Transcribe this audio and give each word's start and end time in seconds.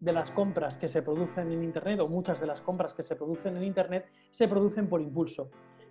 de 0.00 0.12
las 0.12 0.30
compras 0.30 0.78
que 0.78 0.88
se 0.88 1.02
producen 1.02 1.52
en 1.52 1.62
Internet 1.62 2.00
o 2.00 2.08
muchas 2.08 2.40
de 2.40 2.46
las 2.46 2.60
compras 2.60 2.92
que 2.92 3.02
se 3.02 3.16
producen 3.16 3.56
en 3.56 3.64
Internet 3.64 4.06
se 4.30 4.48
producen 4.48 4.88
por 4.88 5.00
impulso. 5.00 5.50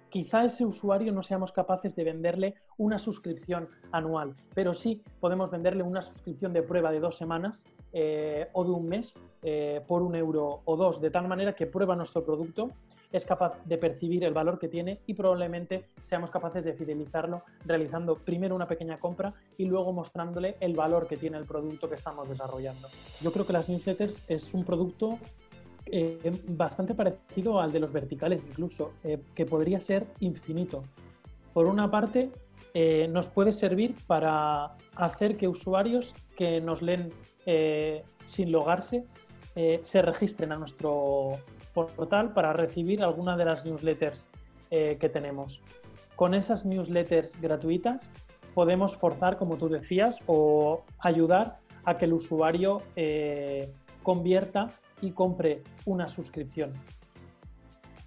Quizá 0.09 0.45
ese 0.45 0.65
usuario 0.65 1.11
no 1.11 1.23
seamos 1.23 1.51
capaces 1.51 1.95
de 1.95 2.03
venderle 2.05 2.55
una 2.77 2.99
suscripción 2.99 3.67
anual, 3.91 4.35
pero 4.53 4.73
sí 4.73 5.03
podemos 5.19 5.51
venderle 5.51 5.83
una 5.83 6.01
suscripción 6.01 6.53
de 6.53 6.61
prueba 6.61 6.91
de 6.91 6.99
dos 6.99 7.17
semanas 7.17 7.65
eh, 7.91 8.47
o 8.53 8.63
de 8.63 8.71
un 8.71 8.87
mes 8.87 9.15
eh, 9.41 9.81
por 9.87 10.01
un 10.01 10.15
euro 10.15 10.61
o 10.63 10.77
dos, 10.77 11.01
de 11.01 11.11
tal 11.11 11.27
manera 11.27 11.53
que 11.53 11.65
prueba 11.65 11.95
nuestro 11.95 12.23
producto 12.23 12.71
es 13.15 13.25
capaz 13.25 13.53
de 13.65 13.77
percibir 13.77 14.23
el 14.25 14.33
valor 14.33 14.59
que 14.59 14.67
tiene 14.67 14.99
y 15.07 15.13
probablemente 15.13 15.85
seamos 16.03 16.29
capaces 16.29 16.65
de 16.65 16.73
fidelizarlo 16.73 17.43
realizando 17.65 18.15
primero 18.15 18.55
una 18.55 18.67
pequeña 18.67 18.99
compra 18.99 19.33
y 19.57 19.65
luego 19.65 19.93
mostrándole 19.93 20.57
el 20.59 20.73
valor 20.73 21.07
que 21.07 21.15
tiene 21.15 21.37
el 21.37 21.45
producto 21.45 21.87
que 21.87 21.95
estamos 21.95 22.27
desarrollando. 22.27 22.87
Yo 23.21 23.31
creo 23.31 23.45
que 23.47 23.53
las 23.53 23.69
newsletters 23.69 24.23
es 24.27 24.53
un 24.53 24.65
producto 24.65 25.17
eh, 25.85 26.41
bastante 26.47 26.93
parecido 26.93 27.61
al 27.61 27.71
de 27.71 27.79
los 27.79 27.93
verticales 27.93 28.41
incluso, 28.45 28.91
eh, 29.03 29.19
que 29.33 29.45
podría 29.45 29.79
ser 29.79 30.05
infinito. 30.19 30.83
Por 31.53 31.67
una 31.67 31.89
parte, 31.89 32.31
eh, 32.73 33.07
nos 33.09 33.29
puede 33.29 33.53
servir 33.53 33.95
para 34.07 34.75
hacer 34.95 35.37
que 35.37 35.47
usuarios 35.47 36.13
que 36.35 36.59
nos 36.59 36.81
leen 36.81 37.13
sin 38.27 38.51
logarse 38.51 39.05
se 39.83 40.01
registren 40.01 40.51
a 40.51 40.57
nuestro 40.57 41.37
portal 41.75 42.33
para 42.33 42.53
recibir 42.53 43.03
alguna 43.03 43.37
de 43.37 43.45
las 43.45 43.65
newsletters 43.65 44.29
eh, 44.71 44.97
que 44.99 45.09
tenemos. 45.09 45.61
Con 46.15 46.33
esas 46.33 46.65
newsletters 46.65 47.39
gratuitas 47.39 48.09
podemos 48.53 48.97
forzar, 48.97 49.37
como 49.37 49.57
tú 49.57 49.69
decías, 49.69 50.19
o 50.25 50.83
ayudar 50.99 51.59
a 51.83 51.97
que 51.97 52.05
el 52.05 52.13
usuario 52.13 52.81
eh, 52.95 53.71
convierta 54.01 54.71
y 55.01 55.11
compre 55.11 55.61
una 55.85 56.07
suscripción. 56.07 56.73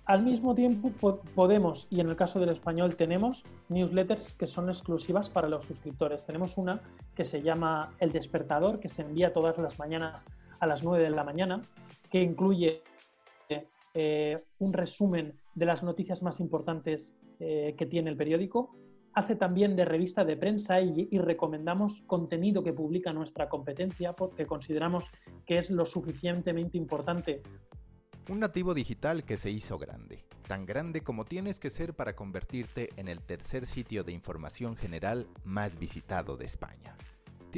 Al 0.06 0.25
mismo 0.25 0.55
tiempo 0.55 0.91
podemos, 1.34 1.86
y 1.91 2.00
en 2.00 2.08
el 2.08 2.16
caso 2.16 2.41
del 2.41 2.48
español 2.48 2.97
tenemos, 2.97 3.44
newsletters 3.69 4.32
que 4.32 4.47
son 4.47 4.70
exclusivas 4.70 5.28
para 5.28 5.50
los 5.50 5.66
suscriptores. 5.66 6.25
Tenemos 6.25 6.56
una 6.56 6.80
que 7.14 7.27
se 7.27 7.42
llama 7.42 7.92
El 7.98 8.10
despertador, 8.10 8.80
que 8.80 8.88
se 8.88 9.03
envía 9.03 9.34
todas 9.34 9.58
las 9.58 9.78
mañanas 9.78 10.25
a 10.60 10.66
las 10.66 10.82
9 10.82 11.05
de 11.05 11.10
la 11.10 11.25
mañana, 11.25 11.60
que 12.10 12.22
incluye 12.22 12.82
eh, 14.00 14.44
un 14.60 14.72
resumen 14.72 15.34
de 15.56 15.66
las 15.66 15.82
noticias 15.82 16.22
más 16.22 16.38
importantes 16.38 17.16
eh, 17.41 17.74
que 17.77 17.84
tiene 17.84 18.10
el 18.10 18.16
periódico. 18.16 18.77
Hace 19.12 19.34
también 19.34 19.74
de 19.74 19.84
revista 19.84 20.24
de 20.24 20.36
prensa 20.36 20.80
y, 20.80 21.08
y, 21.10 21.18
recomendamos 21.18 22.02
contenido 22.06 22.62
que 22.62 22.72
publica 22.72 23.12
nuestra 23.12 23.48
competencia 23.48 24.12
porque 24.12 24.46
consideramos 24.46 25.06
que 25.44 25.58
es 25.58 25.70
lo 25.70 25.84
suficientemente 25.84 26.78
importante. 26.78 27.42
Un 28.28 28.38
nativo 28.38 28.72
digital 28.72 29.24
que 29.24 29.36
se 29.36 29.50
hizo 29.50 29.78
grande, 29.78 30.22
tan 30.46 30.64
grande 30.64 31.00
como 31.00 31.24
tienes 31.24 31.59
que 31.59 31.69
ser 31.69 31.94
para 31.94 32.15
convertirte 32.15 32.91
en 32.94 33.09
el 33.09 33.20
tercer 33.20 33.66
sitio 33.66 34.04
de 34.04 34.12
información 34.12 34.76
general 34.76 35.26
más 35.42 35.76
visitado 35.76 36.36
de 36.36 36.47
España. 36.47 36.97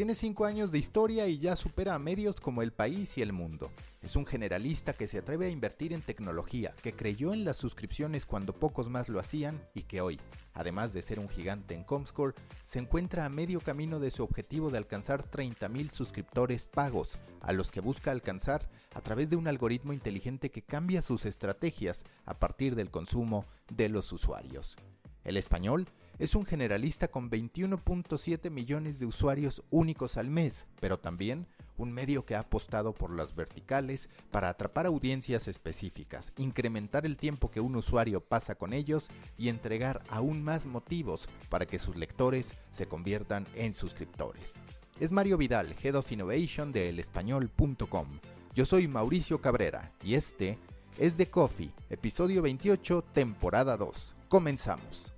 Tiene 0.01 0.15
5 0.15 0.47
años 0.47 0.73
de 0.73 0.79
historia 0.79 1.27
y 1.27 1.37
ya 1.37 1.57
supera 1.57 1.95
a 1.95 1.99
medios 1.99 2.41
como 2.41 2.63
El 2.63 2.73
País 2.73 3.19
y 3.19 3.21
El 3.21 3.35
Mundo. 3.35 3.71
Es 4.01 4.17
un 4.17 4.25
generalista 4.25 4.95
que 4.95 5.07
se 5.07 5.19
atreve 5.19 5.45
a 5.45 5.51
invertir 5.51 5.93
en 5.93 6.01
tecnología, 6.01 6.75
que 6.83 6.95
creyó 6.95 7.35
en 7.35 7.45
las 7.45 7.59
suscripciones 7.59 8.25
cuando 8.25 8.55
pocos 8.55 8.89
más 8.89 9.11
lo 9.11 9.21
hacían 9.21 9.61
y 9.75 9.83
que 9.83 10.01
hoy, 10.01 10.19
además 10.55 10.95
de 10.95 11.03
ser 11.03 11.19
un 11.19 11.29
gigante 11.29 11.75
en 11.75 11.85
Comscore, 11.85 12.35
se 12.65 12.79
encuentra 12.79 13.27
a 13.27 13.29
medio 13.29 13.61
camino 13.61 14.01
de 14.01 14.11
su 14.11 14.23
objetivo 14.23 14.71
de 14.71 14.79
alcanzar 14.79 15.31
30.000 15.31 15.91
suscriptores 15.91 16.65
pagos, 16.65 17.19
a 17.43 17.53
los 17.53 17.71
que 17.71 17.81
busca 17.81 18.11
alcanzar 18.11 18.71
a 18.95 19.03
través 19.03 19.29
de 19.29 19.37
un 19.37 19.49
algoritmo 19.49 19.93
inteligente 19.93 20.51
que 20.51 20.63
cambia 20.63 21.03
sus 21.03 21.27
estrategias 21.27 22.05
a 22.25 22.39
partir 22.39 22.75
del 22.75 22.91
consumo 22.91 23.45
de 23.71 23.91
los 23.91 24.11
usuarios. 24.15 24.79
El 25.25 25.37
español 25.37 25.87
es 26.21 26.35
un 26.35 26.45
generalista 26.45 27.09
con 27.09 27.31
21.7 27.31 28.51
millones 28.51 29.01
de 29.01 29.07
usuarios 29.07 29.63
únicos 29.71 30.19
al 30.19 30.29
mes, 30.29 30.67
pero 30.79 30.99
también 30.99 31.47
un 31.79 31.93
medio 31.93 32.27
que 32.27 32.35
ha 32.35 32.41
apostado 32.41 32.93
por 32.93 33.11
las 33.11 33.35
verticales 33.35 34.11
para 34.31 34.51
atrapar 34.51 34.85
audiencias 34.85 35.49
específicas, 35.49 36.35
incrementar 36.37 37.07
el 37.07 37.17
tiempo 37.17 37.51
que 37.51 37.63
un 37.63 37.75
usuario 37.75 38.21
pasa 38.21 38.55
con 38.55 38.75
ellos 38.75 39.09
y 39.39 39.49
entregar 39.49 40.03
aún 40.11 40.45
más 40.45 40.67
motivos 40.67 41.27
para 41.49 41.65
que 41.65 41.79
sus 41.79 41.97
lectores 41.97 42.55
se 42.71 42.85
conviertan 42.85 43.47
en 43.55 43.73
suscriptores. 43.73 44.63
Es 45.01 45.13
Mario 45.13 45.39
Vidal, 45.39 45.75
Head 45.83 45.95
of 45.95 46.13
Innovation 46.13 46.71
de 46.71 46.91
elespañol.com. 46.91 48.07
Yo 48.55 48.67
soy 48.67 48.89
Mauricio 48.89 49.41
Cabrera 49.41 49.91
y 50.05 50.17
este 50.17 50.59
es 50.99 51.17
The 51.17 51.31
Coffee, 51.31 51.71
episodio 51.89 52.43
28, 52.43 53.05
temporada 53.15 53.79
2. 53.79 54.17
Comenzamos. 54.29 55.15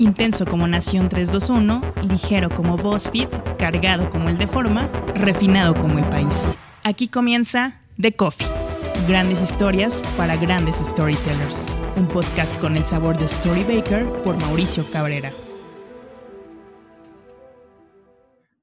Intenso 0.00 0.46
como 0.46 0.66
Nación 0.66 1.10
321, 1.10 1.82
ligero 2.08 2.48
como 2.48 2.78
BuzzFeed, 2.78 3.28
cargado 3.58 4.08
como 4.08 4.30
el 4.30 4.38
de 4.38 4.46
forma, 4.46 4.86
refinado 5.14 5.74
como 5.74 5.98
el 5.98 6.08
país. 6.08 6.56
Aquí 6.82 7.06
comienza 7.06 7.82
The 8.00 8.12
Coffee. 8.12 8.48
Grandes 9.06 9.42
historias 9.42 10.02
para 10.16 10.36
grandes 10.36 10.76
storytellers. 10.76 11.66
Un 11.96 12.08
podcast 12.08 12.58
con 12.58 12.78
el 12.78 12.86
sabor 12.86 13.18
de 13.18 13.26
Story 13.26 13.62
Baker 13.62 14.06
por 14.22 14.40
Mauricio 14.40 14.82
Cabrera. 14.90 15.30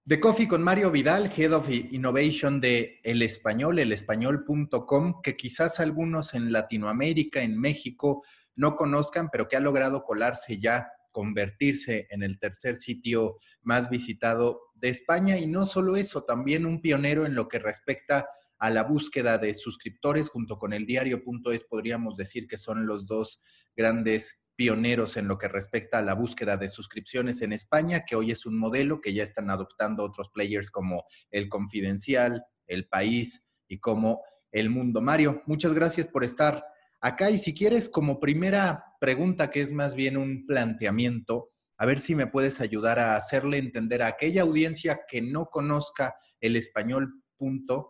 The 0.08 0.20
Coffee 0.20 0.48
con 0.48 0.64
Mario 0.64 0.90
Vidal, 0.90 1.32
Head 1.38 1.54
of 1.54 1.70
Innovation 1.70 2.60
de 2.60 3.00
El 3.04 3.22
Español, 3.22 3.78
elespañol.com, 3.78 5.22
que 5.22 5.38
quizás 5.38 5.80
algunos 5.80 6.34
en 6.34 6.52
Latinoamérica, 6.52 7.44
en 7.44 7.60
México, 7.60 8.24
no 8.56 8.76
conozcan, 8.76 9.30
pero 9.32 9.48
que 9.48 9.56
ha 9.56 9.60
logrado 9.60 10.04
colarse 10.04 10.60
ya 10.60 10.94
convertirse 11.18 12.06
en 12.12 12.22
el 12.22 12.38
tercer 12.38 12.76
sitio 12.76 13.40
más 13.64 13.90
visitado 13.90 14.62
de 14.76 14.90
España 14.90 15.36
y 15.36 15.48
no 15.48 15.66
solo 15.66 15.96
eso, 15.96 16.26
también 16.26 16.64
un 16.64 16.80
pionero 16.80 17.26
en 17.26 17.34
lo 17.34 17.48
que 17.48 17.58
respecta 17.58 18.30
a 18.60 18.70
la 18.70 18.84
búsqueda 18.84 19.40
de 19.40 19.56
suscriptores 19.56 20.30
junto 20.30 20.60
con 20.60 20.74
el 20.74 20.86
diario.es 20.86 21.64
podríamos 21.64 22.18
decir 22.18 22.46
que 22.46 22.60
son 22.60 22.86
los 22.86 23.08
dos 23.08 23.42
grandes 23.76 24.44
pioneros 24.56 25.18
en 25.18 25.28
lo 25.28 25.40
que 25.40 25.48
respecta 25.48 25.98
a 25.98 26.04
la 26.04 26.14
búsqueda 26.14 26.56
de 26.56 26.70
suscripciones 26.70 27.42
en 27.42 27.52
España, 27.52 28.06
que 28.06 28.16
hoy 28.16 28.30
es 28.30 28.46
un 28.46 28.56
modelo 28.56 29.02
que 29.02 29.16
ya 29.16 29.24
están 29.24 29.50
adoptando 29.50 30.04
otros 30.04 30.30
players 30.30 30.70
como 30.70 31.06
El 31.32 31.50
Confidencial, 31.50 32.46
El 32.68 32.88
País 32.88 33.44
y 33.68 33.80
como 33.80 34.22
El 34.52 34.70
Mundo. 34.70 35.02
Mario, 35.02 35.42
muchas 35.48 35.74
gracias 35.74 36.10
por 36.10 36.24
estar 36.24 36.64
acá 37.02 37.30
y 37.30 37.38
si 37.38 37.54
quieres 37.54 37.90
como 37.90 38.20
primera 38.20 38.84
pregunta 39.00 39.50
que 39.50 39.62
es 39.62 39.72
más 39.72 39.96
bien 39.96 40.18
un 40.18 40.46
planteamiento, 40.46 41.50
a 41.78 41.86
ver 41.86 42.00
si 42.00 42.16
me 42.16 42.28
puedes 42.28 42.60
ayudar 42.60 43.00
a 43.00 43.16
hacerle 43.16 43.58
entender 43.58 44.02
a 44.02 44.08
aquella 44.08 44.42
audiencia 44.42 45.02
que 45.08 45.22
no 45.22 45.48
conozca 45.48 46.16
el 46.42 46.56
español.com 46.56 47.86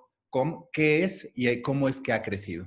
qué 0.72 1.04
es 1.04 1.32
y 1.36 1.62
cómo 1.62 1.88
es 1.88 2.02
que 2.02 2.14
ha 2.14 2.22
crecido. 2.22 2.66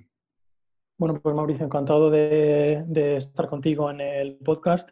Bueno, 0.99 1.21
pues 1.21 1.35
Mauricio, 1.35 1.65
encantado 1.65 2.11
de, 2.11 2.85
estar 3.17 3.49
contigo 3.49 3.91
en 3.91 4.01
el 4.01 4.37
podcast. 4.39 4.91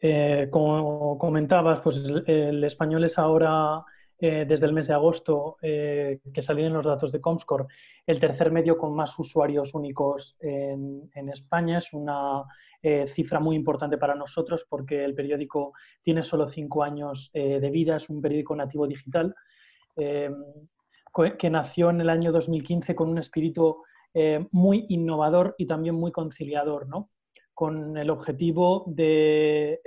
Eh, 0.00 0.48
como 0.50 1.18
comentabas, 1.18 1.80
pues 1.80 2.04
el 2.26 2.62
español 2.64 3.04
es 3.04 3.18
ahora 3.18 3.84
eh, 4.22 4.44
desde 4.46 4.66
el 4.66 4.74
mes 4.74 4.86
de 4.86 4.92
agosto 4.92 5.56
eh, 5.62 6.20
que 6.34 6.42
salieron 6.42 6.74
los 6.74 6.84
datos 6.84 7.10
de 7.10 7.22
Comscore, 7.22 7.64
el 8.06 8.20
tercer 8.20 8.52
medio 8.52 8.76
con 8.76 8.94
más 8.94 9.18
usuarios 9.18 9.72
únicos 9.72 10.36
en, 10.40 11.28
España. 11.30 11.78
Es 11.78 11.94
una 11.94 12.44
eh, 12.82 13.08
cifra 13.08 13.40
muy 13.40 13.56
importante 13.56 13.96
para 13.96 14.14
nosotros 14.14 14.66
porque 14.68 15.02
el 15.06 15.14
periódico 15.14 15.72
tiene 16.02 16.22
solo 16.22 16.46
cinco 16.48 16.82
años 16.82 17.30
de 17.32 17.70
vida, 17.70 17.96
es 17.96 18.10
un 18.10 18.20
periódico 18.20 18.54
nativo 18.54 18.86
digital 18.86 19.34
que 19.96 21.50
nació 21.50 21.88
en 21.88 22.02
el 22.02 22.10
año 22.10 22.30
2015 22.30 22.94
con 22.94 23.08
un 23.08 23.18
espíritu 23.18 23.82
muy 24.50 24.84
innovador 24.90 25.54
y 25.56 25.66
también 25.66 25.94
muy 25.94 26.12
conciliador, 26.12 26.88
¿no? 26.88 27.10
con 27.54 27.96
el 27.96 28.10
objetivo 28.10 28.84
de 28.86 29.80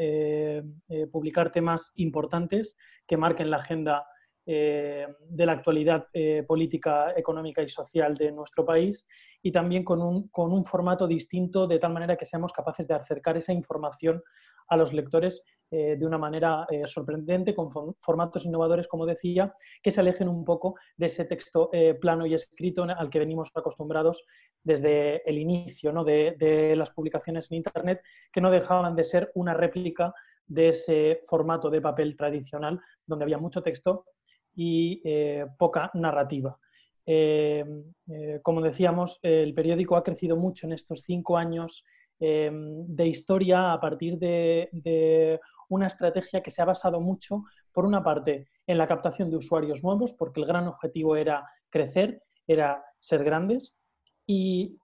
publicar 1.12 1.52
temas 1.52 1.92
importantes 1.96 2.78
que 3.08 3.18
marquen 3.18 3.50
la 3.50 3.58
agenda 3.58 4.06
eh, 4.46 5.08
de 5.30 5.46
la 5.46 5.54
actualidad 5.54 6.08
eh, 6.12 6.44
política, 6.46 7.14
económica 7.16 7.62
y 7.62 7.70
social 7.70 8.14
de 8.16 8.30
nuestro 8.30 8.66
país 8.66 9.08
y 9.42 9.54
también 9.54 9.86
con 9.86 10.02
un, 10.02 10.28
con 10.28 10.52
un, 10.52 10.66
formato 10.66 11.08
distinto 11.08 11.66
de 11.66 11.80
tal 11.80 11.94
manera 11.94 12.18
que 12.18 12.26
seamos 12.26 12.52
capaces 12.52 12.86
de 12.86 12.94
acercar 12.94 13.38
esa 13.38 13.54
información 13.54 14.22
a 14.68 14.76
los 14.76 14.92
lectores 14.92 15.46
eh, 15.72 15.96
de 15.98 16.06
una 16.06 16.18
manera 16.18 16.68
sorprendente, 16.88 17.56
con 17.56 17.72
formatos 18.02 18.44
innovadores, 18.44 18.90
como 18.90 19.06
decía, 19.06 19.54
que 19.82 19.92
se 19.92 20.02
alejen 20.02 20.28
un 20.28 20.44
poco 20.44 20.76
de 20.98 21.06
ese 21.06 21.24
texto 21.24 21.70
plano 22.02 22.26
y 22.26 22.34
escrito 22.34 22.84
al 22.84 23.10
que 23.10 23.20
venimos 23.20 23.50
acostumbrados 23.56 24.26
desde 24.62 25.22
el 25.30 25.38
inicio 25.38 25.94
¿no? 25.94 26.04
de, 26.04 26.36
de 26.38 26.76
las 26.76 26.92
publicaciones 26.92 27.50
en 27.50 27.58
Internet, 27.58 28.02
que 28.32 28.42
no 28.42 28.52
dejaban 28.52 28.96
de 28.96 29.06
ser 29.06 29.32
una 29.36 29.54
réplica 29.54 30.14
de 30.48 30.70
ese 30.70 31.22
formato 31.28 31.70
de 31.70 31.82
papel 31.82 32.18
tradicional 32.18 32.80
donde 33.06 33.24
había 33.24 33.38
mucho 33.38 33.62
texto 33.62 34.06
y 34.56 35.02
eh, 35.04 35.46
poca 35.58 35.92
narrativa. 35.94 36.58
Eh, 37.06 37.66
eh, 38.08 38.40
como 38.42 38.62
decíamos, 38.62 39.20
el 39.22 39.54
periódico 39.54 39.96
ha 39.96 40.04
crecido 40.04 40.38
mucho 40.38 40.68
en 40.68 40.74
estos 40.74 41.02
cinco 41.02 41.38
años 41.38 41.84
de 42.20 43.08
historia 43.08 43.74
a 43.74 43.82
partir 43.82 44.18
de, 44.18 45.40
una 45.68 45.88
estrategia 45.88 46.42
que 46.42 46.52
se 46.52 46.62
ha 46.62 46.66
basado 46.66 47.02
mucho, 47.02 47.44
por 47.74 47.86
una 47.86 48.02
parte, 48.02 48.48
en 48.66 48.78
la 48.78 48.88
captación 48.88 49.30
de 49.30 49.36
usuarios 49.36 49.84
nuevos, 49.84 50.14
porque 50.14 50.40
el 50.40 50.48
gran 50.48 50.68
objetivo 50.68 51.18
era 51.18 51.46
crecer, 51.70 52.22
era 52.48 52.82
ser 53.02 53.26
grandes, 53.26 53.78
y, 54.26 54.78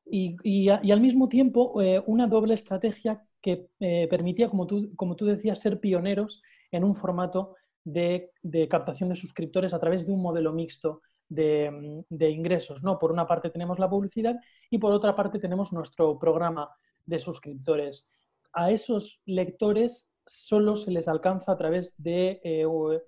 al 0.68 1.00
mismo 1.00 1.30
tiempo 1.30 1.76
una 2.08 2.28
doble 2.28 2.56
estrategia 2.56 3.24
que 3.42 3.70
permitía, 4.10 4.50
como 4.50 4.68
tú, 4.68 4.94
como 4.98 5.16
tú 5.16 5.26
decías, 5.26 5.60
ser 5.62 5.80
pioneros 5.80 6.42
en 6.72 6.84
un 6.84 6.94
formato 6.94 7.56
de, 7.94 8.68
captación 8.70 9.10
de 9.10 9.16
suscriptores 9.16 9.74
a 9.74 9.80
través 9.80 10.06
de 10.06 10.14
un 10.14 10.22
modelo 10.22 10.54
mixto 10.54 11.02
de, 11.28 12.06
ingresos. 12.20 12.84
¿no? 12.84 13.00
Por 13.00 13.12
una 13.12 13.28
parte 13.28 13.50
tenemos 13.50 13.80
la 13.80 13.90
publicidad 13.90 14.36
y 14.70 14.78
por 14.78 14.92
otra 14.92 15.16
parte 15.16 15.40
tenemos 15.40 15.72
nuestro 15.74 16.18
programa 16.18 16.70
de 17.06 17.20
suscriptores. 17.20 18.08
A 18.54 18.72
esos 18.72 19.22
lectores 19.26 20.12
solo 20.26 20.76
se 20.76 20.92
les 20.92 21.08
alcanza 21.08 21.52
a 21.52 21.58
través 21.58 21.94
de, 21.98 22.40
eh, 22.44 22.66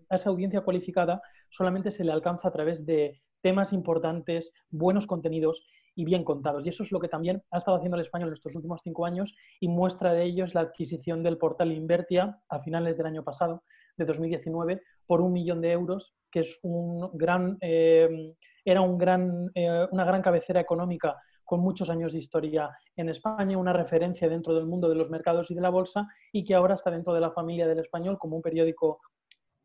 a 0.09 0.15
esa 0.15 0.29
audiencia 0.29 0.61
cualificada, 0.61 1.21
solamente 1.49 1.91
se 1.91 2.03
le 2.03 2.11
alcanza 2.11 2.47
a 2.47 2.51
través 2.51 2.85
de 2.85 3.21
temas 3.41 3.73
importantes, 3.73 4.51
buenos 4.69 5.07
contenidos 5.07 5.65
y 5.95 6.05
bien 6.05 6.23
contados. 6.23 6.65
Y 6.65 6.69
eso 6.69 6.83
es 6.83 6.91
lo 6.91 6.99
que 6.99 7.07
también 7.07 7.43
ha 7.51 7.57
estado 7.57 7.77
haciendo 7.77 7.97
el 7.97 8.03
español 8.03 8.29
en 8.29 8.33
estos 8.33 8.55
últimos 8.55 8.81
cinco 8.83 9.05
años 9.05 9.35
y 9.59 9.67
muestra 9.67 10.13
de 10.13 10.23
ello 10.23 10.45
es 10.45 10.53
la 10.53 10.61
adquisición 10.61 11.23
del 11.23 11.37
portal 11.37 11.71
Invertia 11.71 12.39
a 12.49 12.59
finales 12.59 12.97
del 12.97 13.07
año 13.07 13.23
pasado, 13.23 13.63
de 13.97 14.05
2019 14.05 14.81
por 15.05 15.21
un 15.21 15.33
millón 15.33 15.61
de 15.61 15.71
euros, 15.71 16.13
que 16.31 16.41
es 16.41 16.59
un 16.61 17.09
gran, 17.13 17.57
eh, 17.61 18.33
era 18.63 18.81
un 18.81 18.97
gran, 18.97 19.51
eh, 19.53 19.87
una 19.91 20.05
gran 20.05 20.21
cabecera 20.21 20.59
económica 20.59 21.17
con 21.43 21.59
muchos 21.59 21.89
años 21.89 22.13
de 22.13 22.19
historia 22.19 22.69
en 22.95 23.09
España, 23.09 23.57
una 23.57 23.73
referencia 23.73 24.29
dentro 24.29 24.55
del 24.55 24.65
mundo 24.65 24.87
de 24.87 24.95
los 24.95 25.09
mercados 25.09 25.51
y 25.51 25.55
de 25.55 25.61
la 25.61 25.69
bolsa 25.69 26.07
y 26.31 26.45
que 26.45 26.55
ahora 26.55 26.75
está 26.75 26.91
dentro 26.91 27.13
de 27.13 27.19
la 27.19 27.31
familia 27.31 27.67
del 27.67 27.79
español 27.79 28.17
como 28.17 28.37
un 28.37 28.41
periódico 28.41 29.01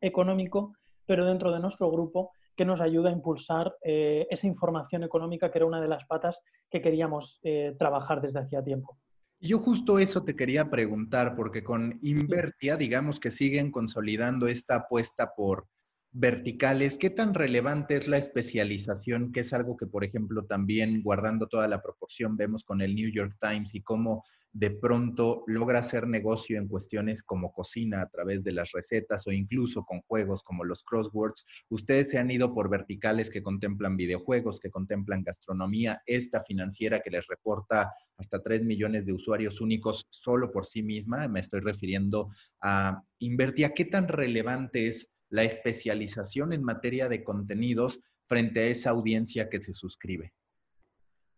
económico, 0.01 0.73
pero 1.05 1.25
dentro 1.25 1.51
de 1.51 1.59
nuestro 1.59 1.89
grupo 1.89 2.31
que 2.55 2.65
nos 2.65 2.81
ayuda 2.81 3.09
a 3.09 3.13
impulsar 3.13 3.73
eh, 3.83 4.27
esa 4.29 4.47
información 4.47 5.03
económica 5.03 5.49
que 5.49 5.59
era 5.59 5.65
una 5.65 5.79
de 5.79 5.87
las 5.87 6.03
patas 6.05 6.41
que 6.69 6.81
queríamos 6.81 7.39
trabajar 7.77 8.19
desde 8.19 8.39
hacía 8.39 8.61
tiempo. 8.61 8.97
Yo 9.39 9.59
justo 9.59 9.99
eso 9.99 10.23
te 10.23 10.35
quería 10.35 10.69
preguntar, 10.69 11.35
porque 11.35 11.63
con 11.63 11.99
Invertia, 12.01 12.75
digamos 12.75 13.19
que 13.19 13.29
siguen 13.29 13.71
consolidando 13.71 14.47
esta 14.47 14.77
apuesta 14.77 15.33
por 15.35 15.67
verticales. 16.11 16.97
¿Qué 16.97 17.11
tan 17.11 17.33
relevante 17.33 17.95
es 17.95 18.07
la 18.07 18.17
especialización? 18.17 19.31
Que 19.31 19.41
es 19.41 19.53
algo 19.53 19.77
que, 19.77 19.85
por 19.85 20.03
ejemplo, 20.03 20.45
también 20.45 21.03
guardando 21.03 21.47
toda 21.47 21.67
la 21.67 21.81
proporción, 21.81 22.35
vemos 22.35 22.63
con 22.63 22.81
el 22.81 22.95
New 22.95 23.11
York 23.11 23.35
Times 23.39 23.75
y 23.75 23.81
cómo 23.81 24.23
de 24.53 24.71
pronto 24.71 25.43
logra 25.47 25.79
hacer 25.79 26.07
negocio 26.07 26.57
en 26.57 26.67
cuestiones 26.67 27.21
como 27.21 27.51
cocina 27.51 28.01
a 28.01 28.09
través 28.09 28.43
de 28.43 28.53
las 28.53 28.71
recetas 28.71 29.27
o 29.27 29.31
incluso 29.31 29.83
con 29.83 30.01
juegos 30.01 30.41
como 30.43 30.63
los 30.63 30.83
crosswords. 30.83 31.45
Ustedes 31.69 32.09
se 32.09 32.17
han 32.17 32.31
ido 32.31 32.53
por 32.53 32.69
verticales 32.69 33.29
que 33.29 33.43
contemplan 33.43 33.97
videojuegos, 33.97 34.59
que 34.59 34.71
contemplan 34.71 35.23
gastronomía, 35.23 36.01
esta 36.05 36.43
financiera 36.43 37.01
que 37.01 37.11
les 37.11 37.27
reporta 37.27 37.93
hasta 38.17 38.41
3 38.41 38.63
millones 38.63 39.05
de 39.05 39.13
usuarios 39.13 39.61
únicos 39.61 40.07
solo 40.09 40.51
por 40.51 40.65
sí 40.65 40.81
misma. 40.81 41.27
Me 41.27 41.39
estoy 41.39 41.59
refiriendo 41.59 42.29
a 42.61 43.03
Invertia. 43.19 43.73
¿Qué 43.73 43.85
tan 43.85 44.07
relevante 44.07 44.87
es 44.87 45.11
la 45.29 45.43
especialización 45.43 46.53
en 46.53 46.63
materia 46.63 47.09
de 47.09 47.23
contenidos 47.23 47.99
frente 48.27 48.61
a 48.61 48.67
esa 48.67 48.89
audiencia 48.91 49.49
que 49.49 49.61
se 49.61 49.73
suscribe? 49.73 50.33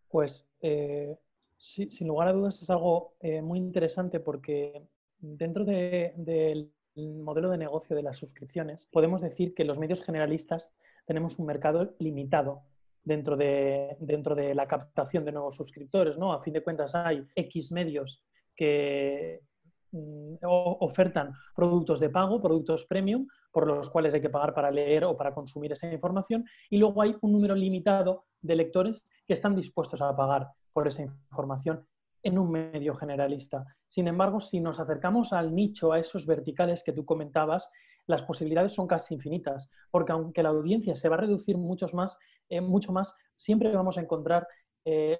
Pues 0.08 0.46
eh, 0.60 1.16
sin 1.60 2.08
lugar 2.08 2.28
a 2.28 2.32
dudas 2.32 2.62
es 2.62 2.70
algo 2.70 3.14
eh, 3.20 3.42
muy 3.42 3.58
interesante 3.58 4.18
porque 4.18 4.82
dentro 5.18 5.64
del 5.66 6.72
modelo 6.96 7.50
de 7.50 7.58
negocio 7.58 7.94
de 7.94 8.02
las 8.02 8.16
suscripciones 8.16 8.88
podemos 8.90 9.20
decir 9.20 9.54
que 9.54 9.64
los 9.64 9.78
medios 9.78 10.02
generalistas 10.02 10.72
tenemos 11.04 11.38
un 11.38 11.44
mercado 11.44 11.94
limitado 11.98 12.62
dentro 13.04 13.36
de, 13.36 13.94
dentro 14.00 14.34
de 14.34 14.54
la 14.54 14.66
captación 14.66 15.26
de 15.26 15.32
nuevos 15.32 15.56
suscriptores. 15.56 16.16
¿no? 16.16 16.32
A 16.32 16.42
fin 16.42 16.54
de 16.54 16.62
cuentas 16.62 16.94
hay 16.94 17.26
X 17.34 17.72
medios 17.72 18.24
que 18.56 19.42
mm, 19.92 20.36
ofertan 20.42 21.34
productos 21.54 22.00
de 22.00 22.08
pago, 22.08 22.40
productos 22.40 22.86
premium, 22.86 23.26
por 23.52 23.66
los 23.66 23.90
cuales 23.90 24.14
hay 24.14 24.22
que 24.22 24.30
pagar 24.30 24.54
para 24.54 24.70
leer 24.70 25.04
o 25.04 25.14
para 25.14 25.34
consumir 25.34 25.72
esa 25.72 25.92
información, 25.92 26.46
y 26.70 26.78
luego 26.78 27.02
hay 27.02 27.16
un 27.20 27.32
número 27.32 27.54
limitado 27.54 28.24
de 28.40 28.56
lectores 28.56 29.04
que 29.26 29.34
están 29.34 29.54
dispuestos 29.54 30.00
a 30.00 30.16
pagar 30.16 30.48
por 30.72 30.88
esa 30.88 31.02
información 31.02 31.86
en 32.22 32.38
un 32.38 32.50
medio 32.50 32.94
generalista. 32.94 33.64
Sin 33.88 34.08
embargo, 34.08 34.40
si 34.40 34.60
nos 34.60 34.78
acercamos 34.78 35.32
al 35.32 35.54
nicho, 35.54 35.92
a 35.92 35.98
esos 35.98 36.26
verticales 36.26 36.82
que 36.84 36.92
tú 36.92 37.04
comentabas, 37.04 37.70
las 38.06 38.22
posibilidades 38.22 38.74
son 38.74 38.86
casi 38.86 39.14
infinitas, 39.14 39.70
porque 39.90 40.12
aunque 40.12 40.42
la 40.42 40.50
audiencia 40.50 40.94
se 40.94 41.08
va 41.08 41.16
a 41.16 41.20
reducir 41.20 41.56
muchos 41.56 41.94
más, 41.94 42.18
eh, 42.48 42.60
mucho 42.60 42.92
más, 42.92 43.14
siempre 43.36 43.74
vamos 43.74 43.96
a 43.96 44.00
encontrar 44.00 44.46
eh, 44.84 45.18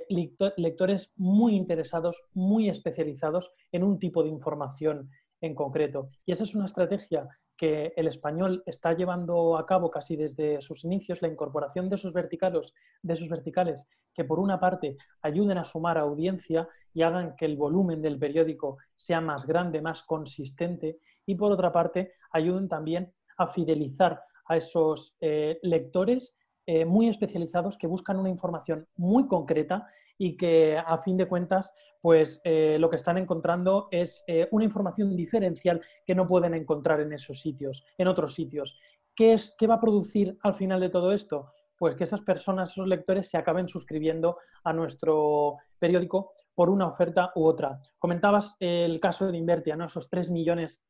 lectores 0.56 1.12
muy 1.16 1.54
interesados, 1.54 2.20
muy 2.32 2.68
especializados 2.68 3.52
en 3.72 3.84
un 3.84 3.98
tipo 3.98 4.22
de 4.22 4.30
información 4.30 5.10
en 5.40 5.54
concreto. 5.54 6.10
Y 6.26 6.32
esa 6.32 6.44
es 6.44 6.54
una 6.54 6.66
estrategia 6.66 7.28
que 7.60 7.92
el 7.94 8.08
español 8.08 8.62
está 8.64 8.94
llevando 8.94 9.58
a 9.58 9.66
cabo 9.66 9.90
casi 9.90 10.16
desde 10.16 10.62
sus 10.62 10.82
inicios, 10.82 11.20
la 11.20 11.28
incorporación 11.28 11.90
de 11.90 11.96
esos 11.96 12.14
verticales, 12.14 13.86
que 14.14 14.24
por 14.24 14.40
una 14.40 14.58
parte 14.58 14.96
ayuden 15.20 15.58
a 15.58 15.64
sumar 15.64 15.98
audiencia 15.98 16.66
y 16.94 17.02
hagan 17.02 17.36
que 17.36 17.44
el 17.44 17.58
volumen 17.58 18.00
del 18.00 18.18
periódico 18.18 18.78
sea 18.96 19.20
más 19.20 19.46
grande, 19.46 19.82
más 19.82 20.02
consistente, 20.04 21.00
y 21.26 21.34
por 21.34 21.52
otra 21.52 21.70
parte 21.70 22.14
ayuden 22.32 22.66
también 22.66 23.12
a 23.36 23.46
fidelizar 23.48 24.22
a 24.46 24.56
esos 24.56 25.14
eh, 25.20 25.58
lectores 25.62 26.34
eh, 26.64 26.86
muy 26.86 27.10
especializados 27.10 27.76
que 27.76 27.86
buscan 27.86 28.18
una 28.18 28.30
información 28.30 28.86
muy 28.96 29.26
concreta 29.26 29.86
y 30.20 30.36
que 30.36 30.76
a 30.76 30.98
fin 30.98 31.16
de 31.16 31.26
cuentas, 31.26 31.72
pues 32.02 32.42
eh, 32.44 32.76
lo 32.78 32.90
que 32.90 32.96
están 32.96 33.16
encontrando 33.16 33.88
es 33.90 34.22
eh, 34.26 34.46
una 34.50 34.66
información 34.66 35.16
diferencial 35.16 35.80
que 36.04 36.14
no 36.14 36.28
pueden 36.28 36.52
encontrar 36.52 37.00
en 37.00 37.14
esos 37.14 37.40
sitios, 37.40 37.86
en 37.96 38.06
otros 38.06 38.34
sitios. 38.34 38.78
¿Qué, 39.16 39.32
es, 39.32 39.54
¿Qué 39.56 39.66
va 39.66 39.76
a 39.76 39.80
producir 39.80 40.36
al 40.42 40.54
final 40.54 40.78
de 40.78 40.90
todo 40.90 41.12
esto? 41.12 41.54
Pues 41.78 41.96
que 41.96 42.04
esas 42.04 42.20
personas, 42.20 42.70
esos 42.70 42.86
lectores, 42.86 43.30
se 43.30 43.38
acaben 43.38 43.66
suscribiendo 43.66 44.36
a 44.62 44.74
nuestro 44.74 45.56
periódico 45.78 46.34
por 46.54 46.68
una 46.68 46.88
oferta 46.88 47.32
u 47.34 47.46
otra. 47.46 47.80
Comentabas 47.98 48.56
el 48.60 49.00
caso 49.00 49.26
de 49.32 49.38
Invertia, 49.38 49.74
¿no? 49.74 49.86
esos 49.86 50.10
3 50.10 50.28
millones 50.28 50.82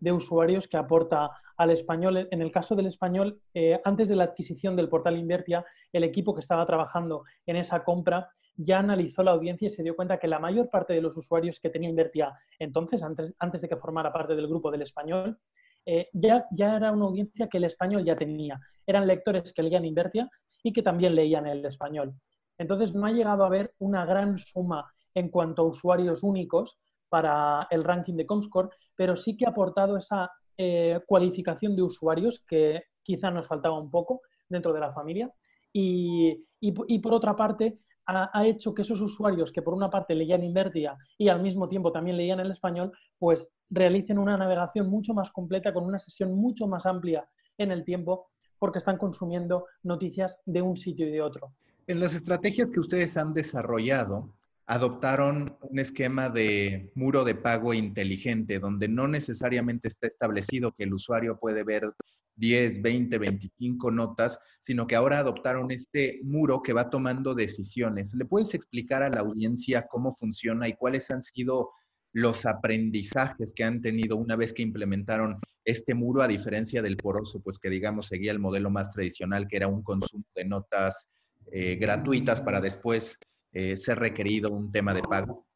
de 0.00 0.12
usuarios 0.12 0.68
que 0.68 0.76
aporta 0.76 1.30
al 1.56 1.70
español. 1.70 2.28
En 2.30 2.40
el 2.40 2.52
caso 2.52 2.74
del 2.74 2.86
español, 2.86 3.40
eh, 3.52 3.80
antes 3.84 4.08
de 4.08 4.16
la 4.16 4.24
adquisición 4.24 4.76
del 4.76 4.88
portal 4.88 5.16
Invertia, 5.16 5.64
el 5.92 6.04
equipo 6.04 6.34
que 6.34 6.40
estaba 6.40 6.66
trabajando 6.66 7.24
en 7.46 7.56
esa 7.56 7.84
compra 7.84 8.30
ya 8.58 8.80
analizó 8.80 9.22
la 9.22 9.30
audiencia 9.30 9.66
y 9.66 9.70
se 9.70 9.84
dio 9.84 9.94
cuenta 9.94 10.18
que 10.18 10.26
la 10.26 10.40
mayor 10.40 10.68
parte 10.68 10.92
de 10.92 11.00
los 11.00 11.16
usuarios 11.16 11.60
que 11.60 11.70
tenía 11.70 11.88
Invertia 11.88 12.36
entonces, 12.58 13.02
antes, 13.04 13.32
antes 13.38 13.60
de 13.62 13.68
que 13.68 13.76
formara 13.76 14.12
parte 14.12 14.34
del 14.34 14.48
grupo 14.48 14.70
del 14.70 14.82
español, 14.82 15.38
eh, 15.86 16.08
ya, 16.12 16.44
ya 16.50 16.76
era 16.76 16.90
una 16.90 17.06
audiencia 17.06 17.48
que 17.48 17.58
el 17.58 17.64
español 17.64 18.04
ya 18.04 18.16
tenía. 18.16 18.60
Eran 18.84 19.06
lectores 19.06 19.52
que 19.52 19.62
leían 19.62 19.84
Invertia 19.84 20.28
y 20.62 20.72
que 20.72 20.82
también 20.82 21.14
leían 21.14 21.46
el 21.46 21.64
español. 21.64 22.14
Entonces 22.58 22.94
no 22.94 23.06
ha 23.06 23.12
llegado 23.12 23.44
a 23.44 23.46
haber 23.46 23.72
una 23.78 24.04
gran 24.04 24.38
suma 24.38 24.92
en 25.14 25.28
cuanto 25.28 25.62
a 25.62 25.66
usuarios 25.66 26.24
únicos 26.24 26.78
para 27.08 27.68
el 27.70 27.84
ranking 27.84 28.14
de 28.14 28.26
Comscore, 28.26 28.70
pero 28.96 29.14
sí 29.14 29.36
que 29.36 29.46
ha 29.46 29.50
aportado 29.50 29.96
esa 29.96 30.30
eh, 30.56 31.00
cualificación 31.06 31.76
de 31.76 31.82
usuarios 31.82 32.44
que 32.46 32.82
quizá 33.04 33.30
nos 33.30 33.46
faltaba 33.46 33.78
un 33.78 33.90
poco 33.90 34.22
dentro 34.48 34.72
de 34.72 34.80
la 34.80 34.92
familia. 34.92 35.32
y, 35.72 36.44
y 36.60 36.98
por 36.98 37.14
otra 37.14 37.36
parte, 37.36 37.78
ha, 38.08 38.46
hecho 38.46 38.74
que 38.74 38.82
esos 38.82 39.00
usuarios 39.00 39.52
que 39.52 39.60
por 39.60 39.74
una 39.74 39.90
parte 39.90 40.14
leían 40.14 40.42
Invertia 40.42 40.96
y 41.18 41.28
al 41.28 41.42
mismo 41.42 41.68
tiempo 41.68 41.92
también 41.92 42.16
leían 42.16 42.40
el 42.40 42.50
español, 42.50 42.90
pues 43.18 43.48
realicen 43.68 44.18
una 44.18 44.36
navegación 44.36 44.88
mucho 44.88 45.12
más 45.12 45.30
completa 45.30 45.74
con 45.74 45.84
una 45.84 45.98
sesión 45.98 46.34
mucho 46.34 46.66
más 46.66 46.86
amplia 46.86 47.28
en 47.58 47.70
el 47.70 47.84
tiempo 47.84 48.30
porque 48.58 48.78
están 48.78 48.96
consumiendo 48.96 49.66
noticias 49.82 50.40
de 50.46 50.62
un 50.62 50.76
sitio 50.76 51.06
y 51.06 51.12
de 51.12 51.20
otro. 51.20 51.52
En 51.86 52.00
las 52.00 52.14
estrategias 52.14 52.70
que 52.70 52.80
ustedes 52.80 53.16
han 53.16 53.34
desarrollado, 53.34 54.34
adoptaron 54.66 55.56
un 55.60 55.78
esquema 55.78 56.28
de 56.28 56.90
muro 56.94 57.24
de 57.24 57.34
pago 57.34 57.72
inteligente, 57.72 58.58
donde 58.58 58.88
no 58.88 59.06
necesariamente 59.06 59.88
está 59.88 60.06
establecido 60.06 60.72
que 60.72 60.84
el 60.84 60.94
usuario 60.94 61.38
puede 61.38 61.62
ver 61.62 61.90
10, 62.38 62.80
20, 62.82 63.18
25 63.18 63.90
notas, 63.90 64.38
sino 64.60 64.86
que 64.86 64.96
ahora 64.96 65.18
adoptaron 65.18 65.70
este 65.70 66.20
muro 66.22 66.62
que 66.62 66.72
va 66.72 66.88
tomando 66.88 67.34
decisiones. 67.34 68.14
¿Le 68.14 68.24
puedes 68.24 68.54
explicar 68.54 69.02
a 69.02 69.10
la 69.10 69.20
audiencia 69.20 69.86
cómo 69.88 70.14
funciona 70.14 70.68
y 70.68 70.74
cuáles 70.74 71.10
han 71.10 71.22
sido 71.22 71.70
los 72.12 72.46
aprendizajes 72.46 73.52
que 73.52 73.64
han 73.64 73.80
tenido 73.82 74.16
una 74.16 74.36
vez 74.36 74.52
que 74.52 74.62
implementaron 74.62 75.38
este 75.64 75.94
muro, 75.94 76.22
a 76.22 76.28
diferencia 76.28 76.80
del 76.80 76.96
poroso, 76.96 77.40
pues 77.40 77.58
que 77.58 77.68
digamos 77.68 78.06
seguía 78.06 78.32
el 78.32 78.38
modelo 78.38 78.70
más 78.70 78.90
tradicional, 78.90 79.46
que 79.46 79.56
era 79.56 79.68
un 79.68 79.82
consumo 79.82 80.24
de 80.34 80.44
notas 80.44 81.08
eh, 81.52 81.76
gratuitas 81.76 82.40
para 82.40 82.60
después 82.60 83.18
eh, 83.52 83.76
ser 83.76 83.98
requerido 83.98 84.50
un 84.50 84.72
tema 84.72 84.94
de 84.94 85.02
pago? 85.02 85.46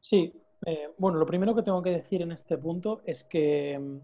Sí, 0.00 0.32
eh, 0.66 0.88
bueno, 0.98 1.18
lo 1.18 1.26
primero 1.26 1.54
que 1.54 1.62
tengo 1.62 1.82
que 1.82 1.90
decir 1.90 2.22
en 2.22 2.32
este 2.32 2.58
punto 2.58 3.00
es 3.06 3.24
que 3.24 4.00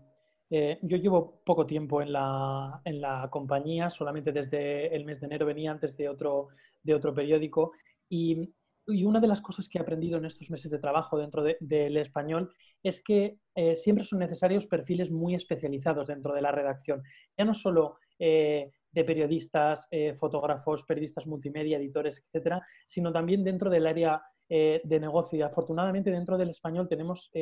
yo 0.49 0.97
llevo 0.97 1.43
poco 1.45 1.67
tiempo 1.67 2.03
en 2.03 2.13
la, 2.13 2.81
en 2.85 3.01
la, 3.01 3.29
compañía, 3.31 3.91
solamente 3.91 4.33
desde 4.33 4.95
el 4.95 5.05
mes 5.05 5.21
de 5.21 5.27
enero 5.27 5.47
venía 5.47 5.73
antes 5.73 5.97
de 5.97 6.09
otro, 6.09 6.49
de 6.83 6.95
otro 6.95 7.13
periódico 7.13 7.73
y 8.09 8.55
y 8.87 9.05
una 9.05 9.21
de 9.21 9.27
las 9.27 9.41
cosas 9.41 9.69
que 9.69 9.79
he 9.79 9.81
aprendido 9.81 10.19
en 10.19 10.27
estos 10.27 10.51
meses 10.51 10.71
de 10.71 10.79
trabajo 10.79 11.19
dentro 11.19 11.43
del 11.43 11.97
español 11.97 12.53
es 12.83 13.03
que 13.03 13.39
eh, 13.55 13.77
siempre 13.77 14.05
son 14.05 14.21
necesarios 14.21 14.67
perfiles 14.67 15.11
muy 15.11 15.35
especializados 15.35 16.07
dentro 16.07 16.33
de 16.33 16.43
la 16.43 16.53
redacción. 16.53 17.03
Ya 17.37 17.45
no 17.45 17.55
solo 17.55 17.99
eh, 18.19 18.71
de 18.93 19.05
periodistas, 19.05 19.89
eh, 19.91 20.15
fotógrafos, 20.15 20.85
periodistas 20.85 21.27
multimedia, 21.27 21.79
editores, 21.79 22.25
etcétera, 22.27 22.65
sino 22.87 23.13
también 23.13 23.43
dentro 23.43 23.71
del 23.71 23.87
área 23.87 24.23
de 24.49 25.01
negocio. 25.01 25.37
Y 25.37 25.43
afortunadamente 25.43 26.13
dentro 26.13 26.39
del 26.39 26.51
español 26.51 26.87
tenemos 26.87 27.33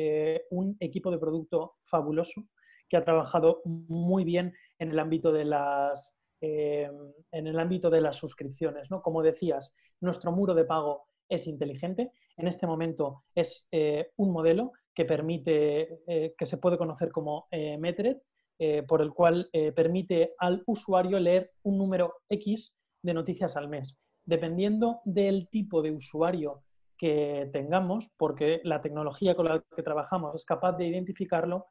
un 0.49 0.75
equipo 0.79 1.11
de 1.11 1.19
producto 1.19 1.75
fabuloso 1.83 2.47
que 2.89 2.97
ha 2.97 3.05
trabajado 3.05 3.61
muy 3.65 4.23
bien 4.23 4.53
en 4.79 4.91
el 4.91 4.99
ámbito 4.99 5.31
de 5.31 5.45
las, 5.45 6.15
en 6.41 7.47
el 7.47 7.59
ámbito 7.59 7.89
de 7.89 8.01
las 8.01 8.17
suscripciones. 8.17 8.91
¿no? 8.91 9.01
Como 9.01 9.23
decías, 9.23 9.73
nuestro 9.99 10.31
muro 10.31 10.53
de 10.53 10.65
pago 10.65 11.07
es 11.29 11.47
inteligente. 11.47 12.11
En 12.37 12.47
este 12.47 12.67
momento 12.67 13.23
es 13.33 13.67
eh, 13.71 14.11
un 14.17 14.31
modelo 14.31 14.73
que 14.93 15.05
permite, 15.05 15.99
eh, 16.07 16.33
que 16.37 16.45
se 16.45 16.57
puede 16.57 16.77
conocer 16.77 17.11
como 17.11 17.47
eh, 17.51 17.77
Metred, 17.77 18.17
por 18.87 19.01
el 19.01 19.11
cual 19.11 19.49
permite 19.75 20.33
al 20.39 20.63
usuario 20.65 21.19
leer 21.19 21.51
un 21.63 21.77
número 21.77 22.21
X 22.29 22.73
de 23.03 23.13
noticias 23.13 23.57
al 23.57 23.67
mes. 23.67 23.97
Dependiendo 24.23 25.01
del 25.03 25.49
tipo 25.49 25.81
de 25.81 25.91
usuario 25.91 26.63
que 26.97 27.49
tengamos, 27.51 28.09
porque 28.15 28.61
la 28.63 28.81
tecnología 28.81 29.35
con 29.35 29.47
la 29.47 29.61
que 29.75 29.83
trabajamos 29.83 30.35
es 30.35 30.45
capaz 30.45 30.77
de 30.77 30.87
identificarlo, 30.87 31.65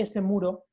ese 0.00 0.20
muro 0.20 0.64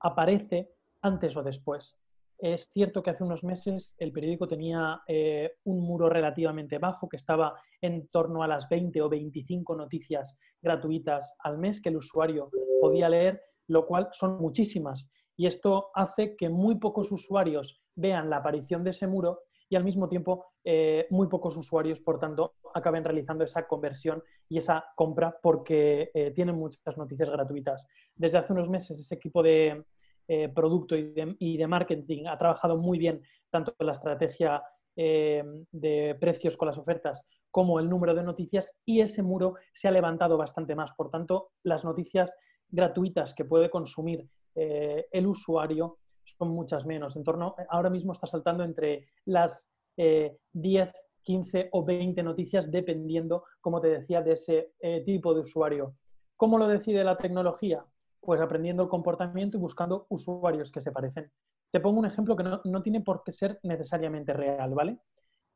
aparece 0.00 0.70
antes 1.02 1.36
o 1.36 1.42
después. 1.42 1.96
Es 2.38 2.68
cierto 2.72 3.02
que 3.02 3.10
hace 3.10 3.24
unos 3.24 3.44
meses 3.44 3.94
el 3.98 4.12
periódico 4.12 4.46
tenía 4.46 5.00
eh, 5.08 5.52
un 5.64 5.80
muro 5.80 6.10
relativamente 6.10 6.78
bajo, 6.78 7.08
que 7.08 7.16
estaba 7.16 7.54
en 7.80 8.08
torno 8.08 8.42
a 8.42 8.48
las 8.48 8.68
20 8.68 9.00
o 9.00 9.08
25 9.08 9.74
noticias 9.74 10.38
gratuitas 10.60 11.34
al 11.38 11.56
mes 11.58 11.80
que 11.80 11.88
el 11.88 11.96
usuario 11.96 12.50
podía 12.80 13.08
leer, 13.08 13.40
lo 13.68 13.86
cual 13.86 14.08
son 14.12 14.38
muchísimas. 14.38 15.08
Y 15.36 15.46
esto 15.46 15.90
hace 15.94 16.36
que 16.36 16.50
muy 16.50 16.76
pocos 16.76 17.10
usuarios 17.10 17.80
vean 17.94 18.28
la 18.28 18.38
aparición 18.38 18.84
de 18.84 18.90
ese 18.90 19.06
muro 19.06 19.40
y 19.68 19.76
al 19.76 19.84
mismo 19.84 20.08
tiempo 20.08 20.46
eh, 20.64 21.06
muy 21.10 21.28
pocos 21.28 21.56
usuarios, 21.56 22.00
por 22.00 22.18
tanto, 22.18 22.54
acaben 22.76 23.04
realizando 23.04 23.44
esa 23.44 23.66
conversión 23.66 24.22
y 24.48 24.58
esa 24.58 24.84
compra 24.94 25.38
porque 25.42 26.10
eh, 26.12 26.30
tienen 26.32 26.56
muchas 26.56 26.96
noticias 26.96 27.30
gratuitas. 27.30 27.86
Desde 28.14 28.38
hace 28.38 28.52
unos 28.52 28.68
meses 28.68 29.00
ese 29.00 29.14
equipo 29.14 29.42
de, 29.42 29.84
eh, 30.28 30.48
producto 30.48 30.94
y 30.96 31.56
de, 31.56 31.66
marketing 31.66 32.26
ha 32.26 32.36
trabajado 32.36 32.76
muy 32.76 32.98
bien 32.98 33.22
tanto 33.50 33.74
la 33.78 33.92
estrategia 33.92 34.62
eh, 34.94 35.42
de 35.70 36.16
precios 36.20 36.56
con 36.56 36.66
las 36.66 36.78
ofertas 36.78 37.24
como 37.50 37.80
el 37.80 37.88
número 37.88 38.14
de 38.14 38.22
noticias 38.22 38.72
y 38.84 39.00
ese 39.00 39.22
muro 39.22 39.54
se 39.72 39.88
ha 39.88 39.90
levantado 39.90 40.36
bastante 40.36 40.74
más. 40.74 40.92
Por 40.92 41.10
tanto, 41.10 41.52
las 41.62 41.84
noticias 41.84 42.34
gratuitas 42.68 43.34
que 43.34 43.44
puede 43.44 43.70
consumir 43.70 44.28
el 44.54 45.26
usuario 45.26 45.98
son 46.24 46.48
muchas 46.48 46.86
menos. 46.86 47.14
En 47.14 47.24
torno, 47.24 47.54
ahora 47.68 47.90
mismo 47.90 48.12
está 48.12 48.26
saltando 48.26 48.64
entre 48.64 49.08
las 49.26 49.70
10, 49.96 50.92
15 51.26 51.68
o 51.72 51.84
20 51.84 52.22
noticias 52.22 52.70
dependiendo, 52.70 53.44
como 53.60 53.80
te 53.80 53.88
decía, 53.88 54.22
de 54.22 54.32
ese 54.32 54.72
tipo 55.04 55.34
de 55.34 55.40
usuario. 55.40 55.94
¿Cómo 56.36 56.56
lo 56.56 56.68
decide 56.68 57.04
la 57.04 57.18
tecnología? 57.18 57.84
pues 58.26 58.40
aprendiendo 58.40 58.82
el 58.82 58.88
comportamiento 58.88 59.56
y 59.56 59.60
buscando 59.60 60.06
usuarios 60.10 60.72
que 60.72 60.80
se 60.80 60.90
parecen. 60.90 61.30
Te 61.70 61.80
pongo 61.80 62.00
un 62.00 62.06
ejemplo 62.06 62.36
que 62.36 62.42
no, 62.42 62.82
tiene 62.82 63.00
por 63.00 63.22
qué 63.22 63.32
ser 63.32 63.60
necesariamente 63.62 64.32
real, 64.32 64.74
¿vale? 64.74 64.98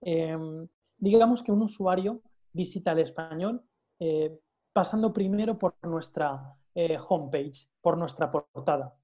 Em, 0.00 0.68
digamos 0.96 1.42
que 1.42 1.50
un 1.50 1.62
usuario 1.62 2.22
visita 2.52 2.92
el 2.92 3.00
español 3.00 3.62
eh, 3.98 4.38
pasando 4.72 5.12
primero 5.12 5.58
por 5.58 5.74
nuestra 5.82 6.54
eh, 6.74 6.96
homepage, 7.08 7.66
por 7.80 7.98
nuestra 7.98 8.30
portada. 8.30 8.94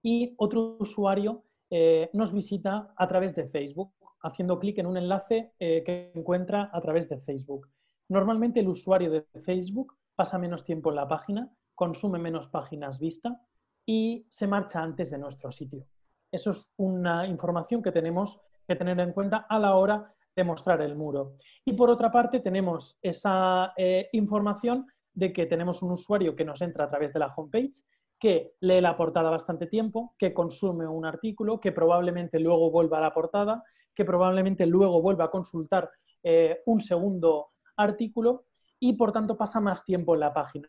Y 0.00 0.34
otro 0.38 0.76
usuario 0.78 1.42
eh, 1.70 2.08
nos 2.12 2.32
visita 2.32 2.94
a 2.96 3.08
través 3.08 3.34
de 3.34 3.48
Facebook, 3.48 3.92
haciendo 4.26 4.58
clic 4.58 4.78
en 4.78 4.86
un 4.86 4.96
enlace 4.96 5.52
que 5.58 6.12
encuentra 6.14 6.70
a 6.72 6.80
través 6.80 7.08
de 7.08 7.18
Facebook. 7.18 7.68
Normalmente 8.08 8.60
el 8.60 8.68
usuario 8.68 9.10
de 9.10 9.22
Facebook 9.42 9.94
pasa 10.14 10.38
menos 10.38 10.64
tiempo 10.64 10.90
en 10.90 10.96
la 10.96 11.08
página 11.08 11.50
consume 11.76 12.18
menos 12.18 12.48
páginas 12.48 12.98
vista 12.98 13.40
y 13.84 14.26
se 14.28 14.48
marcha 14.48 14.82
antes 14.82 15.10
de 15.10 15.18
nuestro 15.18 15.52
sitio. 15.52 15.86
Eso 16.32 16.50
es 16.50 16.72
una 16.76 17.26
información 17.26 17.82
que 17.82 17.92
tenemos 17.92 18.40
que 18.66 18.74
tener 18.74 18.98
en 18.98 19.12
cuenta 19.12 19.46
a 19.48 19.60
la 19.60 19.76
hora 19.76 20.12
de 20.34 20.42
mostrar 20.42 20.82
el 20.82 20.96
muro. 20.96 21.34
Y 21.64 21.74
por 21.74 21.88
otra 21.88 22.10
parte, 22.10 22.40
tenemos 22.40 22.98
esa 23.00 23.72
eh, 23.76 24.08
información 24.12 24.86
de 25.14 25.32
que 25.32 25.46
tenemos 25.46 25.82
un 25.82 25.92
usuario 25.92 26.34
que 26.34 26.44
nos 26.44 26.60
entra 26.60 26.84
a 26.84 26.90
través 26.90 27.12
de 27.12 27.20
la 27.20 27.32
homepage, 27.34 27.84
que 28.18 28.54
lee 28.60 28.80
la 28.80 28.96
portada 28.96 29.30
bastante 29.30 29.66
tiempo, 29.66 30.14
que 30.18 30.34
consume 30.34 30.86
un 30.86 31.06
artículo, 31.06 31.60
que 31.60 31.72
probablemente 31.72 32.40
luego 32.40 32.70
vuelva 32.70 32.98
a 32.98 33.02
la 33.02 33.14
portada, 33.14 33.62
que 33.96 34.04
probablemente 34.04 34.66
luego 34.66 35.02
vuelva 35.02 35.24
a 35.24 35.30
consultar 35.30 35.90
eh, 36.22 36.60
un 36.66 36.80
segundo 36.80 37.48
artículo 37.76 38.44
y 38.78 38.92
por 38.92 39.10
tanto 39.10 39.36
pasa 39.36 39.58
más 39.58 39.82
tiempo 39.84 40.14
en 40.14 40.20
la 40.20 40.34
página. 40.34 40.68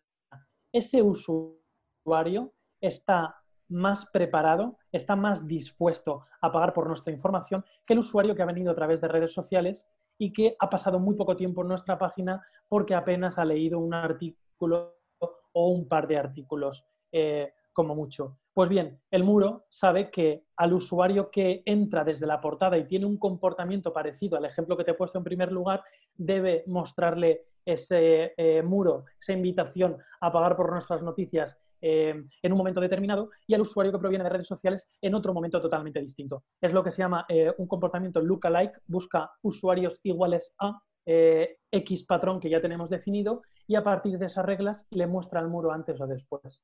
Ese 0.72 1.02
usuario 1.02 2.54
está 2.80 3.36
más 3.70 4.06
preparado, 4.06 4.78
está 4.92 5.16
más 5.18 5.46
dispuesto 5.46 6.26
a 6.40 6.52
pagar 6.52 6.74
por 6.74 6.88
nuestra 6.88 7.12
información 7.12 7.66
que 7.86 7.94
el 7.94 8.00
usuario 8.00 8.34
que 8.34 8.42
ha 8.42 8.46
venido 8.46 8.72
a 8.72 8.76
través 8.76 9.02
de 9.02 9.10
redes 9.10 9.34
sociales 9.34 9.86
y 10.18 10.32
que 10.32 10.56
ha 10.60 10.70
pasado 10.70 11.00
muy 11.00 11.16
poco 11.16 11.36
tiempo 11.36 11.62
en 11.62 11.68
nuestra 11.68 11.98
página 11.98 12.42
porque 12.70 12.96
apenas 12.96 13.38
ha 13.38 13.44
leído 13.44 13.78
un 13.80 13.94
artículo 13.94 14.96
o 15.52 15.70
un 15.70 15.88
par 15.88 16.08
de 16.08 16.18
artículos 16.18 16.86
eh, 17.12 17.54
como 17.78 17.94
mucho. 17.94 18.40
Pues 18.56 18.70
bien, 18.70 19.00
el 19.12 19.24
muro 19.24 19.68
sabe 19.70 20.10
que 20.10 20.46
al 20.56 20.74
usuario 20.74 21.30
que 21.30 21.62
entra 21.64 22.04
desde 22.04 22.26
la 22.26 22.42
portada 22.42 22.76
y 22.76 22.88
tiene 22.88 23.06
un 23.06 23.20
comportamiento 23.20 23.94
parecido 23.94 24.36
al 24.36 24.46
ejemplo 24.46 24.76
que 24.76 24.84
te 24.84 24.92
he 24.92 24.96
puesto 24.96 25.20
en 25.20 25.24
primer 25.24 25.52
lugar, 25.52 25.84
debe 26.16 26.64
mostrarle 26.66 27.46
ese 27.64 28.34
eh, 28.36 28.64
muro, 28.64 29.06
esa 29.22 29.34
invitación 29.34 29.96
a 30.22 30.32
pagar 30.32 30.56
por 30.56 30.72
nuestras 30.72 31.04
noticias 31.04 31.62
eh, 31.80 32.26
en 32.42 32.52
un 32.52 32.58
momento 32.58 32.82
determinado 32.82 33.30
y 33.46 33.54
al 33.54 33.62
usuario 33.62 33.92
que 33.92 34.00
proviene 34.00 34.24
de 34.24 34.32
redes 34.32 34.48
sociales 34.48 34.90
en 35.00 35.14
otro 35.14 35.32
momento 35.32 35.62
totalmente 35.62 36.02
distinto. 36.02 36.46
Es 36.60 36.74
lo 36.74 36.84
que 36.84 36.90
se 36.90 37.04
llama 37.04 37.28
eh, 37.30 37.54
un 37.60 37.68
comportamiento 37.68 38.22
lookalike, 38.22 38.82
busca 38.88 39.30
usuarios 39.44 40.00
iguales 40.02 40.56
a 40.58 40.82
X 41.06 42.06
patrón 42.06 42.40
que 42.40 42.50
ya 42.50 42.60
tenemos 42.60 42.90
definido 42.90 43.44
y 43.68 43.76
a 43.76 43.84
partir 43.84 44.18
de 44.18 44.26
esas 44.26 44.46
reglas 44.46 44.88
le 44.90 45.06
muestra 45.06 45.40
el 45.42 45.48
muro 45.48 45.72
antes 45.72 46.02
o 46.02 46.08
después. 46.08 46.60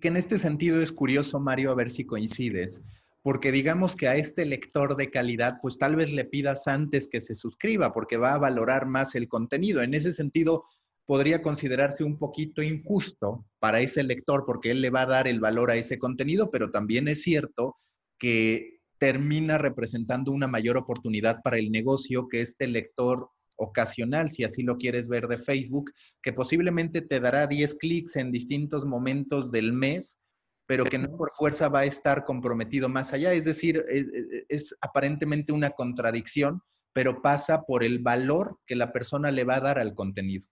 Que 0.00 0.08
en 0.08 0.16
este 0.16 0.38
sentido 0.38 0.80
es 0.80 0.92
curioso, 0.92 1.40
Mario, 1.40 1.70
a 1.70 1.74
ver 1.74 1.90
si 1.90 2.04
coincides 2.04 2.82
porque 3.22 3.52
digamos 3.52 3.96
que 3.96 4.08
a 4.08 4.16
este 4.16 4.46
lector 4.46 4.96
de 4.96 5.10
calidad, 5.10 5.58
pues 5.60 5.76
tal 5.76 5.96
vez 5.96 6.12
le 6.12 6.24
pidas 6.24 6.66
antes 6.66 7.08
que 7.08 7.20
se 7.20 7.34
suscriba, 7.34 7.92
porque 7.92 8.16
va 8.16 8.32
a 8.32 8.38
valorar 8.38 8.86
más 8.86 9.14
el 9.14 9.28
contenido. 9.28 9.82
En 9.82 9.92
ese 9.92 10.12
sentido, 10.12 10.64
podría 11.04 11.42
considerarse 11.42 12.04
un 12.04 12.18
poquito 12.18 12.62
injusto 12.62 13.44
para 13.58 13.80
ese 13.80 14.02
lector, 14.02 14.44
porque 14.46 14.70
él 14.70 14.80
le 14.80 14.90
va 14.90 15.02
a 15.02 15.06
dar 15.06 15.28
el 15.28 15.40
valor 15.40 15.70
a 15.70 15.76
ese 15.76 15.98
contenido, 15.98 16.50
pero 16.50 16.70
también 16.70 17.08
es 17.08 17.22
cierto 17.22 17.76
que 18.18 18.78
termina 18.98 19.58
representando 19.58 20.32
una 20.32 20.48
mayor 20.48 20.76
oportunidad 20.76 21.42
para 21.42 21.58
el 21.58 21.70
negocio 21.70 22.28
que 22.28 22.40
este 22.40 22.66
lector 22.66 23.28
ocasional, 23.58 24.30
si 24.30 24.44
así 24.44 24.62
lo 24.62 24.78
quieres 24.78 25.08
ver, 25.08 25.28
de 25.28 25.38
Facebook, 25.38 25.92
que 26.22 26.32
posiblemente 26.32 27.02
te 27.02 27.20
dará 27.20 27.46
10 27.46 27.74
clics 27.74 28.16
en 28.16 28.32
distintos 28.32 28.86
momentos 28.86 29.50
del 29.50 29.72
mes, 29.72 30.18
pero 30.66 30.84
que 30.84 30.98
no 30.98 31.16
por 31.16 31.30
fuerza 31.32 31.68
va 31.68 31.80
a 31.80 31.84
estar 31.84 32.24
comprometido 32.24 32.88
más 32.88 33.12
allá. 33.12 33.32
Es 33.32 33.44
decir, 33.44 33.84
es, 34.48 34.76
aparentemente 34.80 35.52
una 35.52 35.70
contradicción, 35.70 36.62
pero 36.92 37.22
pasa 37.22 37.62
por 37.62 37.84
el 37.84 37.98
valor 37.98 38.58
que 38.66 38.76
la 38.76 38.92
persona 38.92 39.30
le 39.30 39.44
va 39.44 39.56
a 39.56 39.60
dar 39.60 39.78
al 39.78 39.94
contenido. 39.94 40.46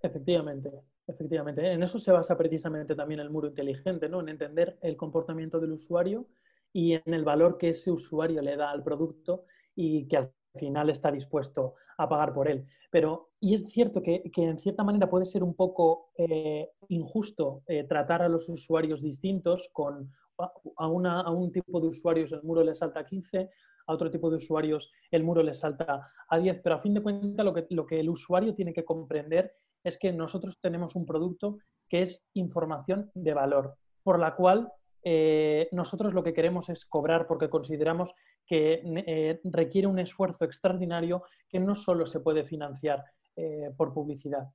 Efectivamente, 0.00 0.70
efectivamente. 1.06 1.72
En 1.72 1.82
eso 1.82 1.98
se 1.98 2.12
basa 2.12 2.36
precisamente 2.36 2.94
también 2.94 3.20
el 3.20 3.30
muro 3.30 3.48
inteligente, 3.48 4.08
¿no? 4.08 4.20
En 4.20 4.28
entender 4.30 4.78
el 4.82 4.96
comportamiento 4.96 5.60
del 5.60 5.72
usuario 5.72 6.26
y 6.72 6.94
en 6.94 7.14
el 7.14 7.24
valor 7.24 7.58
que 7.58 7.70
ese 7.70 7.90
usuario 7.90 8.42
le 8.42 8.56
da 8.56 8.70
al 8.70 8.82
producto 8.82 9.44
y 9.74 10.06
que 10.08 10.16
al 10.16 10.32
final 10.58 10.90
está 10.90 11.10
dispuesto 11.10 11.74
a 11.98 12.08
pagar 12.08 12.32
por 12.32 12.48
él. 12.48 12.66
Pero, 12.90 13.30
y 13.40 13.54
es 13.54 13.64
cierto 13.68 14.02
que, 14.02 14.22
en 14.36 14.58
cierta 14.58 14.84
manera 14.84 15.10
puede 15.10 15.26
ser 15.26 15.42
un 15.42 15.54
poco 15.54 16.10
eh, 16.16 16.70
injusto 16.88 17.62
eh, 17.66 17.84
tratar 17.84 18.22
a 18.22 18.28
los 18.28 18.48
usuarios 18.48 19.02
distintos 19.02 19.68
con 19.72 20.10
a, 20.38 21.30
un 21.30 21.52
tipo 21.52 21.80
de 21.80 21.88
usuarios 21.88 22.32
el 22.32 22.42
muro 22.42 22.64
le 22.64 22.74
salta 22.74 23.00
a 23.00 23.06
15, 23.06 23.50
a 23.86 23.92
otro 23.92 24.10
tipo 24.10 24.30
de 24.30 24.36
usuarios 24.36 24.90
el 25.10 25.22
muro 25.22 25.42
le 25.42 25.54
salta 25.54 26.10
a 26.28 26.38
10, 26.38 26.60
pero 26.62 26.76
a 26.76 26.80
fin 26.80 26.94
de 26.94 27.02
cuentas 27.02 27.44
lo 27.44 27.54
que, 27.54 27.66
lo 27.70 27.86
que 27.86 28.00
el 28.00 28.10
usuario 28.10 28.54
tiene 28.54 28.72
que 28.72 28.84
comprender 28.84 29.54
es 29.84 29.98
que 29.98 30.12
nosotros 30.12 30.58
tenemos 30.60 30.96
un 30.96 31.06
producto 31.06 31.58
que 31.88 32.02
es 32.02 32.24
información 32.32 33.10
de 33.14 33.34
valor, 33.34 33.76
por 34.02 34.18
la 34.18 34.34
cual 34.34 34.72
eh, 35.06 35.68
nosotros 35.70 36.14
lo 36.14 36.24
que 36.24 36.32
queremos 36.32 36.70
es 36.70 36.86
cobrar 36.86 37.26
porque 37.26 37.50
consideramos 37.50 38.14
que 38.46 38.82
eh, 38.84 39.40
requiere 39.44 39.86
un 39.86 39.98
esfuerzo 39.98 40.44
extraordinario 40.44 41.24
que 41.48 41.60
no 41.60 41.74
solo 41.74 42.06
se 42.06 42.20
puede 42.20 42.44
financiar 42.44 43.04
eh, 43.36 43.70
por 43.76 43.92
publicidad. 43.92 44.48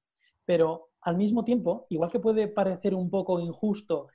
Pero 0.46 0.90
al 1.02 1.18
mismo 1.18 1.44
tiempo, 1.44 1.86
igual 1.90 2.12
que 2.12 2.20
puede 2.20 2.48
parecer 2.48 2.94
un 2.94 3.10
poco 3.10 3.40
injusto 3.40 4.08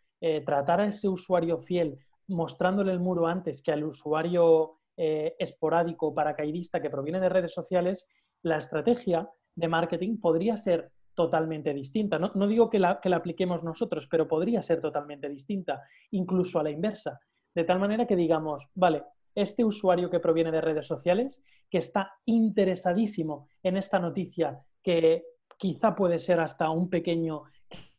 tratar 0.47 0.81
a 0.81 0.87
ese 0.87 1.07
usuario 1.07 1.59
fiel 1.59 1.99
mostrándole 2.29 2.93
el 2.93 2.99
muro 2.99 3.27
antes 3.27 3.61
que 3.61 3.73
al 3.73 3.85
usuario 3.85 4.79
esporádico 4.97 6.15
paracaidista 6.15 6.81
que 6.81 6.89
proviene 6.89 7.21
de 7.21 7.29
redes 7.29 7.53
sociales, 7.53 8.09
la 8.43 8.57
estrategia 8.57 9.29
de 9.55 9.69
marketing 9.69 10.19
podría 10.19 10.57
ser 10.57 10.91
totalmente 11.15 11.73
distinta. 11.73 12.19
No, 12.19 12.47
digo 12.47 12.69
que 12.69 12.79
la, 12.79 13.01
apliquemos 13.15 13.63
nosotros, 13.63 14.07
pero 14.11 14.29
podría 14.29 14.63
ser 14.63 14.81
totalmente 14.81 15.29
distinta, 15.29 15.83
incluso 16.11 16.59
a 16.59 16.65
la 16.65 16.71
inversa. 16.71 17.21
De 17.55 17.65
tal 17.65 17.79
manera 17.79 18.07
que 18.07 18.17
digamos, 18.17 18.69
vale, 18.75 19.05
este 19.35 19.65
usuario 19.65 20.11
que 20.11 20.21
proviene 20.21 20.51
de 20.51 20.61
redes 20.61 20.87
sociales, 20.87 21.43
que 21.71 21.79
está 21.79 22.13
interesadísimo 22.25 23.49
en 23.63 23.77
esta 23.77 23.99
noticia, 23.99 24.61
que 24.83 25.25
quizá 25.59 25.95
puede 25.95 26.21
ser 26.21 26.41
hasta 26.41 26.71
un 26.71 26.91
pequeño 26.91 27.45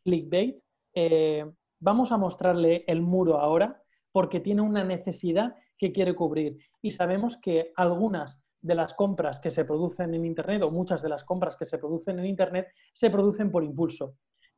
clickbait, 0.04 0.58
eh, 0.94 1.44
vamos 1.80 2.12
a 2.12 2.16
mostrarle 2.16 2.84
el 2.86 3.02
muro 3.02 3.38
ahora 3.38 3.82
porque 4.12 4.40
tiene 4.40 4.62
una 4.62 4.84
necesidad 4.84 5.54
que 5.76 5.92
quiere 5.92 6.14
cubrir. 6.14 6.58
Y 6.80 6.92
sabemos 6.92 7.36
que 7.36 7.72
algunas 7.76 8.40
de 8.62 8.74
las 8.74 8.94
compras 8.94 9.40
que 9.40 9.50
se 9.50 9.64
producen 9.64 10.14
en 10.14 10.24
Internet 10.24 10.62
o 10.62 10.70
muchas 10.70 11.02
de 11.02 11.08
las 11.08 11.24
compras 11.24 11.56
que 11.56 11.66
se 11.66 11.78
producen 11.78 12.18
en 12.18 12.26
Internet 12.26 12.68
se 12.92 13.10
producen 13.10 13.50
por 13.50 13.62
impulso. 13.62 14.16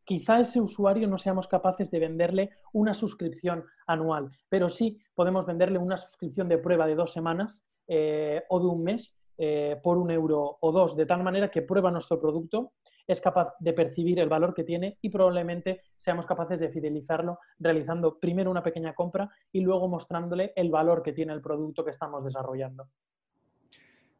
Quizá 0.09 0.41
ese 0.41 0.59
usuario 0.59 1.07
no 1.07 1.19
seamos 1.19 1.49
capaces 1.49 1.91
de 1.91 1.99
venderle 1.99 2.49
una 2.73 2.95
suscripción 2.95 3.67
anual, 3.87 4.31
pero 4.49 4.71
sí 4.71 4.99
podemos 5.15 5.45
venderle 5.45 5.79
una 5.79 5.99
suscripción 5.99 6.49
de 6.49 6.57
prueba 6.57 6.87
de 6.87 6.95
dos 6.95 7.13
semanas 7.13 7.67
eh, 7.87 8.43
o 8.49 8.59
de 8.59 8.67
un 8.69 8.85
mes 8.85 9.15
eh, 9.37 9.79
por 9.83 9.99
un 9.99 10.11
euro 10.11 10.57
o 10.63 10.73
dos, 10.73 10.97
de 10.97 11.05
tal 11.05 11.23
manera 11.23 11.51
que 11.51 11.61
prueba 11.61 11.91
nuestro 11.91 12.19
producto, 12.19 12.73
es 13.07 13.21
capaz 13.21 13.53
de 13.61 13.75
percibir 13.75 14.19
el 14.19 14.31
valor 14.31 14.55
que 14.55 14.65
tiene 14.65 14.97
y 15.03 15.11
probablemente 15.11 15.83
seamos 15.99 16.25
capaces 16.25 16.59
de 16.59 16.71
fidelizarlo 16.71 17.41
realizando 17.59 18.19
primero 18.19 18.51
una 18.51 18.63
pequeña 18.63 18.95
compra 18.95 19.29
y 19.53 19.61
luego 19.61 19.89
mostrándole 19.89 20.55
el 20.57 20.71
valor 20.71 21.03
que 21.03 21.13
tiene 21.13 21.35
el 21.35 21.43
producto 21.43 21.85
que 21.85 21.91
estamos 21.91 22.25
desarrollando. 22.25 22.89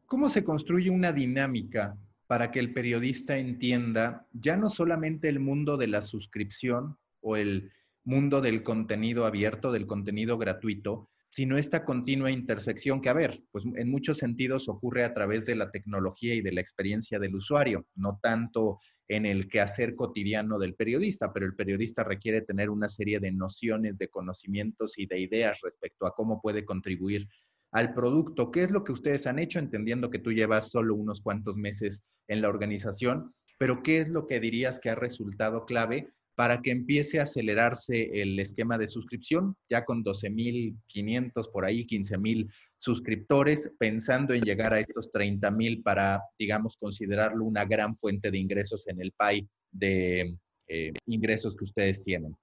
¿Cómo 0.05 0.29
se 0.29 0.43
construye 0.43 0.91
una 0.91 1.11
dinámica 1.11 1.97
para 2.29 2.51
que 2.51 2.59
el 2.59 2.73
periodista 2.73 3.39
entienda 3.39 4.27
ya 4.33 4.55
no 4.55 4.69
solamente 4.69 5.29
el 5.29 5.39
mundo 5.39 5.77
de 5.77 5.87
la 5.87 6.03
suscripción 6.03 6.95
o 7.21 7.37
el 7.37 7.71
mundo 8.03 8.39
del 8.39 8.61
contenido 8.61 9.25
abierto, 9.25 9.71
del 9.71 9.87
contenido 9.87 10.37
gratuito, 10.37 11.09
sino 11.31 11.57
esta 11.57 11.83
continua 11.83 12.29
intersección 12.29 13.01
que, 13.01 13.09
a 13.09 13.13
ver, 13.13 13.41
pues 13.49 13.65
en 13.75 13.89
muchos 13.89 14.19
sentidos 14.19 14.69
ocurre 14.69 15.03
a 15.05 15.13
través 15.15 15.47
de 15.47 15.55
la 15.55 15.71
tecnología 15.71 16.35
y 16.35 16.41
de 16.41 16.51
la 16.51 16.61
experiencia 16.61 17.17
del 17.17 17.33
usuario, 17.33 17.87
no 17.95 18.19
tanto 18.21 18.79
en 19.07 19.25
el 19.25 19.47
quehacer 19.47 19.95
cotidiano 19.95 20.59
del 20.59 20.75
periodista, 20.75 21.33
pero 21.33 21.47
el 21.47 21.55
periodista 21.55 22.03
requiere 22.03 22.41
tener 22.41 22.69
una 22.69 22.89
serie 22.89 23.19
de 23.19 23.31
nociones, 23.31 23.97
de 23.97 24.07
conocimientos 24.07 24.99
y 24.99 25.07
de 25.07 25.19
ideas 25.19 25.61
respecto 25.63 26.05
a 26.05 26.13
cómo 26.13 26.39
puede 26.39 26.63
contribuir 26.63 27.27
al 27.71 27.93
producto. 27.93 28.51
¿Qué 28.51 28.63
es 28.63 28.71
lo 28.71 28.83
que 28.83 28.91
ustedes 28.91 29.27
han 29.27 29.39
hecho? 29.39 29.59
Entendiendo 29.59 30.09
que 30.09 30.19
tú 30.19 30.31
llevas 30.31 30.69
solo 30.69 30.95
unos 30.95 31.21
cuantos 31.21 31.55
meses 31.55 32.03
en 32.27 32.41
la 32.41 32.49
organización, 32.49 33.33
pero 33.57 33.81
¿qué 33.83 33.97
es 33.97 34.09
lo 34.09 34.27
que 34.27 34.39
dirías 34.39 34.79
que 34.79 34.89
ha 34.89 34.95
resultado 34.95 35.65
clave 35.65 36.09
para 36.39 36.61
que 36.61 36.71
empiece 36.71 37.19
a 37.19 37.23
acelerarse 37.23 38.21
el 38.21 38.39
esquema 38.39 38.77
de 38.77 38.87
suscripción, 38.87 39.57
ya 39.69 39.83
con 39.83 40.05
12.500 40.05 41.51
por 41.51 41.65
ahí, 41.65 41.85
15.000 41.85 42.49
suscriptores, 42.77 43.69
pensando 43.77 44.33
en 44.33 44.43
llegar 44.43 44.73
a 44.73 44.79
estos 44.79 45.11
30.000 45.11 45.83
para, 45.83 46.23
digamos, 46.39 46.77
considerarlo 46.77 47.43
una 47.43 47.65
gran 47.65 47.97
fuente 47.97 48.31
de 48.31 48.37
ingresos 48.37 48.87
en 48.87 49.01
el 49.01 49.11
PAI 49.11 49.49
de 49.69 50.37
eh, 50.69 50.93
ingresos 51.07 51.57
que 51.57 51.65
ustedes 51.65 52.05
tienen? 52.05 52.33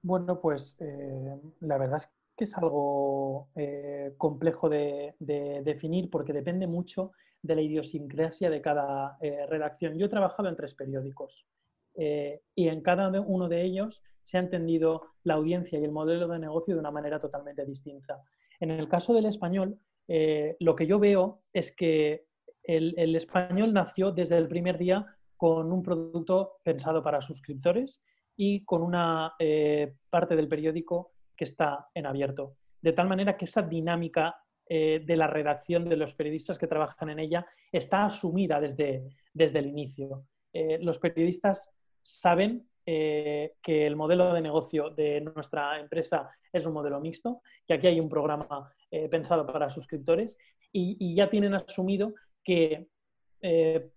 Bueno, 0.00 0.40
pues 0.40 0.76
eh, 0.80 1.36
la 1.60 1.76
verdad 1.76 1.98
es 1.98 2.08
que 2.36 2.44
es 2.44 2.56
algo 2.56 3.48
eh, 3.56 4.12
complejo 4.18 4.68
de, 4.68 5.14
definir 5.18 6.10
porque 6.10 6.32
depende 6.32 6.66
mucho 6.66 7.12
de 7.42 7.54
la 7.54 7.62
idiosincrasia 7.62 8.50
de 8.50 8.60
cada 8.60 9.16
eh, 9.20 9.46
redacción. 9.46 9.98
Yo 9.98 10.06
he 10.06 10.10
trabajado 10.10 10.48
en 10.48 10.56
tres 10.56 10.74
periódicos 10.74 11.46
eh, 11.94 12.42
y 12.54 12.68
en 12.68 12.82
cada 12.82 13.08
uno 13.20 13.48
de 13.48 13.62
ellos 13.62 14.02
se 14.22 14.36
ha 14.36 14.40
entendido 14.40 15.06
la 15.22 15.34
audiencia 15.34 15.78
y 15.78 15.84
el 15.84 15.92
modelo 15.92 16.28
de 16.28 16.38
negocio 16.38 16.74
de 16.74 16.80
una 16.80 16.90
manera 16.90 17.18
totalmente 17.18 17.64
distinta. 17.64 18.22
En 18.60 18.70
el 18.70 18.88
caso 18.88 19.14
del 19.14 19.26
español, 19.26 19.78
lo 20.08 20.76
que 20.76 20.86
yo 20.86 20.98
veo 20.98 21.42
es 21.52 21.74
que 21.74 22.26
el, 22.62 22.94
el 22.96 23.14
español 23.14 23.72
nació 23.72 24.12
desde 24.12 24.36
el 24.36 24.48
primer 24.48 24.78
día 24.78 25.06
con 25.36 25.72
un 25.72 25.82
producto 25.82 26.58
pensado 26.64 27.02
para 27.02 27.22
suscriptores 27.22 28.02
y 28.36 28.64
con 28.64 28.82
una 28.82 29.34
parte 30.10 30.36
del 30.36 30.48
periódico 30.48 31.12
que 31.36 31.44
está 31.44 31.88
en 31.94 32.06
abierto. 32.06 32.56
De 32.80 32.92
tal 32.92 33.08
manera 33.08 33.36
que 33.36 33.44
esa 33.44 33.62
dinámica 33.62 34.36
eh, 34.68 35.00
de 35.04 35.16
la 35.16 35.28
redacción 35.28 35.88
de 35.88 35.96
los 35.96 36.16
periodistas 36.16 36.58
que 36.58 36.66
trabajan 36.66 37.08
en 37.10 37.20
ella 37.20 37.46
está 37.70 38.06
asumida 38.06 38.60
desde, 38.60 39.04
desde 39.32 39.60
el 39.60 39.66
inicio. 39.66 40.24
Eh, 40.52 40.78
los 40.82 40.98
periodistas 40.98 41.70
saben 42.02 42.68
eh, 42.84 43.54
que 43.62 43.86
el 43.86 43.94
modelo 43.94 44.34
de 44.34 44.40
negocio 44.40 44.90
de 44.90 45.20
nuestra 45.20 45.78
empresa 45.78 46.28
es 46.52 46.66
un 46.66 46.72
modelo 46.72 47.00
mixto, 47.00 47.42
que 47.64 47.74
aquí 47.74 47.86
hay 47.86 48.00
un 48.00 48.08
programa 48.08 48.72
pensado 49.10 49.46
para 49.46 49.68
suscriptores 49.68 50.38
y, 50.72 50.96
y, 50.98 51.14
ya 51.14 51.28
tienen 51.28 51.54
asumido 51.54 52.14
que 52.42 52.86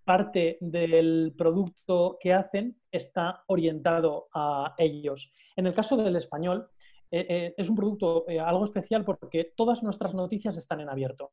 parte 0.03 0.57
del 0.59 1.33
producto 1.37 2.17
que 2.19 2.33
hacen 2.33 2.75
está 2.91 3.43
orientado 3.47 4.27
a 4.33 4.75
ellos. 4.77 5.31
En 5.55 5.67
el 5.67 5.73
caso 5.73 5.95
del 5.95 6.15
español, 6.17 6.67
eh, 7.11 7.25
eh, 7.27 7.53
es 7.57 7.69
un 7.69 7.75
producto 7.75 8.25
eh, 8.29 8.39
algo 8.39 8.63
especial 8.63 9.03
porque 9.03 9.51
todas 9.55 9.81
nuestras 9.81 10.13
noticias 10.13 10.57
están 10.57 10.81
en 10.81 10.89
abierto. 10.89 11.31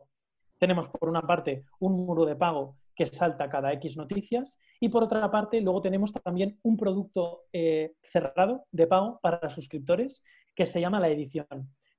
Tenemos 0.59 0.89
por 0.89 1.09
una 1.09 1.23
parte 1.23 1.65
un 1.81 1.93
muro 2.07 2.25
de 2.25 2.35
pago 2.35 2.77
que 2.95 3.07
salta 3.07 3.51
cada 3.51 3.75
X 3.75 3.99
noticias 3.99 4.59
y 4.81 4.89
por 4.89 5.05
otra 5.05 5.31
parte 5.31 5.61
luego 5.61 5.83
tenemos 5.83 6.15
también 6.15 6.59
un 6.63 6.79
producto 6.79 7.43
cerrado 8.01 8.65
de 8.73 8.87
pago 8.87 9.21
para 9.21 9.51
suscriptores 9.51 10.25
que 10.55 10.65
se 10.65 10.81
llama 10.81 10.99
la 10.99 11.09
edición, 11.09 11.47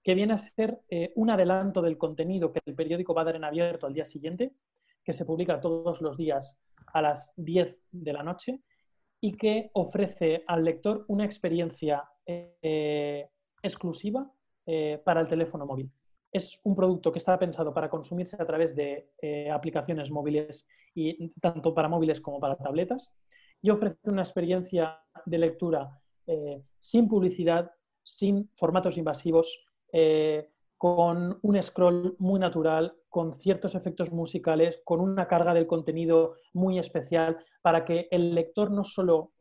que 0.04 0.16
viene 0.16 0.34
a 0.34 0.40
ser 0.40 0.80
un 1.14 1.30
adelanto 1.30 1.84
del 1.84 2.00
contenido 2.00 2.52
que 2.52 2.62
el 2.66 2.74
periódico 2.74 3.14
va 3.14 3.22
a 3.22 3.26
dar 3.26 3.36
en 3.36 3.44
abierto 3.44 3.86
al 3.86 3.94
día 3.94 4.06
siguiente, 4.06 4.54
que 5.04 5.14
se 5.14 5.24
publica 5.24 5.62
todos 5.62 6.02
los 6.02 6.18
días 6.18 6.60
a 6.94 7.04
las 7.04 7.32
10 7.36 7.78
de 7.92 8.14
la 8.14 8.24
noche 8.24 8.60
y 9.22 9.38
que 9.38 9.70
ofrece 9.74 10.44
al 10.48 10.64
lector 10.64 11.06
una 11.10 11.26
experiencia 11.26 12.10
exclusiva 13.62 14.32
eh, 14.66 15.02
para 15.04 15.22
el 15.22 15.28
teléfono 15.28 15.66
móvil. 15.66 15.90
Es 16.32 16.60
un 16.64 16.76
producto 16.76 17.12
que 17.12 17.20
está 17.20 17.40
pensado 17.40 17.74
para 17.74 17.90
consumirse 17.90 18.36
a 18.38 18.46
través 18.46 18.76
de 18.76 19.12
eh, 19.22 19.50
aplicaciones 19.50 20.12
móviles, 20.12 20.68
y 20.94 21.30
tanto 21.40 21.74
para 21.74 21.88
móviles 21.88 22.20
como 22.20 22.40
para 22.40 22.58
tabletas, 22.58 23.16
y 23.62 23.70
ofrece 23.70 24.10
una 24.10 24.24
experiencia 24.24 25.00
de 25.26 25.38
lectura 25.38 25.90
eh, 26.26 26.62
sin 26.82 27.08
publicidad, 27.08 27.72
sin 28.04 28.50
formatos 28.56 28.98
invasivos, 28.98 29.64
con 30.78 31.40
un 31.42 31.64
scroll 31.64 32.16
muy 32.20 32.40
natural, 32.42 32.94
con 33.10 33.40
ciertos 33.40 33.74
efectos 33.74 34.12
musicales, 34.12 34.82
con 34.84 35.00
una 35.00 35.28
carga 35.28 35.54
del 35.54 35.66
contenido 35.66 36.36
muy 36.54 36.78
especial, 36.78 37.38
para 37.62 37.86
que 37.86 38.10
el 38.12 38.36
lector 38.36 38.70
no 38.70 38.84
solo 38.84 39.32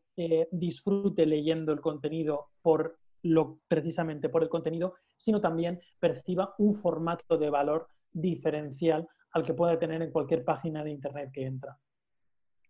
disfrute 0.51 1.27
leyendo 1.27 1.73
el 1.73 1.81
contenido 1.81 2.51
por 2.63 2.97
lo, 3.27 3.61
precisamente 3.69 4.29
por 4.29 4.43
el 4.43 4.49
contenido, 4.49 4.95
sino 5.17 5.41
también 5.41 5.81
perciba 5.99 6.55
un 6.59 6.75
formato 6.75 7.39
de 7.39 7.51
valor 7.51 7.89
diferencial 8.13 9.09
al 9.33 9.45
que 9.45 9.55
pueda 9.55 9.79
tener 9.79 10.03
en 10.03 10.11
cualquier 10.11 10.45
página 10.45 10.83
de 10.83 10.91
Internet 10.91 11.31
que 11.33 11.45
entra. 11.45 11.79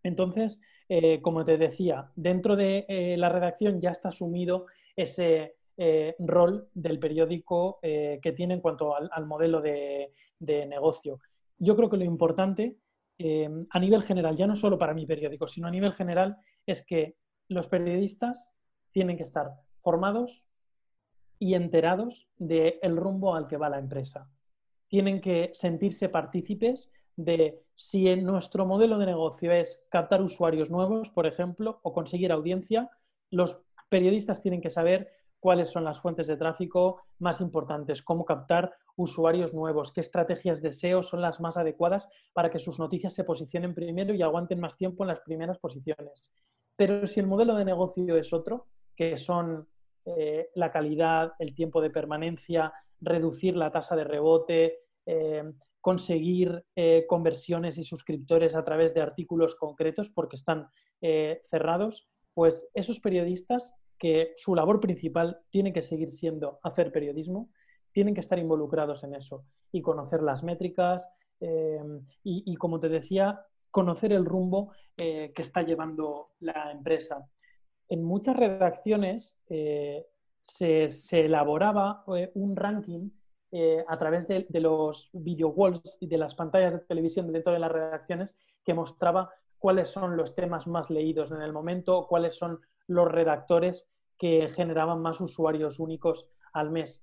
Entonces, 0.03 0.61
eh, 0.89 1.21
como 1.21 1.45
te 1.45 1.59
decía, 1.59 2.11
dentro 2.17 2.57
de 2.57 2.87
eh, 2.89 3.17
la 3.17 3.29
redacción 3.29 3.81
ya 3.81 3.91
está 3.91 4.09
asumido 4.11 4.67
ese 4.95 5.55
rol 6.21 6.71
del 6.73 6.99
periódico 6.99 7.81
que 7.83 8.33
tiene 8.35 8.55
en 8.55 8.63
cuanto 8.63 8.97
al, 8.97 9.27
modelo 9.27 9.61
de, 9.61 10.11
de, 10.39 10.65
negocio. 10.65 11.21
Yo 11.59 11.77
creo 11.77 11.91
que 11.91 11.99
lo 11.99 12.05
importante 12.05 12.79
a 13.69 13.79
nivel 13.79 14.03
general, 14.03 14.39
ya 14.39 14.47
no 14.47 14.57
solo 14.57 14.79
para 14.79 14.95
mi 14.95 15.05
periódico, 15.05 15.47
sino 15.47 15.69
a 15.69 15.71
nivel 15.71 15.93
general, 15.93 16.39
es 16.65 16.83
que 16.83 17.17
los 17.49 17.69
periodistas 17.69 18.51
tienen 18.91 19.17
que 19.17 19.25
estar 19.25 19.51
formados 19.87 20.49
y 21.39 21.55
enterados 21.55 22.27
del 22.39 22.97
rumbo 22.97 23.37
al 23.37 23.47
que 23.47 23.57
va 23.57 23.69
la 23.69 23.79
empresa. 23.79 24.29
Tienen 24.89 25.21
que 25.21 25.53
sentirse 25.55 26.09
partícipes 26.09 26.91
de 27.15 27.63
si 27.77 28.17
nuestro 28.17 28.67
modelo 28.67 28.99
de 28.99 29.07
negocio 29.07 29.53
es 29.53 29.81
captar 29.89 30.23
usuarios 30.23 30.71
nuevos, 30.71 31.11
por 31.11 31.25
ejemplo, 31.25 31.79
o 31.85 31.93
conseguir 31.93 32.33
audiencia, 32.33 32.91
los 33.31 33.61
periodistas 33.89 34.43
tienen 34.43 34.61
que 34.61 34.71
saber 34.71 35.13
cuáles 35.39 35.71
son 35.71 35.85
las 35.85 36.01
fuentes 36.01 36.27
de 36.27 36.37
tráfico 36.37 37.03
más 37.21 37.41
importantes, 37.41 38.03
cómo 38.03 38.25
captar 38.25 38.73
usuarios 38.97 39.55
nuevos, 39.55 39.93
qué 39.93 40.01
estrategias 40.01 40.63
de 40.63 40.73
SEO 40.73 41.05
son 41.05 41.21
las 41.21 41.39
más 41.39 41.57
adecuadas 41.57 42.11
para 42.33 42.51
que 42.51 42.59
sus 42.59 42.81
noticias 42.81 43.15
se 43.15 43.23
posicionen 43.23 43.73
primero 43.73 44.15
y 44.15 44.23
aguanten 44.23 44.59
más 44.59 44.77
tiempo 44.77 45.05
en 45.05 45.09
las 45.09 45.21
primeras 45.21 45.59
posiciones. 45.61 46.33
Pero 46.75 47.07
si 47.07 47.21
el 47.21 47.29
modelo 47.29 47.55
de 47.55 47.65
negocio 47.65 48.17
es 48.17 48.33
otro, 48.33 48.67
que 48.97 49.17
son 49.17 49.69
eh, 50.07 50.51
la 50.55 50.71
calidad, 50.71 51.33
el 51.41 51.55
tiempo 51.55 51.81
de 51.81 51.91
permanencia, 51.91 52.73
reducir 53.01 53.57
la 53.57 53.73
tasa 53.73 53.97
de 53.97 54.05
rebote, 54.05 54.79
eh, 55.05 55.43
conseguir 55.81 56.65
eh, 56.77 57.07
conversiones 57.09 57.77
y 57.77 57.83
suscriptores 57.83 58.55
a 58.55 58.65
través 58.65 58.95
de 58.95 59.01
artículos 59.01 59.57
concretos 59.57 60.11
porque 60.11 60.37
están 60.37 60.69
cerrados, 61.51 62.09
pues 62.35 62.67
esos 62.73 63.01
periodistas 63.01 63.75
que 63.99 64.33
su 64.37 64.55
labor 64.55 64.81
principal 64.81 65.41
tiene 65.51 65.73
que 65.73 65.83
seguir 65.83 66.11
siendo 66.11 66.59
hacer 66.63 66.91
periodismo, 66.91 67.51
tienen 67.93 68.15
que 68.15 68.23
estar 68.23 68.39
involucrados 68.39 69.05
en 69.05 69.15
eso 69.15 69.45
y 69.71 69.83
conocer 69.83 70.23
las 70.23 70.43
métricas 70.43 71.09
y, 72.25 72.57
como 72.57 72.81
te 72.81 72.89
decía, 72.89 73.41
conocer 73.71 74.13
el 74.13 74.25
rumbo 74.25 74.73
que 74.97 75.33
está 75.37 75.63
llevando 75.63 76.31
la 76.41 76.73
empresa. 76.73 77.29
En 77.89 78.03
muchas 78.03 78.37
redacciones 78.37 79.39
eh, 79.49 80.07
se, 80.41 80.89
elaboraba 81.13 82.05
eh, 82.17 82.31
un 82.35 82.57
ranking 82.57 83.11
a 83.89 83.97
través 83.97 84.29
de, 84.29 84.47
los 84.61 85.09
video 85.15 85.49
walls 85.49 85.97
y 86.01 86.07
de 86.09 86.19
las 86.19 86.35
pantallas 86.35 86.75
de 86.75 86.81
televisión 86.81 87.33
dentro 87.33 87.55
de 87.55 87.59
las 87.59 87.73
redacciones 87.73 88.37
que 88.63 88.75
mostraba 88.75 89.31
cuáles 89.59 89.89
son 89.89 90.15
los 90.15 90.35
temas 90.35 90.67
más 90.67 90.91
leídos 90.91 91.31
en 91.31 91.41
el 91.41 91.55
momento, 91.55 92.07
cuáles 92.07 92.35
son 92.35 92.61
los 92.87 93.11
redactores 93.11 93.89
que 94.19 94.51
generaban 94.53 95.01
más 95.01 95.23
usuarios 95.23 95.81
únicos 95.81 96.29
al 96.53 96.71
mes. 96.71 97.03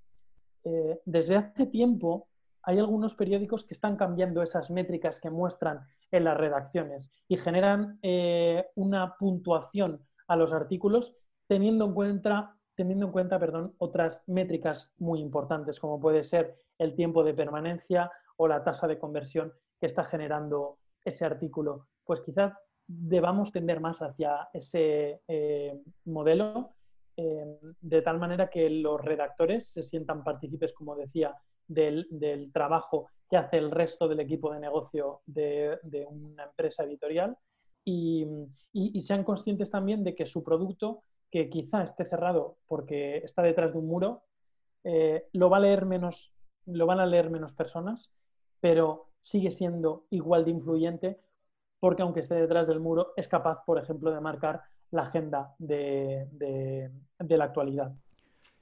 desde 1.05 1.37
hace 1.37 1.65
tiempo 1.65 2.27
hay 2.63 2.79
algunos 2.79 3.13
periódicos 3.15 3.65
que 3.65 3.73
están 3.73 3.97
cambiando 3.97 4.41
esas 4.41 4.69
métricas 4.69 5.19
que 5.19 5.29
muestran 5.29 5.81
en 6.11 6.23
las 6.23 6.37
redacciones 6.37 7.11
y 7.27 7.37
generan 7.37 7.99
eh, 8.01 8.65
una 8.75 9.15
puntuación 9.17 10.05
a 10.27 10.35
los 10.35 10.53
artículos 10.53 11.15
teniendo 11.47 11.85
en 11.85 11.93
cuenta, 11.93 12.55
teniendo 12.75 13.07
en 13.07 13.11
cuenta 13.11 13.39
perdón, 13.39 13.75
otras 13.77 14.23
métricas 14.27 14.91
muy 14.97 15.19
importantes, 15.19 15.79
como 15.79 15.99
puede 15.99 16.23
ser 16.23 16.55
el 16.77 16.95
tiempo 16.95 17.23
de 17.23 17.33
permanencia 17.33 18.11
o 18.37 18.47
la 18.47 18.63
tasa 18.63 18.87
de 18.87 18.99
conversión 18.99 19.53
que 19.79 19.87
está 19.87 20.05
generando 20.05 20.77
ese 21.03 21.25
artículo. 21.25 21.87
Pues 22.05 22.21
quizás 22.21 22.53
debamos 22.87 23.51
tender 23.51 23.79
más 23.79 24.01
hacia 24.01 24.49
ese 24.53 25.21
eh, 25.27 25.81
modelo, 26.05 26.75
eh, 27.15 27.59
de 27.79 28.01
tal 28.01 28.19
manera 28.19 28.49
que 28.49 28.69
los 28.69 28.99
redactores 29.01 29.71
se 29.71 29.83
sientan 29.83 30.23
partícipes, 30.23 30.73
como 30.73 30.95
decía, 30.95 31.35
del, 31.67 32.51
trabajo 32.53 33.09
que 33.29 33.37
hace 33.37 33.57
el 33.57 33.71
resto 33.71 34.07
del 34.07 34.19
equipo 34.19 34.51
de 34.51 34.59
negocio 34.59 35.21
de, 35.25 35.79
una 36.09 36.45
empresa 36.45 36.83
editorial 36.83 37.37
y, 37.85 38.25
sean 39.01 39.23
conscientes 39.23 39.69
también 39.71 40.03
de 40.03 40.15
que 40.15 40.25
su 40.25 40.43
producto, 40.43 41.03
que 41.29 41.49
quizá 41.49 41.83
esté 41.83 42.05
cerrado 42.05 42.57
porque 42.67 43.17
está 43.17 43.41
detrás 43.41 43.73
de 43.73 43.79
un 43.79 43.87
muro, 43.87 44.23
eh, 44.83 45.27
lo, 45.33 45.49
va 45.49 45.57
a 45.57 45.61
leer 45.61 45.85
menos, 45.85 46.33
lo 46.65 46.85
van 46.85 46.99
a 46.99 47.05
leer 47.05 47.29
menos 47.29 47.53
personas, 47.53 48.11
pero 48.59 49.09
sigue 49.21 49.51
siendo 49.51 50.05
igual 50.09 50.45
de 50.45 50.51
influyente 50.51 51.19
porque 51.79 52.01
aunque 52.01 52.21
esté 52.21 52.35
detrás 52.35 52.67
del 52.67 52.79
muro, 52.79 53.13
es 53.17 53.27
capaz, 53.27 53.65
por 53.65 53.77
ejemplo, 53.77 54.11
de 54.11 54.21
marcar 54.21 54.61
la 54.91 55.03
agenda 55.03 55.53
de 55.57 56.29
la 57.19 57.43
actualidad. 57.43 57.93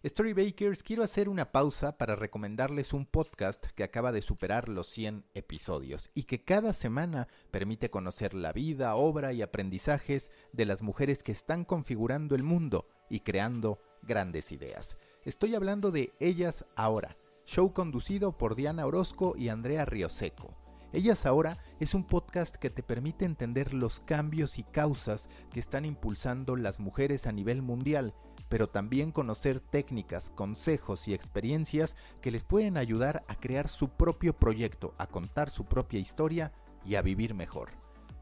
Storybakers, 0.04 0.82
quiero 0.82 1.04
hacer 1.04 1.30
una 1.30 1.52
pausa 1.52 1.96
para 1.96 2.16
recomendarles 2.16 2.92
un 2.92 3.06
podcast 3.06 3.68
que 3.76 3.84
acaba 3.84 4.12
de 4.12 4.24
superar 4.24 4.68
los 4.68 4.88
100 4.88 5.26
episodios 5.36 6.10
y 6.16 6.24
que 6.24 6.44
cada 6.44 6.74
semana 6.74 7.28
permite 7.52 7.92
conocer 7.92 8.34
la 8.34 8.52
vida, 8.52 8.96
obra 8.96 9.32
y 9.32 9.44
aprendizajes 9.44 10.32
de 10.54 10.66
las 10.66 10.82
mujeres 10.82 11.22
que 11.22 11.32
están 11.32 11.66
configurando 11.66 12.34
el 12.34 12.42
mundo 12.42 12.88
y 13.12 13.20
creando 13.20 13.80
grandes 14.02 14.52
ideas. 14.52 14.98
Estoy 15.24 15.54
hablando 15.54 15.92
de 15.92 16.14
Ellas 16.20 16.66
Ahora, 16.76 17.16
show 17.46 17.72
conducido 17.72 18.36
por 18.36 18.56
Diana 18.56 18.88
Orozco 18.88 19.36
y 19.38 19.50
Andrea 19.50 19.86
Rioseco. 19.86 20.58
Ellas 20.94 21.28
Ahora 21.28 21.60
es 21.80 21.94
un 21.94 22.08
podcast 22.08 22.56
que 22.56 22.72
te 22.72 22.82
permite 22.82 23.26
entender 23.26 23.72
los 23.76 24.02
cambios 24.02 24.58
y 24.58 24.64
causas 24.64 25.30
que 25.54 25.60
están 25.60 25.86
impulsando 25.86 26.56
las 26.56 26.80
mujeres 26.80 27.28
a 27.28 27.32
nivel 27.32 27.62
mundial 27.62 28.16
pero 28.52 28.68
también 28.68 29.14
conocer 29.14 29.62
técnicas, 29.62 30.30
consejos 30.30 31.08
y 31.08 31.14
experiencias 31.14 31.96
que 32.20 32.32
les 32.32 32.44
pueden 32.44 32.76
ayudar 32.76 33.24
a 33.30 33.36
crear 33.36 33.70
su 33.70 33.88
propio 33.88 34.38
proyecto, 34.38 34.94
a 34.98 35.08
contar 35.08 35.50
su 35.50 35.64
propia 35.64 36.02
historia 36.02 36.52
y 36.86 36.96
a 36.96 37.02
vivir 37.02 37.34
mejor. 37.34 37.70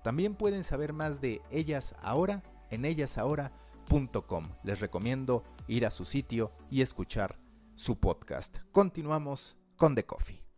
También 0.04 0.36
pueden 0.36 0.64
saber 0.64 0.94
más 0.94 1.20
de 1.20 1.42
ellas 1.50 1.96
ahora 2.04 2.44
en 2.70 2.86
ellasahora.com. 2.86 4.50
Les 4.64 4.80
recomiendo 4.80 5.44
ir 5.68 5.88
a 5.88 5.90
su 5.90 6.06
sitio 6.06 6.52
y 6.70 6.82
escuchar 6.82 7.40
su 7.74 8.00
podcast. 8.00 8.60
Continuamos 8.72 9.58
con 9.78 9.96
The 9.96 10.06
Coffee. 10.06 10.49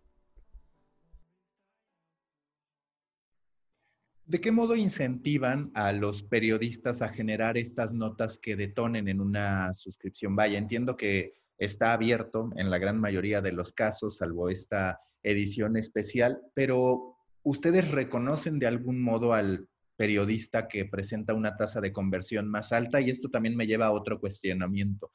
¿De 4.31 4.39
qué 4.39 4.49
modo 4.49 4.77
incentivan 4.77 5.71
a 5.73 5.91
los 5.91 6.23
periodistas 6.23 7.01
a 7.01 7.09
generar 7.09 7.57
estas 7.57 7.93
notas 7.93 8.39
que 8.41 8.55
detonen 8.55 9.09
en 9.09 9.19
una 9.19 9.73
suscripción? 9.73 10.37
Vaya, 10.37 10.57
entiendo 10.57 10.95
que 10.95 11.33
está 11.57 11.91
abierto 11.91 12.49
en 12.55 12.71
la 12.71 12.77
gran 12.77 12.97
mayoría 12.97 13.41
de 13.41 13.51
los 13.51 13.73
casos, 13.73 14.15
salvo 14.15 14.47
esta 14.49 15.01
edición 15.21 15.75
especial, 15.75 16.39
pero 16.53 17.17
¿ustedes 17.43 17.91
reconocen 17.91 18.57
de 18.57 18.67
algún 18.67 19.01
modo 19.01 19.33
al 19.33 19.67
periodista 19.97 20.69
que 20.69 20.85
presenta 20.85 21.33
una 21.33 21.57
tasa 21.57 21.81
de 21.81 21.91
conversión 21.91 22.47
más 22.47 22.71
alta? 22.71 23.01
Y 23.01 23.09
esto 23.09 23.27
también 23.27 23.57
me 23.57 23.67
lleva 23.67 23.87
a 23.87 23.91
otro 23.91 24.21
cuestionamiento 24.21 25.11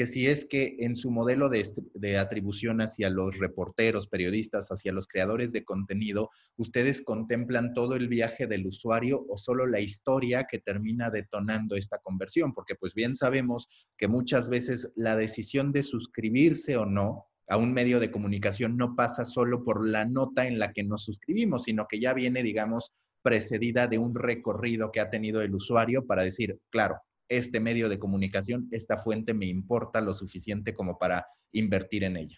que 0.00 0.06
si 0.06 0.26
es 0.28 0.46
que 0.46 0.76
en 0.78 0.96
su 0.96 1.10
modelo 1.10 1.50
de, 1.50 2.16
atribución 2.16 2.80
hacia 2.80 3.10
los 3.10 3.36
reporteros, 3.36 4.08
periodistas, 4.08 4.68
hacia 4.70 4.92
los 4.92 5.06
creadores 5.06 5.52
de 5.52 5.62
contenido, 5.62 6.30
ustedes 6.56 7.02
contemplan 7.02 7.74
todo 7.74 7.96
el 7.96 8.08
viaje 8.08 8.46
del 8.46 8.66
usuario 8.66 9.26
o 9.28 9.36
solo 9.36 9.66
la 9.66 9.78
historia 9.78 10.46
que 10.50 10.58
termina 10.58 11.10
detonando 11.10 11.76
esta 11.76 11.98
conversión, 11.98 12.54
porque 12.54 12.76
pues 12.76 12.94
bien 12.94 13.14
sabemos 13.14 13.68
que 13.98 14.08
muchas 14.08 14.48
veces 14.48 14.90
la 14.96 15.16
decisión 15.16 15.70
de 15.70 15.82
suscribirse 15.82 16.78
o 16.78 16.86
no 16.86 17.26
a 17.46 17.58
un 17.58 17.74
medio 17.74 18.00
de 18.00 18.10
comunicación 18.10 18.78
no 18.78 18.96
pasa 18.96 19.26
solo 19.26 19.64
por 19.64 19.86
la 19.86 20.06
nota 20.06 20.46
en 20.46 20.58
la 20.58 20.72
que 20.72 20.82
nos 20.82 21.04
suscribimos, 21.04 21.64
sino 21.64 21.86
que 21.86 22.00
ya 22.00 22.14
viene, 22.14 22.42
digamos, 22.42 22.94
precedida 23.20 23.86
de 23.86 23.98
un 23.98 24.14
recorrido 24.14 24.92
que 24.92 25.00
ha 25.00 25.10
tenido 25.10 25.42
el 25.42 25.54
usuario 25.54 26.06
para 26.06 26.22
decir, 26.22 26.58
claro, 26.70 26.96
este 27.30 27.60
medio 27.60 27.88
de 27.88 27.98
comunicación, 27.98 28.68
esta 28.72 28.98
fuente 28.98 29.32
me 29.32 29.46
importa 29.46 30.02
lo 30.02 30.12
suficiente 30.12 30.74
como 30.74 30.98
para 30.98 31.28
invertir 31.52 32.04
en 32.04 32.16
ella. 32.16 32.36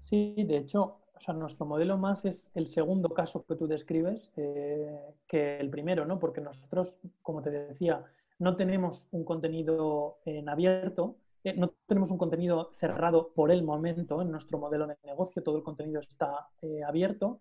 Sí, 0.00 0.34
de 0.36 0.58
hecho, 0.58 1.00
nuestro 1.28 1.66
modelo 1.66 1.98
más 1.98 2.24
es 2.24 2.50
el 2.54 2.66
segundo 2.66 3.10
caso 3.10 3.44
que 3.46 3.54
tú 3.54 3.66
describes 3.66 4.32
eh, 4.36 4.98
que 5.28 5.58
el 5.58 5.70
primero, 5.70 6.04
¿no? 6.04 6.18
Porque 6.18 6.40
nosotros, 6.40 6.98
como 7.22 7.42
te 7.42 7.50
decía, 7.50 8.04
no 8.38 8.56
tenemos 8.56 9.06
un 9.12 9.24
contenido 9.24 10.18
en 10.24 10.48
abierto, 10.48 11.16
eh, 11.44 11.54
no 11.54 11.72
tenemos 11.86 12.10
un 12.10 12.18
contenido 12.18 12.70
cerrado 12.72 13.32
por 13.34 13.50
el 13.50 13.62
momento 13.62 14.20
en 14.22 14.30
nuestro 14.30 14.58
modelo 14.58 14.86
de 14.86 14.96
negocio, 15.04 15.42
todo 15.42 15.58
el 15.58 15.62
contenido 15.62 16.00
está 16.00 16.48
eh, 16.62 16.82
abierto 16.82 17.40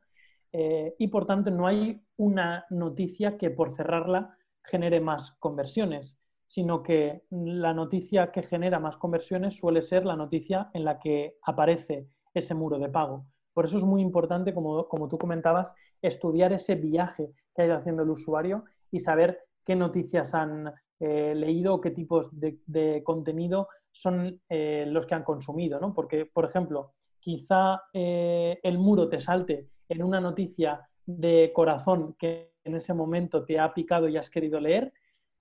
y 0.51 1.07
por 1.09 1.27
tanto 1.27 1.51
no 1.51 1.67
hay 1.67 2.01
una 2.17 2.65
noticia 2.71 3.37
que 3.37 3.51
por 3.51 3.75
cerrarla 3.75 4.35
genere 4.69 4.99
más 4.99 5.31
conversiones, 5.39 6.19
sino 6.47 6.81
que 6.81 7.23
la 7.29 7.73
noticia 7.73 8.31
que 8.31 8.43
genera 8.43 8.79
más 8.79 8.97
conversiones 8.97 9.57
suele 9.57 9.81
ser 9.81 10.05
la 10.05 10.15
noticia 10.15 10.69
en 10.73 10.83
la 10.83 10.99
que 10.99 11.37
aparece 11.43 12.07
ese 12.33 12.55
muro 12.55 12.79
de 12.79 12.89
pago. 12.89 13.25
Por 13.53 13.65
eso 13.65 13.77
es 13.77 13.83
muy 13.83 14.01
importante, 14.01 14.53
como, 14.53 14.87
como 14.87 15.07
tú 15.09 15.17
comentabas, 15.17 15.73
estudiar 16.01 16.53
ese 16.53 16.75
viaje 16.75 17.31
que 17.53 17.61
ha 17.61 17.65
ido 17.65 17.75
haciendo 17.75 18.03
el 18.03 18.09
usuario 18.09 18.63
y 18.91 18.99
saber 19.01 19.39
qué 19.65 19.75
noticias 19.75 20.33
han 20.33 20.73
leído 20.99 21.75
o 21.75 21.81
qué 21.81 21.91
tipos 21.91 22.27
de, 22.37 22.59
de 22.65 23.03
contenido 23.03 23.69
son 23.91 24.41
eh, 24.49 24.85
los 24.87 25.05
que 25.05 25.15
han 25.15 25.23
consumido, 25.23 25.79
¿no? 25.79 25.93
Porque, 25.93 26.25
por 26.25 26.45
ejemplo, 26.45 26.93
quizá 27.19 27.81
eh, 27.93 28.59
el 28.63 28.77
muro 28.77 29.09
te 29.09 29.19
salte 29.19 29.67
en 29.87 30.03
una 30.03 30.21
noticia 30.21 30.87
de 31.05 31.51
corazón 31.53 32.15
que 32.17 32.53
en 32.69 32.75
ese 32.75 32.93
momento 32.93 33.45
te 33.45 33.59
ha 33.59 33.73
picado 33.73 34.07
y 34.07 34.17
has 34.17 34.29
querido 34.29 34.59
leer 34.59 34.93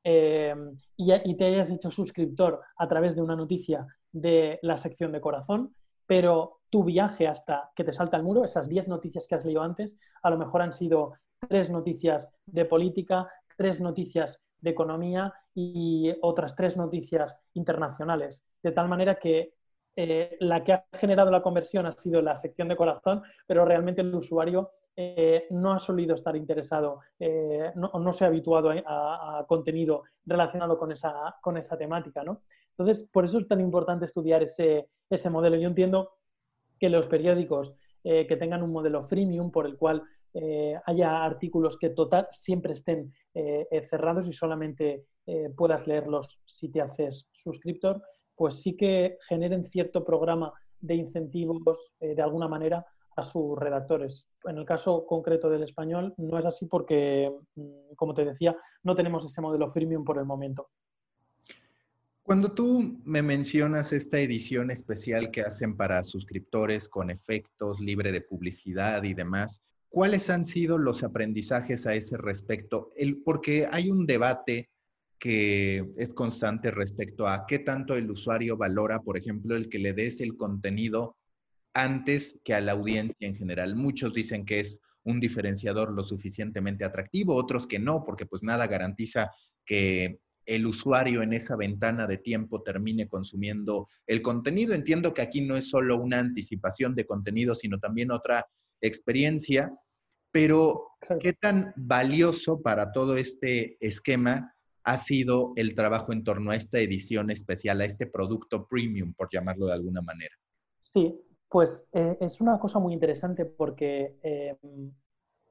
eh, 0.05 0.55
y, 0.97 1.37
te 1.37 1.45
hayas 1.45 1.71
hecho 1.71 1.91
suscriptor 1.91 2.61
a 2.77 2.89
través 2.89 3.15
de 3.15 3.23
una 3.23 3.37
noticia 3.37 3.87
de 4.13 4.59
la 4.63 4.77
sección 4.77 5.13
de 5.13 5.21
corazón, 5.21 5.75
pero 6.07 6.61
tu 6.71 6.85
viaje 6.85 7.27
hasta 7.27 7.71
que 7.77 7.85
te 7.85 7.93
salta 7.93 8.17
el 8.17 8.23
muro, 8.23 8.45
esas 8.45 8.69
10 8.69 8.89
noticias 8.89 9.27
que 9.27 9.35
has 9.35 9.45
leído 9.45 9.63
antes, 9.63 9.97
a 10.23 10.31
lo 10.31 10.39
mejor 10.39 10.63
han 10.63 10.73
sido 10.73 11.15
tres 11.49 11.71
noticias 11.71 12.31
de 12.47 12.65
política, 12.65 13.29
tres 13.57 13.81
noticias 13.81 14.43
de 14.61 14.71
economía 14.71 15.33
y 15.55 16.13
otras 16.23 16.55
tres 16.57 16.77
noticias 16.77 17.39
internacionales. 17.55 18.45
De 18.63 18.73
tal 18.73 18.89
manera 18.89 19.17
que 19.17 19.55
eh, 19.97 20.37
la 20.41 20.63
que 20.65 20.73
ha 20.73 20.85
generado 20.93 21.31
la 21.31 21.43
conversión 21.43 21.87
ha 21.87 21.93
sido 21.93 22.23
la 22.23 22.37
sección 22.37 22.69
de 22.69 22.77
corazón, 22.77 23.23
pero 23.47 23.65
realmente 23.65 24.01
el 24.01 24.15
usuario 24.15 24.71
eh, 25.01 25.47
no 25.51 25.73
ha 25.73 25.79
solido 25.79 26.15
estar 26.15 26.35
interesado, 26.35 27.01
eh, 27.21 27.71
no, 27.77 27.93
no, 28.01 28.13
se 28.13 28.25
ha 28.25 28.29
habituado 28.29 28.71
a, 28.71 29.45
contenido 29.47 30.03
relacionado 30.27 30.77
con 30.77 30.91
esa, 30.91 31.37
con 31.41 31.57
esa 31.57 31.77
temática. 31.79 32.25
¿no? 32.25 32.43
Entonces, 32.77 33.09
por 33.13 33.25
eso 33.25 33.39
es 33.39 33.47
tan 33.47 33.61
importante 33.61 34.07
estudiar 34.07 34.43
ese, 34.43 34.89
ese 35.09 35.31
modelo. 35.31 35.57
Yo 35.57 35.69
entiendo 35.69 36.11
que 36.79 36.89
los 36.89 37.07
periódicos 37.07 37.75
que 38.05 38.37
tengan 38.39 38.63
un 38.63 38.73
modelo 38.73 39.05
freemium 39.05 39.51
por 39.51 39.67
el 39.67 39.77
cual 39.77 40.03
eh, 40.35 40.79
haya 40.85 41.25
artículos 41.25 41.79
que 41.79 41.91
total 41.91 42.29
siempre 42.33 42.75
estén 42.75 43.13
eh, 43.35 43.67
eh, 43.71 43.83
cerrados 43.83 44.27
y 44.27 44.33
solamente 44.33 45.05
puedas 45.59 45.87
leerlos 45.87 46.41
si 46.47 46.71
te 46.71 46.81
haces 46.81 47.29
suscriptor, 47.33 48.03
pues 48.35 48.63
sí 48.63 48.79
que 48.79 49.19
generen 49.29 49.67
cierto 49.67 50.03
programa 50.03 50.55
de 50.81 50.95
incentivos 50.95 51.93
de 52.01 52.23
alguna 52.23 52.49
manera 52.49 52.87
a 53.19 53.23
sus 53.23 53.59
redactores. 53.59 54.27
En 54.45 54.59
el 54.59 54.65
caso 54.65 55.05
concreto 55.07 55.51
del 55.51 55.63
español 55.63 56.15
no 56.17 56.39
es 56.39 56.45
así 56.45 56.67
porque, 56.67 57.31
mm, 57.55 57.95
como 57.97 58.15
te 58.15 58.25
decía, 58.25 58.57
no 58.83 58.95
tenemos 58.95 59.25
ese 59.25 59.41
modelo 59.41 59.71
freemium 59.71 60.05
por 60.05 60.19
el 60.19 60.25
momento. 60.25 60.69
Cuando 62.23 62.53
tú 62.53 63.01
me 63.05 63.23
mencionas 63.23 63.93
esta 63.93 64.19
edición 64.19 64.71
especial 64.71 65.31
que 65.31 65.43
hacen 65.43 65.77
para 65.77 66.05
suscriptores 66.05 66.89
con 66.89 67.11
efectos, 67.11 67.81
libre 67.81 68.13
de 68.13 68.21
publicidad 68.21 69.03
y 69.03 69.15
demás, 69.15 69.63
¿Cuáles 69.89 70.29
han 70.29 70.45
sido 70.45 70.77
los 70.77 71.03
aprendizajes 71.03 71.87
a 71.87 71.95
ese 71.95 72.17
respecto? 72.17 72.93
El, 72.95 73.23
porque 73.23 73.67
hay 73.71 73.91
un 73.91 74.07
debate 74.07 74.69
que 75.19 75.85
es 75.97 76.13
constante 76.15 76.71
respecto 76.71 77.27
a 77.27 77.47
qué 77.47 77.59
tanto 77.59 77.95
el 77.95 78.11
usuario 78.11 78.57
valora, 78.57 79.01
por 79.01 79.17
ejemplo, 79.17 79.57
el 79.57 79.69
que 79.69 79.79
le 79.79 79.95
des 79.95 80.21
el 80.21 80.37
contenido 80.37 81.17
antes 81.75 82.39
que 82.45 82.55
a 82.55 82.61
la 82.61 82.73
audiencia 82.73 83.27
en 83.27 83.37
general. 83.37 83.77
Muchos 83.77 84.15
dicen 84.15 84.45
que 84.45 84.61
es 84.61 84.81
un 85.05 85.21
diferenciador 85.21 85.93
lo 85.93 86.05
suficientemente 86.05 86.85
atractivo, 86.85 87.35
otros 87.35 87.67
que 87.67 87.79
no, 87.79 88.05
porque 88.05 88.27
pues 88.27 88.43
nada 88.43 88.67
garantiza 88.67 89.31
que 89.65 90.21
el 90.45 90.67
usuario 90.67 91.23
en 91.23 91.35
esa 91.35 91.57
ventana 91.57 92.07
de 92.07 92.17
tiempo 92.17 92.63
termine 92.63 93.07
consumiendo 93.07 93.87
el 94.07 94.23
contenido. 94.23 94.75
Entiendo 94.75 95.13
que 95.13 95.23
aquí 95.23 95.43
no 95.43 95.57
es 95.57 95.69
solo 95.69 95.97
una 95.99 96.19
anticipación 96.19 96.95
de 96.95 97.07
contenido, 97.07 97.55
sino 97.55 97.79
también 97.79 98.11
otra 98.11 98.47
experiencia, 98.81 99.71
pero 100.31 100.89
¿qué 101.21 101.35
tan 101.35 101.73
valioso 101.77 102.63
para 102.63 102.93
todo 102.93 103.17
este 103.17 103.77
esquema 103.87 104.55
ha 104.85 104.97
sido 104.97 105.53
el 105.57 105.75
trabajo 105.75 106.15
en 106.15 106.25
torno 106.25 106.51
a 106.51 106.57
esta 106.57 106.79
edición 106.79 107.31
especial, 107.31 107.83
a 107.83 107.85
este 107.85 108.07
producto 108.07 108.67
premium, 108.67 109.13
por 109.13 109.29
llamarlo 109.31 109.67
de 109.67 109.75
alguna 109.75 110.01
manera? 110.01 110.35
Sí, 110.95 111.15
pues 111.49 111.89
eh, 111.93 112.19
es 112.21 112.41
una 112.41 112.59
cosa 112.59 112.79
muy 112.79 112.93
interesante 112.93 113.45
porque 113.47 114.19
eh, 114.23 114.59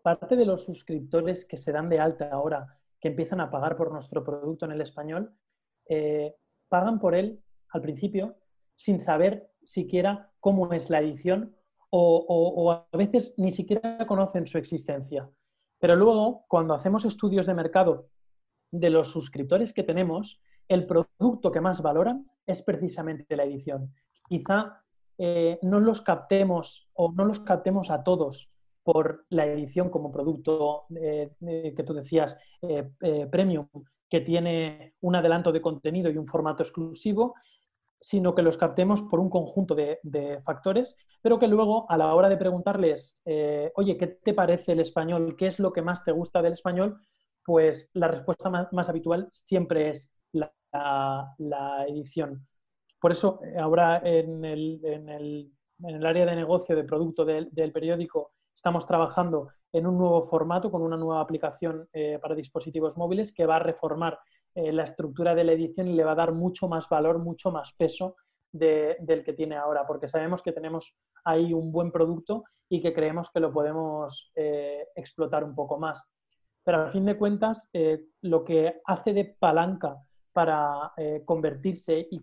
parte 0.03 0.35
de 0.35 0.45
los 0.45 0.63
suscriptores 0.63 1.45
que 1.45 1.57
se 1.57 1.71
dan 1.71 1.89
de 1.89 1.99
alta 1.99 2.29
ahora, 2.31 2.77
que 2.99 3.09
empiezan 3.09 3.41
a 3.41 3.49
pagar 3.49 3.75
por 3.75 3.91
nuestro 3.91 4.23
producto 4.23 4.65
en 4.65 4.71
el 4.71 4.81
español, 4.81 5.33
eh, 5.89 6.35
pagan 6.69 6.99
por 6.99 7.15
él 7.15 7.41
al 7.69 7.81
principio 7.81 8.35
sin 8.75 8.99
saber 8.99 9.51
siquiera 9.63 10.31
cómo 10.39 10.71
es 10.71 10.89
la 10.89 10.99
edición 10.99 11.55
o, 11.89 12.71
a 12.71 12.97
veces 12.97 13.33
ni 13.37 13.51
siquiera 13.51 14.05
conocen 14.05 14.45
su 14.45 14.57
existencia. 14.57 15.29
Pero 15.79 15.95
luego, 15.95 16.45
cuando 16.47 16.73
hacemos 16.73 17.05
estudios 17.05 17.45
de 17.45 17.53
mercado 17.53 18.09
de 18.71 18.89
los 18.89 19.11
suscriptores 19.11 19.73
que 19.73 19.83
tenemos, 19.83 20.41
el 20.67 20.85
producto 20.85 21.51
que 21.51 21.61
más 21.61 21.81
valoran 21.81 22.29
es 22.45 22.61
precisamente 22.61 23.35
la 23.35 23.45
edición. 23.45 23.93
Quizá 24.27 24.83
eh, 25.17 25.59
no 25.61 25.79
los 25.79 26.01
captemos 26.01 26.87
o 26.93 27.11
no 27.11 27.25
los 27.25 27.39
captemos 27.39 27.89
a 27.89 28.03
todos 28.03 28.49
por 28.83 29.25
la 29.29 29.45
edición 29.45 29.89
como 29.89 30.11
producto 30.11 30.85
eh, 30.95 31.31
eh, 31.45 31.73
que 31.75 31.83
tú 31.83 31.93
decías 31.93 32.37
premium, 33.29 33.67
que 34.09 34.21
tiene 34.21 34.93
un 35.01 35.15
adelanto 35.15 35.51
de 35.51 35.61
contenido 35.61 36.09
y 36.09 36.17
un 36.17 36.27
formato 36.27 36.63
exclusivo, 36.63 37.35
sino 37.99 38.33
que 38.33 38.41
los 38.41 38.57
captemos 38.57 39.01
por 39.01 39.19
un 39.19 39.29
conjunto 39.29 39.75
de, 39.75 40.41
factores, 40.45 40.95
pero 41.21 41.37
que 41.37 41.47
luego 41.47 41.89
a 41.89 41.97
la 41.97 42.13
hora 42.15 42.29
de 42.29 42.37
preguntarles, 42.37 43.19
oye, 43.75 43.97
¿qué 43.97 44.07
te 44.07 44.33
parece 44.33 44.71
el 44.71 44.79
español? 44.79 45.35
¿Qué 45.37 45.47
es 45.47 45.59
lo 45.59 45.73
que 45.73 45.81
más 45.81 46.03
te 46.03 46.11
gusta 46.11 46.41
del 46.41 46.53
español? 46.53 46.99
Pues 47.47 47.89
la 47.93 48.09
respuesta 48.09 48.49
más, 48.49 48.89
habitual 48.89 49.29
siempre 49.31 49.89
es 49.91 50.13
la, 50.33 51.85
edición. 51.87 52.45
Por 52.99 53.11
eso, 53.11 53.39
eh, 53.43 53.57
ahora 53.57 54.01
en 54.03 54.43
el, 54.43 55.51
área 56.03 56.25
de 56.25 56.35
negocio 56.35 56.75
de 56.75 56.83
producto 56.83 57.23
del, 57.25 57.71
periódico 57.71 58.31
estamos 58.55 58.85
trabajando 58.87 59.49
en 59.71 59.85
un 59.85 59.97
nuevo 59.97 60.23
formato 60.23 60.71
con 60.71 60.81
una 60.81 60.97
nueva 60.97 61.21
aplicación 61.21 61.87
eh, 61.93 62.17
para 62.19 62.33
dispositivos 62.33 62.97
móviles 62.97 63.31
que 63.31 63.45
va 63.45 63.57
a 63.57 63.59
reformar 63.59 64.17
eh, 64.55 64.71
la 64.71 64.83
estructura 64.83 65.35
de 65.35 65.43
la 65.43 65.51
edición 65.51 65.87
y 65.87 65.93
le 65.93 66.03
va 66.03 66.13
a 66.13 66.15
dar 66.15 66.33
mucho 66.33 66.67
más 66.67 66.89
valor, 66.89 67.19
mucho 67.19 67.51
más 67.51 67.73
peso 67.73 68.15
del 68.51 69.23
que 69.23 69.33
tiene 69.33 69.55
ahora, 69.55 69.85
porque 69.85 70.07
sabemos 70.07 70.41
que 70.41 70.53
tenemos 70.53 70.95
ahí 71.25 71.53
un 71.53 71.71
buen 71.71 71.91
producto 71.91 72.45
y 72.67 72.81
que 72.81 72.93
creemos 72.93 73.29
que 73.29 73.41
lo 73.41 73.51
podemos 73.51 74.31
explotar 74.95 75.43
un 75.43 75.53
poco 75.53 75.77
más. 75.77 76.09
Pero 76.63 76.81
a 76.81 76.89
fin 76.89 77.05
de 77.05 77.17
cuentas, 77.17 77.69
lo 78.21 78.43
que 78.43 78.81
hace 78.85 79.13
de 79.13 79.35
palanca 79.37 79.97
para 80.37 80.93
convertirse 81.25 82.07
y, 82.11 82.21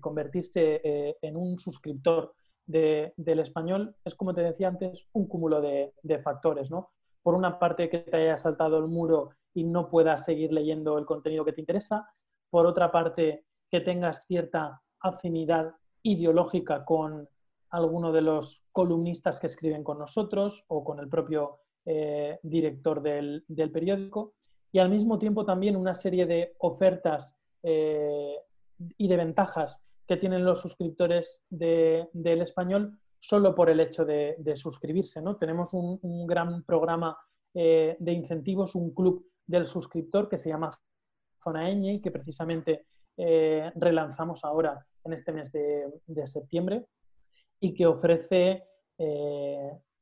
convertirse 0.00 0.80
en 1.20 1.36
un 1.36 1.58
suscriptor 1.58 2.32
del 2.64 3.40
español 3.40 3.94
es, 4.02 4.14
como 4.14 4.32
te 4.32 4.40
decía 4.40 4.68
antes, 4.68 5.06
un 5.12 5.28
cúmulo 5.28 5.60
de, 5.60 5.92
de 6.02 6.18
factores. 6.20 6.70
¿no? 6.70 6.92
Por 7.22 7.34
una 7.34 7.58
parte, 7.58 7.90
que 7.90 7.98
te 7.98 8.16
haya 8.16 8.38
saltado 8.38 8.78
el 8.78 8.86
muro 8.86 9.32
y 9.52 9.64
no 9.64 9.90
puedas 9.90 10.24
seguir 10.24 10.50
leyendo 10.50 10.96
el 10.96 11.04
contenido 11.04 11.44
que 11.44 11.52
te 11.52 11.60
interesa. 11.60 12.08
Por 12.48 12.64
otra 12.64 12.90
parte, 12.90 13.44
que 13.70 13.82
tengas 13.82 14.24
cierta 14.26 14.80
afinidad 15.00 15.74
ideológica 16.02 16.86
con 16.86 17.28
alguno 17.68 18.12
de 18.12 18.22
los 18.22 18.64
columnistas 18.72 19.38
que 19.38 19.48
escriben 19.48 19.84
con 19.84 19.98
nosotros 19.98 20.64
o 20.68 20.82
con 20.82 21.00
el 21.00 21.10
propio 21.10 21.58
eh, 21.84 22.38
director 22.42 23.02
del, 23.02 23.44
periódico. 23.70 24.36
Y 24.74 24.80
al 24.80 24.90
mismo 24.90 25.20
tiempo 25.20 25.44
también 25.44 25.76
una 25.76 25.94
serie 25.94 26.26
de 26.26 26.56
ofertas 26.58 27.32
eh, 27.62 28.34
y 28.98 29.06
de 29.06 29.16
ventajas 29.16 29.80
que 30.04 30.16
tienen 30.16 30.44
los 30.44 30.62
suscriptores 30.62 31.44
del 31.48 32.42
español 32.42 32.98
solo 33.20 33.54
por 33.54 33.70
el 33.70 33.78
hecho 33.78 34.04
de, 34.04 34.34
suscribirse. 34.56 35.22
¿no? 35.22 35.36
Tenemos 35.36 35.72
un, 35.74 36.26
gran 36.26 36.64
programa 36.64 37.16
eh, 37.54 37.96
de 38.00 38.12
incentivos, 38.12 38.74
un 38.74 38.92
club 38.92 39.24
del 39.46 39.68
suscriptor 39.68 40.28
que 40.28 40.38
se 40.38 40.48
llama 40.48 40.72
Zona 41.44 41.70
y 41.70 42.00
que 42.00 42.10
precisamente 42.10 42.86
eh, 43.16 43.70
relanzamos 43.76 44.42
ahora 44.42 44.84
en 45.04 45.12
este 45.12 45.30
mes 45.30 45.52
de, 45.52 46.26
septiembre 46.26 46.84
y 47.60 47.74
que 47.74 47.86
ofrece 47.86 48.64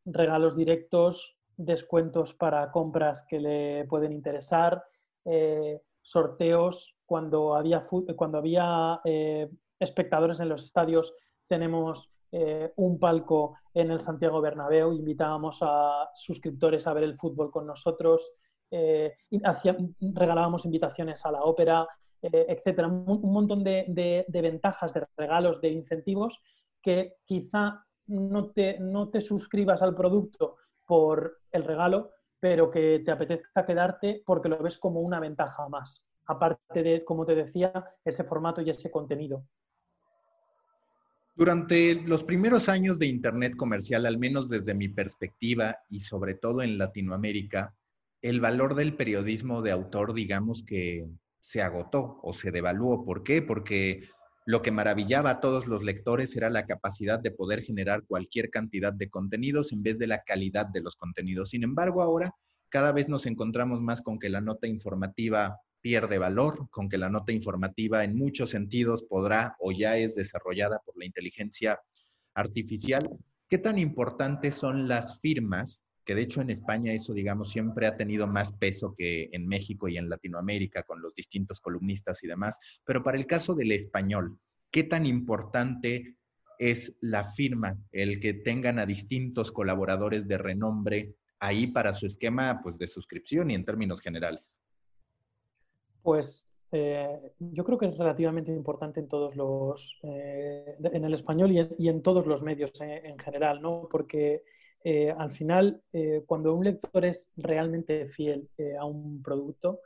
regalos 0.06 0.56
directos, 0.56 1.37
descuentos 1.56 2.34
para 2.34 2.70
compras 2.70 3.24
que 3.28 3.40
le 3.40 3.84
pueden 3.86 4.12
interesar, 4.12 4.84
eh, 5.24 5.80
sorteos 6.02 6.96
cuando 7.06 7.54
había, 7.54 7.84
cuando 8.16 8.38
había 8.38 9.00
eh, 9.04 9.48
espectadores 9.78 10.40
en 10.40 10.48
los 10.48 10.64
estadios. 10.64 11.14
Tenemos 11.46 12.10
eh, 12.32 12.72
un 12.76 12.98
palco 12.98 13.56
en 13.74 13.90
el 13.90 14.00
Santiago 14.00 14.40
Bernabéu, 14.40 14.92
invitábamos 14.92 15.58
a 15.62 16.10
suscriptores 16.14 16.86
a 16.86 16.92
ver 16.92 17.04
el 17.04 17.16
fútbol 17.16 17.50
con 17.50 17.66
nosotros, 17.66 18.32
eh, 18.70 19.14
regalábamos 20.00 20.64
invitaciones 20.64 21.24
a 21.24 21.32
la 21.32 21.42
ópera, 21.42 21.86
etcétera. 22.22 22.86
Un, 22.86 23.32
montón 23.32 23.64
de, 23.64 24.24
ventajas, 24.28 24.94
de 24.94 25.04
regalos, 25.16 25.60
de 25.60 25.70
incentivos 25.70 26.40
que 26.80 27.16
quizá 27.24 27.84
no 28.06 28.50
te, 28.52 28.78
no 28.78 29.10
te 29.10 29.20
suscribas 29.20 29.82
al 29.82 29.94
producto 29.94 30.56
por 30.92 31.40
el 31.52 31.64
regalo, 31.64 32.11
pero 32.38 32.70
que 32.70 33.00
te 33.02 33.11
apetezca 33.11 33.64
quedarte 33.64 34.22
porque 34.26 34.50
lo 34.50 34.62
ves 34.62 34.76
como 34.76 35.00
una 35.00 35.20
ventaja 35.20 35.66
más, 35.70 36.05
aparte 36.26 36.83
de, 36.83 37.02
como 37.02 37.24
te 37.24 37.35
decía, 37.35 37.72
ese 38.05 38.24
formato 38.24 38.61
y 38.61 38.68
ese 38.68 38.90
contenido. 38.90 39.42
Durante 41.35 41.94
los 41.94 42.24
primeros 42.24 42.68
años 42.68 42.98
de 42.98 43.07
Internet 43.07 43.57
comercial, 43.57 44.05
al 44.05 44.18
menos 44.18 44.50
desde 44.50 44.74
mi 44.74 44.90
perspectiva 44.90 45.78
y 45.88 46.00
sobre 46.00 46.35
todo 46.35 46.61
en 46.61 46.76
Latinoamérica, 46.76 47.74
el 48.20 48.42
valor 48.42 48.74
del 48.74 48.94
periodismo 48.94 49.62
de 49.62 49.70
autor, 49.70 50.12
digamos 50.12 50.62
que 50.62 51.09
se 51.40 51.62
agotó 51.62 52.20
o 52.22 52.35
se 52.35 52.50
devaluó. 52.50 53.02
¿Por 53.02 53.22
qué? 53.22 53.40
Porque 53.40 54.11
lo 54.44 54.62
que 54.62 54.70
maravillaba 54.70 55.31
a 55.31 55.40
todos 55.40 55.66
los 55.66 55.85
lectores 55.85 56.35
era 56.37 56.50
la 56.50 56.66
capacidad 56.66 57.20
de 57.20 57.31
poder 57.31 57.62
generar 57.62 58.05
cualquier 58.05 58.50
cantidad 58.50 58.92
de 58.92 59.09
contenidos 59.09 59.72
en 59.72 59.83
vez 59.83 59.98
de 59.98 60.09
la 60.09 60.22
calidad 60.22 60.66
de 60.66 60.81
los 60.81 60.96
contenidos. 60.96 61.50
Sin 61.50 61.62
embargo, 61.62 62.02
ahora 62.02 62.35
cada 62.68 62.92
vez 62.92 63.09
nos 63.09 63.26
encontramos 63.26 63.81
más 63.81 64.02
con 64.02 64.18
que 64.18 64.28
la 64.28 64.40
nota 64.40 64.66
informativa 64.66 65.61
pierde 65.81 66.18
valor, 66.18 66.68
con 66.70 66.88
que 66.88 66.98
la 66.98 67.11
nota 67.11 67.33
informativa 67.33 68.05
en 68.05 68.16
muchos 68.16 68.50
sentidos 68.50 69.02
podrá 69.02 69.57
o 69.59 69.72
ya 69.72 69.98
es 69.98 70.14
desarrollada 70.14 70.81
por 70.85 70.96
la 70.96 71.05
inteligencia 71.05 71.78
artificial. 72.35 73.02
¿Qué 73.48 73.59
tan 73.59 73.78
importantes 73.78 74.55
son 74.55 74.88
las 74.88 75.20
firmas? 75.20 75.85
Que 76.04 76.14
de 76.14 76.22
hecho 76.22 76.40
en 76.40 76.50
España 76.50 76.92
eso, 76.92 77.12
digamos, 77.12 77.50
siempre 77.50 77.86
ha 77.86 77.96
tenido 77.96 78.26
más 78.26 78.52
peso 78.52 78.94
que 78.96 79.28
en 79.32 79.46
México 79.46 79.88
y 79.88 79.96
en 79.96 80.08
Latinoamérica 80.08 80.82
con 80.82 81.00
los 81.00 81.14
distintos 81.14 81.60
columnistas 81.60 82.22
y 82.24 82.28
demás. 82.28 82.58
Pero 82.84 83.02
para 83.02 83.18
el 83.18 83.26
caso 83.26 83.54
del 83.54 83.72
español, 83.72 84.38
¿qué 84.70 84.84
tan 84.84 85.06
importante 85.06 86.16
es 86.58 86.96
la 87.00 87.30
firma, 87.32 87.76
el 87.90 88.20
que 88.20 88.34
tengan 88.34 88.78
a 88.78 88.86
distintos 88.86 89.50
colaboradores 89.50 90.28
de 90.28 90.38
renombre 90.38 91.14
ahí 91.40 91.66
para 91.66 91.92
su 91.92 92.06
esquema 92.06 92.60
pues, 92.62 92.78
de 92.78 92.86
suscripción 92.86 93.50
y 93.50 93.54
en 93.54 93.64
términos 93.64 94.00
generales? 94.00 94.58
Pues 96.02 96.44
eh, 96.70 97.20
yo 97.38 97.64
creo 97.64 97.78
que 97.78 97.86
es 97.86 97.98
relativamente 97.98 98.50
importante 98.50 99.00
en 99.00 99.08
todos 99.08 99.36
los, 99.36 100.00
eh, 100.04 100.76
en 100.82 101.04
el 101.04 101.12
español 101.12 101.52
y 101.52 101.88
en, 101.88 102.02
todos 102.02 102.26
los 102.26 102.42
medios 102.42 102.72
en, 102.80 103.18
general, 103.18 103.60
¿no? 103.60 103.88
Porque 103.90 104.42
eh, 104.84 105.14
al 105.16 105.30
final, 105.30 105.82
cuando 106.26 106.54
un 106.54 106.64
lector 106.64 107.04
es 107.04 107.30
realmente 107.36 108.08
fiel 108.08 108.48
a 108.78 108.84
un 108.84 109.22
producto, 109.22 109.80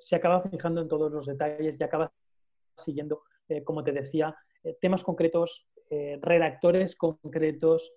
se 0.00 0.16
acaba 0.16 0.42
fijando 0.42 0.80
en 0.82 0.88
todos 0.88 1.12
los 1.12 1.26
detalles 1.26 1.76
y 1.78 1.84
acaba 1.84 2.12
siguiendo, 2.76 3.22
como 3.64 3.84
te 3.84 3.92
decía, 3.92 4.36
temas 4.80 5.04
concretos, 5.04 5.68
redactores 6.20 6.96
concretos, 6.96 7.92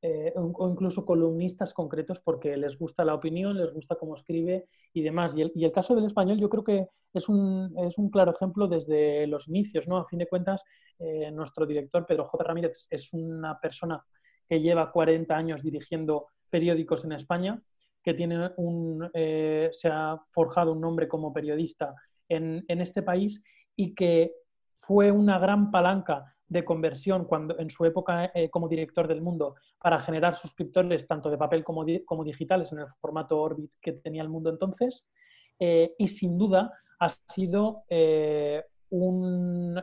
eh, 0.00 0.32
o 0.36 0.68
incluso 0.70 1.04
columnistas 1.04 1.72
concretos 1.72 2.20
porque 2.20 2.56
les 2.56 2.78
gusta 2.78 3.04
la 3.04 3.14
opinión, 3.14 3.58
les 3.58 3.72
gusta 3.72 3.96
cómo 3.96 4.14
escribe 4.14 4.68
y 4.92 5.02
demás. 5.02 5.34
Y 5.36 5.64
el, 5.64 5.72
caso 5.72 5.96
del 5.96 6.06
español 6.06 6.38
yo 6.38 6.48
creo 6.48 6.62
que 6.62 6.86
es 7.12 7.28
un, 7.28 7.74
es 7.78 7.98
un, 7.98 8.08
claro 8.08 8.32
ejemplo 8.32 8.68
desde 8.68 9.26
los 9.26 9.48
inicios, 9.48 9.88
¿no? 9.88 9.96
A 9.96 10.06
fin 10.06 10.20
de 10.20 10.28
cuentas, 10.28 10.62
eh, 11.00 11.32
nuestro 11.32 11.66
director 11.66 12.06
Pedro 12.06 12.26
J. 12.26 12.44
Ramírez 12.44 12.86
es 12.90 13.12
una 13.12 13.58
persona 13.58 14.00
que 14.48 14.60
lleva 14.60 14.92
40 14.92 15.36
años 15.36 15.62
dirigiendo 15.62 16.26
periódicos 16.50 17.04
en 17.04 17.12
España, 17.12 17.60
que 18.02 18.14
tiene 18.14 18.50
un, 18.56 19.10
eh, 19.12 19.68
se 19.72 19.88
ha 19.88 20.18
forjado 20.30 20.72
un 20.72 20.80
nombre 20.80 21.08
como 21.08 21.32
periodista 21.32 21.94
en, 22.28 22.64
en 22.68 22.80
este 22.80 23.02
país 23.02 23.42
y 23.76 23.94
que 23.94 24.32
fue 24.78 25.10
una 25.12 25.38
gran 25.38 25.70
palanca 25.70 26.34
de 26.46 26.64
conversión 26.64 27.26
cuando, 27.26 27.58
en 27.58 27.68
su 27.68 27.84
época 27.84 28.30
eh, 28.34 28.48
como 28.48 28.68
director 28.68 29.06
del 29.06 29.20
mundo 29.20 29.56
para 29.78 30.00
generar 30.00 30.34
suscriptores 30.34 31.06
tanto 31.06 31.28
de 31.28 31.36
papel 31.36 31.62
como, 31.62 31.84
como 32.06 32.24
digitales 32.24 32.72
en 32.72 32.78
el 32.78 32.86
formato 32.98 33.38
Orbit 33.38 33.72
que 33.80 33.92
tenía 33.92 34.22
el 34.22 34.30
mundo 34.30 34.48
entonces. 34.48 35.06
Eh, 35.60 35.94
y 35.98 36.08
sin 36.08 36.38
duda 36.38 36.72
ha 37.00 37.08
sido 37.10 37.82
un, 38.90 39.78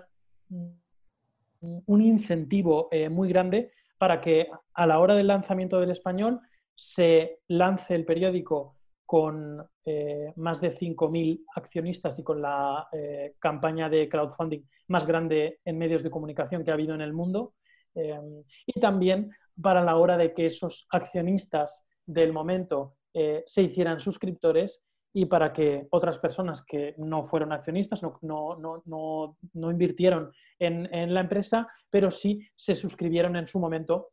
un, 1.59 2.01
incentivo 2.01 2.89
muy 3.11 3.29
grande 3.29 3.71
para 3.97 4.21
que 4.21 4.47
a 4.73 4.87
la 4.87 4.99
hora 4.99 5.15
del 5.15 5.27
lanzamiento 5.27 5.79
del 5.79 5.91
español 5.91 6.41
se 6.75 7.39
lance 7.47 7.95
el 7.95 8.05
periódico 8.05 8.75
con 9.05 9.63
eh, 9.85 10.33
más 10.35 10.59
de 10.59 10.71
5.000 10.71 11.45
accionistas 11.55 12.17
y 12.17 12.23
con 12.23 12.41
la 12.41 12.87
eh, 12.91 13.35
campaña 13.39 13.89
de 13.89 14.09
crowdfunding 14.09 14.61
más 14.87 15.05
grande 15.05 15.59
en 15.63 15.77
medios 15.77 16.03
de 16.03 16.09
comunicación 16.09 16.63
que 16.63 16.71
ha 16.71 16.73
habido 16.73 16.95
en 16.95 17.01
el 17.01 17.13
mundo. 17.13 17.53
Eh, 17.93 18.19
y 18.65 18.79
también 18.79 19.31
para 19.61 19.83
la 19.83 19.95
hora 19.97 20.17
de 20.17 20.33
que 20.33 20.47
esos 20.47 20.87
accionistas 20.89 21.85
del 22.05 22.33
momento 22.33 22.95
se 23.45 23.61
hicieran 23.61 24.01
suscriptores 24.01 24.83
y 25.17 25.27
para 25.27 25.53
que 25.53 25.87
otras 25.91 26.19
personas 26.19 26.61
que 26.61 26.93
no 26.97 27.23
fueron 27.23 27.53
accionistas, 27.53 28.03
no, 28.03 28.19
no, 28.21 28.83
no, 28.85 29.37
no 29.53 29.71
invirtieron 29.71 30.33
en, 30.59 30.93
en, 30.93 31.13
la 31.13 31.21
empresa, 31.21 31.69
pero 31.89 32.11
sí 32.11 32.45
se 32.53 32.75
suscribieron 32.75 33.37
en 33.37 33.47
su 33.47 33.57
momento 33.57 34.09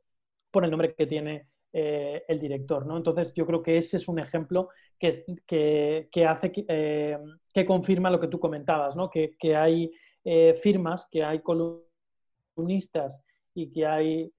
por 0.49 0.65
el 0.65 0.71
nombre 0.71 0.95
que 0.95 1.09
tiene 1.09 1.49
eh, 1.73 2.23
el 2.29 2.39
director. 2.39 2.87
¿no? 2.87 2.97
Entonces, 2.97 3.35
yo 3.35 3.45
creo 3.45 3.65
que 3.65 3.79
ese 3.79 3.97
es 3.97 4.07
un 4.07 4.21
ejemplo 4.21 4.69
que, 4.97 6.07
que, 6.09 6.25
hace 6.25 6.53
eh, 6.69 7.19
que, 7.53 7.67
confirma 7.67 8.09
lo 8.09 8.21
que 8.21 8.29
tú 8.29 8.39
comentabas, 8.39 8.95
¿no? 8.95 9.11
que, 9.11 9.57
hay 9.57 9.91
eh, 10.23 10.55
firmas, 10.55 11.09
que 11.11 11.25
hay 11.25 11.41
columnistas 11.41 13.25
y 13.55 13.73
que 13.73 13.87
hay 13.87 14.33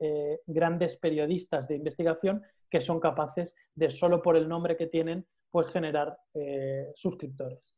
grandes 0.47 0.95
periodistas 0.95 1.67
de 1.67 1.75
investigación 1.75 2.41
que 2.69 2.79
son 2.79 3.01
capaces 3.01 3.53
de, 3.75 3.89
solo 3.89 4.21
por 4.21 4.37
el 4.37 4.47
nombre 4.47 4.77
que 4.77 4.87
tienen, 4.87 5.27
pues 5.53 5.67
generar 5.67 6.17
suscriptores. 6.95 7.73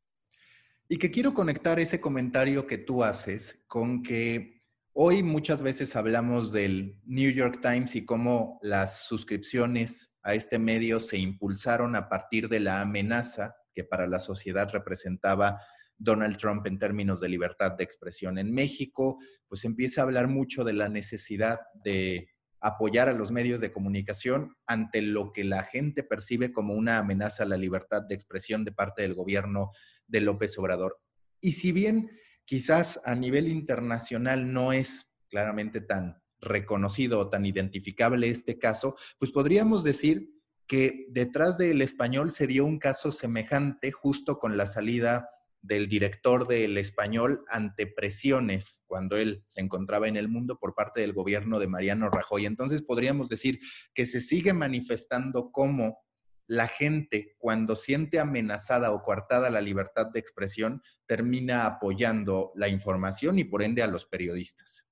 Y 0.88 0.98
que 0.98 1.12
quiero 1.12 1.34
conectar 1.34 1.80
ese 1.80 2.00
comentario 2.00 2.66
que 2.66 2.78
tú 2.78 3.04
haces 3.04 3.64
con 3.68 4.02
que 4.02 4.56
Hoy 4.98 5.24
muchas 5.24 5.62
veces 5.62 5.94
hablamos 5.98 6.54
del 6.54 7.02
New 7.04 7.30
York 7.30 7.60
Times 7.62 7.98
y 7.98 8.06
cómo 8.06 8.60
las 8.62 9.06
suscripciones 9.06 10.16
a 10.24 10.36
este 10.36 10.58
medio 10.58 11.02
se 11.02 11.18
impulsaron 11.18 11.98
a 11.98 12.08
partir 12.08 12.48
de 12.48 12.62
la 12.62 12.80
amenaza 12.80 13.58
que 13.74 13.84
para 13.84 14.08
la 14.08 14.20
sociedad 14.20 14.70
representaba 14.72 15.60
Donald 15.98 16.38
Trump 16.38 16.66
en 16.66 16.80
términos 16.80 17.20
de 17.20 17.28
libertad 17.28 17.74
de 17.74 17.84
expresión. 17.84 18.38
En 18.38 18.54
México, 18.54 19.18
pues 19.50 19.66
empieza 19.66 20.00
a 20.00 20.06
hablar 20.06 20.30
mucho 20.30 20.64
de 20.64 20.72
la 20.72 20.88
necesidad 20.88 21.60
de 21.84 22.30
apoyar 22.66 23.10
a 23.10 23.14
los 23.14 23.32
medios 23.32 23.62
de 23.62 23.72
comunicación 23.72 24.58
ante 24.66 25.04
lo 25.04 25.32
que 25.32 25.44
la 25.44 25.62
gente 25.62 26.02
percibe 26.02 26.52
como 26.52 26.74
una 26.74 26.98
amenaza 26.98 27.44
a 27.44 27.46
la 27.46 27.58
libertad 27.58 28.02
de 28.02 28.16
expresión 28.16 28.66
de 28.66 28.72
parte 28.72 29.04
del 29.04 29.14
gobierno 29.14 29.72
de 30.08 30.22
López 30.22 30.58
Obrador. 30.58 31.00
Y 31.40 31.52
si 31.52 31.72
bien 31.72 32.10
quizás 32.44 33.00
a 33.06 33.14
nivel 33.14 33.50
internacional 33.50 34.52
no 34.52 34.74
es 34.74 35.14
claramente 35.30 35.80
tan 35.80 36.24
reconocido 36.40 37.20
o 37.20 37.30
tan 37.30 37.46
identificable 37.46 38.30
este 38.30 38.58
caso, 38.58 38.96
pues 39.20 39.32
podríamos 39.32 39.84
decir 39.84 40.32
que 40.66 41.06
detrás 41.10 41.60
del 41.60 41.84
español 41.84 42.32
se 42.32 42.48
dio 42.48 42.66
un 42.66 42.80
caso 42.80 43.12
semejante 43.12 43.92
justo 43.92 44.40
con 44.40 44.58
la 44.58 44.66
salida 44.66 45.30
del 45.66 45.88
director 45.88 46.48
del 46.48 46.78
español 46.78 47.44
ante 47.50 47.88
presiones 47.88 48.84
cuando 48.86 49.18
él 49.18 49.44
se 49.46 49.62
encontraba 49.62 50.08
en 50.08 50.16
el 50.16 50.28
mundo 50.28 50.58
por 50.60 50.76
parte 50.76 51.02
del 51.02 51.14
gobierno 51.14 51.60
de 51.60 51.68
Mariano 51.68 52.10
Rajoy. 52.10 52.46
Entonces 52.46 52.82
podríamos 52.82 53.30
decir 53.30 53.60
que 53.94 54.06
se 54.06 54.22
sigue 54.22 54.54
manifestando 54.54 55.52
como 55.52 56.00
la 56.48 56.68
gente 56.68 57.36
cuando 57.40 57.76
siente 57.76 58.20
amenazada 58.20 58.92
o 58.92 59.02
coartada 59.02 59.50
la 59.50 59.62
libertad 59.62 60.08
de 60.12 60.20
expresión 60.20 60.82
termina 61.08 61.66
apoyando 61.66 62.52
la 62.56 62.68
información 62.68 63.40
y 63.40 63.44
por 63.44 63.64
ende 63.64 63.82
a 63.82 63.88
los 63.88 64.06
periodistas. 64.06 64.88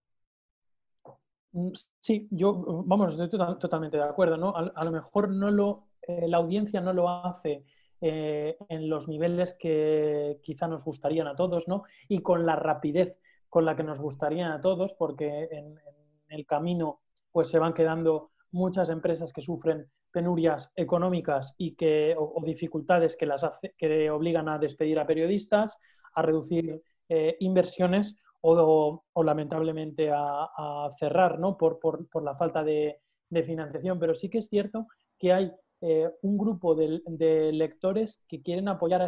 Mm, 1.52 1.70
sí, 2.00 2.28
yo, 2.32 2.84
vamos, 2.86 3.20
estoy 3.20 3.40
totalmente 3.60 3.98
de 3.98 4.04
acuerdo, 4.04 4.38
¿no? 4.38 4.56
A, 4.56 4.84
lo 4.84 4.92
mejor 4.92 5.30
no 5.30 5.52
lo, 5.52 5.90
eh, 6.02 6.28
la 6.28 6.38
audiencia 6.38 6.82
no 6.82 6.94
lo 6.94 7.08
hace 7.08 7.64
eh, 8.06 8.58
en 8.68 8.90
los 8.90 9.08
niveles 9.08 9.56
que 9.58 10.38
quizá 10.44 10.68
nos 10.68 10.84
gustarían 10.84 11.26
a 11.28 11.38
todos, 11.38 11.70
¿no? 11.70 11.84
Y 12.10 12.22
con 12.22 12.46
la 12.46 12.58
rapidez 12.58 13.18
con 13.48 13.64
la 13.64 13.78
que 13.78 13.84
nos 13.84 14.02
gustarían 14.02 14.52
a 14.52 14.60
todos, 14.60 14.94
porque 14.94 15.48
en, 15.52 15.80
el 16.28 16.46
camino 16.46 17.00
pues 17.32 17.48
se 17.48 17.60
van 17.60 17.74
quedando 17.74 18.32
muchas 18.52 18.90
empresas 18.90 19.32
que 19.32 19.42
sufren 19.42 19.90
penurias 20.12 20.74
económicas 20.76 21.56
y 21.58 21.76
que, 21.76 22.14
o, 22.18 22.44
dificultades 22.44 23.16
que, 23.16 23.26
las 23.26 23.46
que 23.78 24.12
obligan 24.12 24.50
a 24.50 24.60
despedir 24.60 25.00
a 25.00 25.08
periodistas, 25.08 25.78
a 26.14 26.22
reducir 26.24 26.82
eh, 27.08 27.38
inversiones 27.40 28.18
o, 28.42 29.02
lamentablemente 29.24 30.12
a, 30.14 30.92
cerrar 31.00 31.40
¿no? 31.40 31.58
por, 31.58 31.80
la 32.22 32.36
falta 32.36 32.66
de, 32.66 33.00
financiación. 33.46 33.98
Pero 33.98 34.14
sí 34.14 34.30
que 34.30 34.40
es 34.40 34.50
cierto 34.50 34.88
que 35.18 35.32
hay 35.32 35.54
eh, 35.86 36.10
un 36.22 36.38
grupo 36.38 36.76
de, 36.76 37.52
lectores 37.52 38.24
que 38.30 38.42
quieren 38.42 38.70
apoyar 38.70 39.02
a 39.02 39.08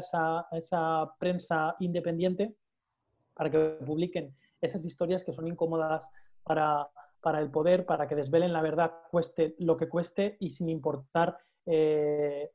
esa, 0.52 1.16
prensa 1.18 1.74
independiente 1.80 2.54
para 3.34 3.50
que 3.50 3.78
publiquen 3.86 4.36
esas 4.60 4.84
historias 4.84 5.24
que 5.24 5.32
son 5.32 5.48
incómodas 5.48 6.06
para, 6.44 6.90
el 7.40 7.50
poder, 7.50 7.86
para 7.86 8.10
que 8.10 8.16
desvelen 8.16 8.52
la 8.52 8.62
verdad, 8.62 8.92
cueste 9.10 9.56
lo 9.60 9.78
que 9.78 9.88
cueste 9.88 10.36
y 10.42 10.50
sin 10.50 10.68
importar 10.68 11.38
eh, 11.66 12.52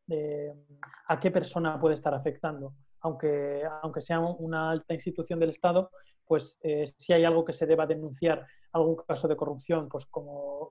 a 1.08 1.18
qué 1.18 1.30
persona 1.30 1.80
puede 1.80 1.94
estar 1.94 2.12
afectando. 2.12 2.74
Aunque, 3.00 3.62
aunque 3.80 4.02
sea 4.02 4.20
una 4.20 4.70
alta 4.70 4.92
institución 4.92 5.40
del 5.40 5.48
Estado, 5.48 5.90
pues 6.26 6.58
eh, 6.62 6.86
si 6.86 7.14
hay 7.14 7.24
algo 7.24 7.42
que 7.42 7.54
se 7.54 7.64
deba 7.64 7.86
denunciar, 7.86 8.46
algún 8.72 8.96
caso 8.96 9.28
de 9.28 9.36
corrupción, 9.36 9.88
pues 9.88 10.06
como, 10.06 10.70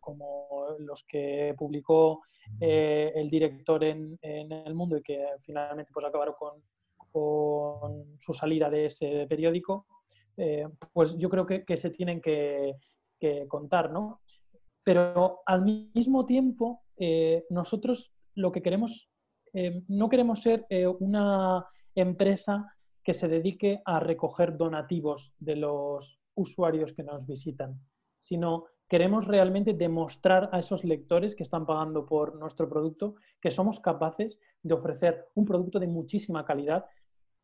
los 0.79 1.03
que 1.03 1.53
publicó 1.57 2.21
eh, 2.59 3.11
el 3.15 3.29
director 3.29 3.83
en, 3.83 4.17
El 4.21 4.73
Mundo 4.75 4.97
y 4.97 5.03
que 5.03 5.25
finalmente 5.41 5.91
pues 5.93 6.05
acabaron 6.05 6.35
con, 6.37 6.61
su 8.19 8.33
salida 8.33 8.69
de 8.69 8.85
ese 8.85 9.25
periódico, 9.27 9.87
eh, 10.37 10.67
pues 10.93 11.17
yo 11.17 11.29
creo 11.29 11.45
que, 11.45 11.77
se 11.77 11.89
tienen 11.89 12.21
que, 12.21 12.75
contar, 13.47 13.91
¿no? 13.91 14.21
Pero 14.83 15.41
al 15.45 15.63
mismo 15.63 16.25
tiempo, 16.25 16.83
nosotros 17.49 18.13
lo 18.35 18.51
que 18.51 18.61
queremos, 18.61 19.09
no 19.87 20.07
queremos 20.07 20.41
ser 20.41 20.65
una 20.99 21.65
empresa 21.95 22.73
que 23.03 23.13
se 23.13 23.27
dedique 23.27 23.81
a 23.85 23.99
recoger 23.99 24.55
donativos 24.55 25.33
de 25.39 25.55
los 25.55 26.19
usuarios 26.35 26.93
que 26.93 27.03
nos 27.03 27.25
visitan, 27.25 27.79
sino 28.22 28.65
queremos 28.89 29.28
realmente 29.28 29.74
demostrar 29.74 30.49
a 30.51 30.59
esos 30.59 30.84
lectores 30.84 31.36
que 31.36 31.43
están 31.43 31.65
pagando 31.65 32.05
por 32.05 32.36
nuestro 32.36 32.67
producto 32.67 33.15
que 33.39 33.51
somos 33.51 33.80
capaces 33.80 34.39
de 34.63 34.74
ofrecer 34.74 35.28
un 35.36 35.45
producto 35.45 35.80
de 35.80 35.88
muchísima 35.88 36.43
calidad 36.43 36.86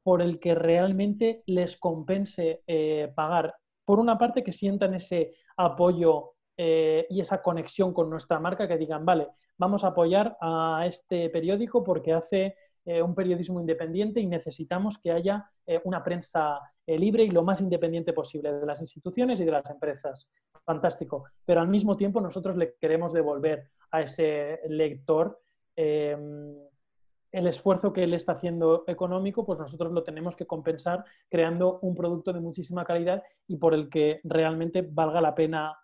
por 0.06 0.22
el 0.22 0.40
que 0.40 0.54
realmente 0.54 1.44
les 1.46 1.78
compense 1.78 2.64
eh, 2.68 3.12
pagar. 3.16 3.56
Por 3.84 4.00
una 4.00 4.18
parte, 4.18 4.44
que 4.44 4.52
sientan 4.52 4.94
ese 4.96 5.34
apoyo 5.58 6.34
eh, 6.58 7.08
y 7.10 7.22
esa 7.22 7.42
conexión 7.42 7.94
con 7.94 8.10
nuestra 8.10 8.40
marca, 8.40 8.68
que 8.68 8.78
digan, 8.78 9.06
vale, 9.06 9.30
vamos 9.58 9.84
a 9.84 9.88
apoyar 9.88 10.38
a 10.42 10.84
este 10.88 11.30
periódico 11.30 11.84
porque 11.84 12.14
hace 12.14 12.56
eh, 12.86 13.02
un 13.02 13.16
periodismo 13.16 13.60
independiente 13.60 14.20
y 14.20 14.28
necesitamos 14.28 14.98
que 15.00 15.12
haya 15.12 15.50
una 15.84 16.04
prensa 16.04 16.60
libre 16.88 17.24
y 17.24 17.30
lo 17.30 17.44
más 17.44 17.62
independiente 17.62 18.14
posible 18.14 18.54
de 18.54 18.66
las 18.66 18.80
instituciones 18.80 19.40
y 19.40 19.46
de 19.46 19.52
las 19.52 19.70
empresas. 19.70 20.30
Fantástico. 20.64 21.26
Pero 21.46 21.62
al 21.62 21.68
mismo 21.68 21.96
tiempo 21.96 22.22
nosotros 22.22 22.56
le 22.58 22.76
queremos 22.76 23.14
devolver 23.14 23.70
a 23.92 24.02
ese 24.02 24.60
lector 24.68 25.40
el 25.76 27.48
esfuerzo 27.48 27.92
que 27.92 28.04
él 28.04 28.14
está 28.14 28.32
haciendo 28.32 28.86
económico, 28.88 29.46
pues 29.46 29.60
nosotros 29.60 29.92
lo 29.92 30.04
tenemos 30.04 30.36
que 30.38 30.48
compensar 30.48 31.04
creando 31.30 31.80
un 31.82 31.94
producto 31.94 32.32
de 32.32 32.40
muchísima 32.40 32.86
calidad 32.86 33.22
y 33.48 33.58
por 33.58 33.74
el 33.74 33.90
que 33.90 34.22
realmente 34.24 34.82
valga 34.82 35.20
la 35.20 35.36
pena 35.36 35.78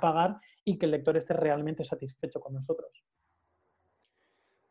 pagar 0.00 0.38
y 0.64 0.78
que 0.78 0.86
el 0.86 0.92
lector 0.92 1.16
esté 1.16 1.34
realmente 1.34 1.82
satisfecho 1.82 2.40
con 2.40 2.54
nosotros. 2.54 3.04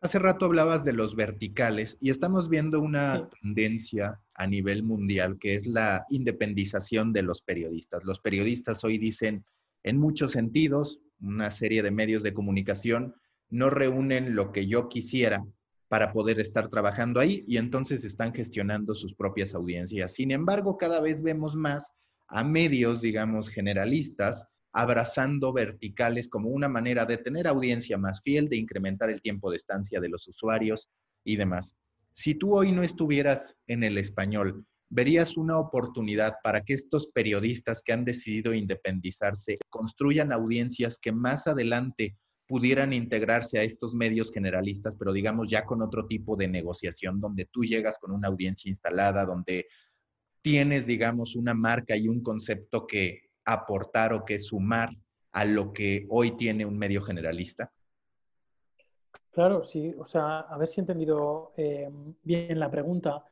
Hace 0.03 0.17
rato 0.17 0.45
hablabas 0.45 0.83
de 0.83 0.93
los 0.93 1.15
verticales 1.15 1.95
y 2.01 2.09
estamos 2.09 2.49
viendo 2.49 2.79
una 2.79 3.29
tendencia 3.39 4.19
a 4.33 4.47
nivel 4.47 4.81
mundial 4.81 5.37
que 5.37 5.53
es 5.53 5.67
la 5.67 6.07
independización 6.09 7.13
de 7.13 7.21
los 7.21 7.43
periodistas. 7.43 8.03
Los 8.03 8.19
periodistas 8.19 8.83
hoy 8.83 8.97
dicen, 8.97 9.45
en 9.83 9.99
muchos 9.99 10.31
sentidos, 10.31 10.99
una 11.21 11.51
serie 11.51 11.83
de 11.83 11.91
medios 11.91 12.23
de 12.23 12.33
comunicación 12.33 13.13
no 13.51 13.69
reúnen 13.69 14.33
lo 14.33 14.51
que 14.51 14.65
yo 14.65 14.89
quisiera 14.89 15.45
para 15.87 16.11
poder 16.13 16.39
estar 16.39 16.69
trabajando 16.69 17.19
ahí 17.19 17.43
y 17.47 17.57
entonces 17.57 18.03
están 18.03 18.33
gestionando 18.33 18.95
sus 18.95 19.13
propias 19.13 19.53
audiencias. 19.53 20.13
Sin 20.13 20.31
embargo, 20.31 20.77
cada 20.77 20.99
vez 20.99 21.21
vemos 21.21 21.53
más 21.53 21.93
a 22.27 22.43
medios, 22.43 23.01
digamos, 23.01 23.49
generalistas 23.49 24.47
abrazando 24.73 25.51
verticales 25.51 26.29
como 26.29 26.49
una 26.49 26.69
manera 26.69 27.05
de 27.05 27.17
tener 27.17 27.47
audiencia 27.47 27.97
más 27.97 28.21
fiel, 28.21 28.47
de 28.49 28.57
incrementar 28.57 29.09
el 29.09 29.21
tiempo 29.21 29.49
de 29.49 29.57
estancia 29.57 29.99
de 29.99 30.09
los 30.09 30.27
usuarios 30.27 30.89
y 31.23 31.35
demás. 31.35 31.75
Si 32.13 32.35
tú 32.35 32.55
hoy 32.55 32.71
no 32.71 32.83
estuvieras 32.83 33.55
en 33.67 33.83
el 33.83 33.97
español, 33.97 34.65
¿verías 34.89 35.37
una 35.37 35.57
oportunidad 35.57 36.35
para 36.43 36.61
que 36.61 36.73
estos 36.73 37.07
periodistas 37.07 37.81
que 37.83 37.93
han 37.93 38.05
decidido 38.05 38.53
independizarse 38.53 39.55
construyan 39.69 40.31
audiencias 40.31 40.99
que 40.99 41.11
más 41.11 41.47
adelante 41.47 42.15
pudieran 42.47 42.91
integrarse 42.91 43.59
a 43.59 43.63
estos 43.63 43.93
medios 43.93 44.29
generalistas, 44.29 44.97
pero 44.97 45.13
digamos 45.13 45.49
ya 45.49 45.63
con 45.63 45.81
otro 45.81 46.05
tipo 46.05 46.35
de 46.35 46.49
negociación, 46.49 47.21
donde 47.21 47.45
tú 47.45 47.63
llegas 47.63 47.97
con 47.97 48.11
una 48.11 48.27
audiencia 48.27 48.67
instalada, 48.67 49.25
donde 49.25 49.67
tienes, 50.41 50.85
digamos, 50.85 51.37
una 51.37 51.53
marca 51.53 51.95
y 51.95 52.09
un 52.09 52.21
concepto 52.21 52.85
que 52.85 53.30
aportar 53.45 54.13
o 54.13 54.25
que 54.25 54.39
sumar 54.39 54.89
a 55.31 55.45
lo 55.45 55.73
que 55.73 56.05
hoy 56.09 56.31
tiene 56.31 56.65
un 56.65 56.77
medio 56.77 57.01
generalista? 57.01 57.71
Claro, 59.31 59.63
sí. 59.63 59.95
O 59.97 60.05
sea, 60.05 60.41
a 60.41 60.57
ver 60.57 60.67
si 60.67 60.79
he 60.79 60.83
entendido 60.83 61.53
eh, 61.55 61.89
bien 62.23 62.59
la 62.59 62.69
pregunta. 62.69 63.23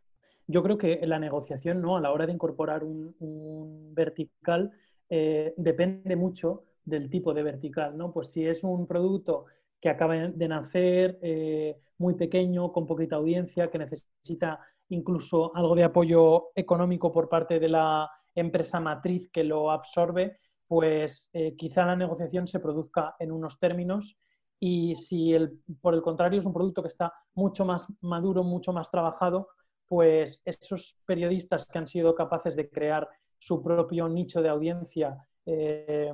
Yo 0.47 0.63
creo 0.63 0.77
que 0.77 1.05
la 1.05 1.19
negociación, 1.19 1.81
¿no? 1.81 1.97
A 1.97 2.01
la 2.01 2.11
hora 2.11 2.25
de 2.25 2.33
incorporar 2.33 2.83
un, 2.83 3.93
vertical, 3.93 4.71
eh, 5.09 5.53
depende 5.57 6.15
mucho 6.15 6.63
del 6.85 7.09
tipo 7.09 7.33
de 7.33 7.43
vertical, 7.43 7.97
¿no? 7.97 8.11
Pues 8.11 8.31
si 8.31 8.45
es 8.45 8.63
un 8.63 8.87
producto 8.87 9.45
que 9.79 9.89
acaba 9.89 10.15
de 10.15 10.47
nacer, 10.47 11.19
eh, 11.21 11.77
muy 11.97 12.15
pequeño, 12.15 12.71
con 12.71 12.87
poquita 12.87 13.17
audiencia, 13.17 13.69
que 13.69 13.77
necesita 13.77 14.59
incluso 14.89 15.55
algo 15.55 15.75
de 15.75 15.83
apoyo 15.83 16.49
económico 16.55 17.11
por 17.11 17.29
parte 17.29 17.59
de 17.59 17.69
la, 17.69 18.09
empresa 18.35 18.79
matriz 18.79 19.29
que 19.31 19.43
lo 19.43 19.71
absorbe, 19.71 20.39
pues 20.67 21.29
eh, 21.33 21.55
quizá 21.55 21.85
la 21.85 21.95
negociación 21.95 22.47
se 22.47 22.59
produzca 22.59 23.15
en 23.19 23.31
unos 23.31 23.59
términos 23.59 24.17
y 24.59 24.95
si 24.95 25.33
el, 25.33 25.59
por 25.81 25.93
el 25.93 26.01
contrario 26.01 26.39
es 26.39 26.45
un 26.45 26.53
producto 26.53 26.81
que 26.81 26.89
está 26.89 27.13
mucho 27.33 27.65
más 27.65 27.87
maduro, 28.01 28.43
mucho 28.43 28.73
más 28.73 28.91
trabajado, 28.91 29.49
pues 29.87 30.41
esos 30.45 30.95
periodistas 31.05 31.65
que 31.65 31.79
han 31.79 31.87
sido 31.87 32.13
capaces 32.13 32.55
de 32.55 32.69
crear 32.69 33.09
su 33.39 33.63
propio 33.63 34.07
nicho 34.09 34.41
de 34.41 34.49
audiencia 34.49 35.17
eh, 35.45 36.13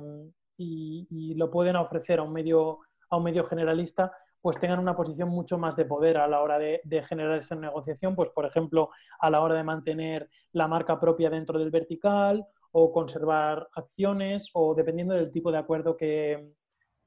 y, 0.56 1.34
lo 1.34 1.50
pueden 1.50 1.76
ofrecer 1.76 2.20
a 2.20 2.22
un 2.22 2.32
medio, 2.32 2.78
a 3.10 3.18
un 3.18 3.24
medio 3.24 3.44
generalista, 3.44 4.10
pues 4.40 4.58
tengan 4.60 4.78
una 4.78 4.94
posición 4.94 5.28
mucho 5.28 5.58
más 5.58 5.76
de 5.76 5.84
poder 5.84 6.18
a 6.18 6.28
la 6.28 6.40
hora 6.40 6.58
de, 6.58 6.80
generar 7.08 7.38
esa 7.38 7.56
negociación, 7.56 8.14
pues 8.14 8.30
por 8.30 8.46
ejemplo, 8.46 8.90
a 9.18 9.30
la 9.30 9.40
hora 9.40 9.54
de 9.54 9.64
mantener 9.64 10.28
la 10.52 10.68
marca 10.68 11.00
propia 11.00 11.30
dentro 11.30 11.58
del 11.58 11.70
vertical 11.70 12.46
o 12.72 12.92
conservar 12.92 13.68
acciones 13.74 14.50
o 14.52 14.74
dependiendo 14.74 15.14
del 15.14 15.32
tipo 15.32 15.50
de 15.50 15.58
acuerdo 15.58 15.96
que, 15.96 16.52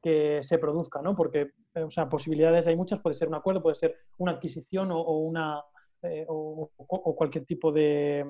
se 0.02 0.58
produzca, 0.58 1.02
¿no? 1.02 1.16
Porque, 1.16 1.52
eh, 1.76 1.84
o 1.84 1.90
sea, 1.90 2.08
posibilidades 2.08 2.66
hay 2.68 2.76
muchas, 2.76 3.02
puede 3.02 3.16
ser 3.16 3.28
un 3.28 3.36
acuerdo, 3.36 3.62
puede 3.62 3.76
ser 3.76 3.96
una 4.18 4.32
adquisición 4.32 4.92
o, 4.92 5.20
una, 5.20 5.62
eh, 6.02 6.26
o, 6.28 6.70
cualquier 7.18 7.46
tipo 7.46 7.72
de, 7.72 8.26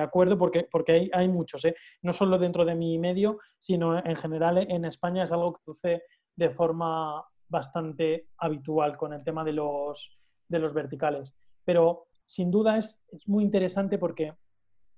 acuerdo, 0.00 0.36
porque, 0.36 0.66
porque 0.70 0.92
hay, 0.92 1.10
hay 1.12 1.28
muchos, 1.28 1.64
¿eh? 1.64 1.76
no 2.02 2.12
solo 2.12 2.36
dentro 2.38 2.64
de 2.64 2.74
mi 2.74 2.98
medio, 2.98 3.38
sino 3.58 4.04
en 4.04 4.16
general 4.16 4.58
en 4.58 4.84
España 4.84 5.24
es 5.24 5.30
algo 5.30 5.54
que 5.54 5.62
sucede 5.64 6.02
de 6.36 6.50
forma 6.50 7.24
bastante 7.48 8.28
habitual 8.38 8.96
con 8.96 9.12
el 9.12 9.24
tema 9.24 9.44
de 9.44 9.52
los, 9.52 10.18
de 10.48 10.58
los 10.58 10.74
verticales. 10.74 11.34
Pero 11.64 12.08
sin 12.24 12.50
duda 12.50 12.76
es, 12.76 13.00
muy 13.26 13.44
interesante 13.44 13.98
porque 13.98 14.34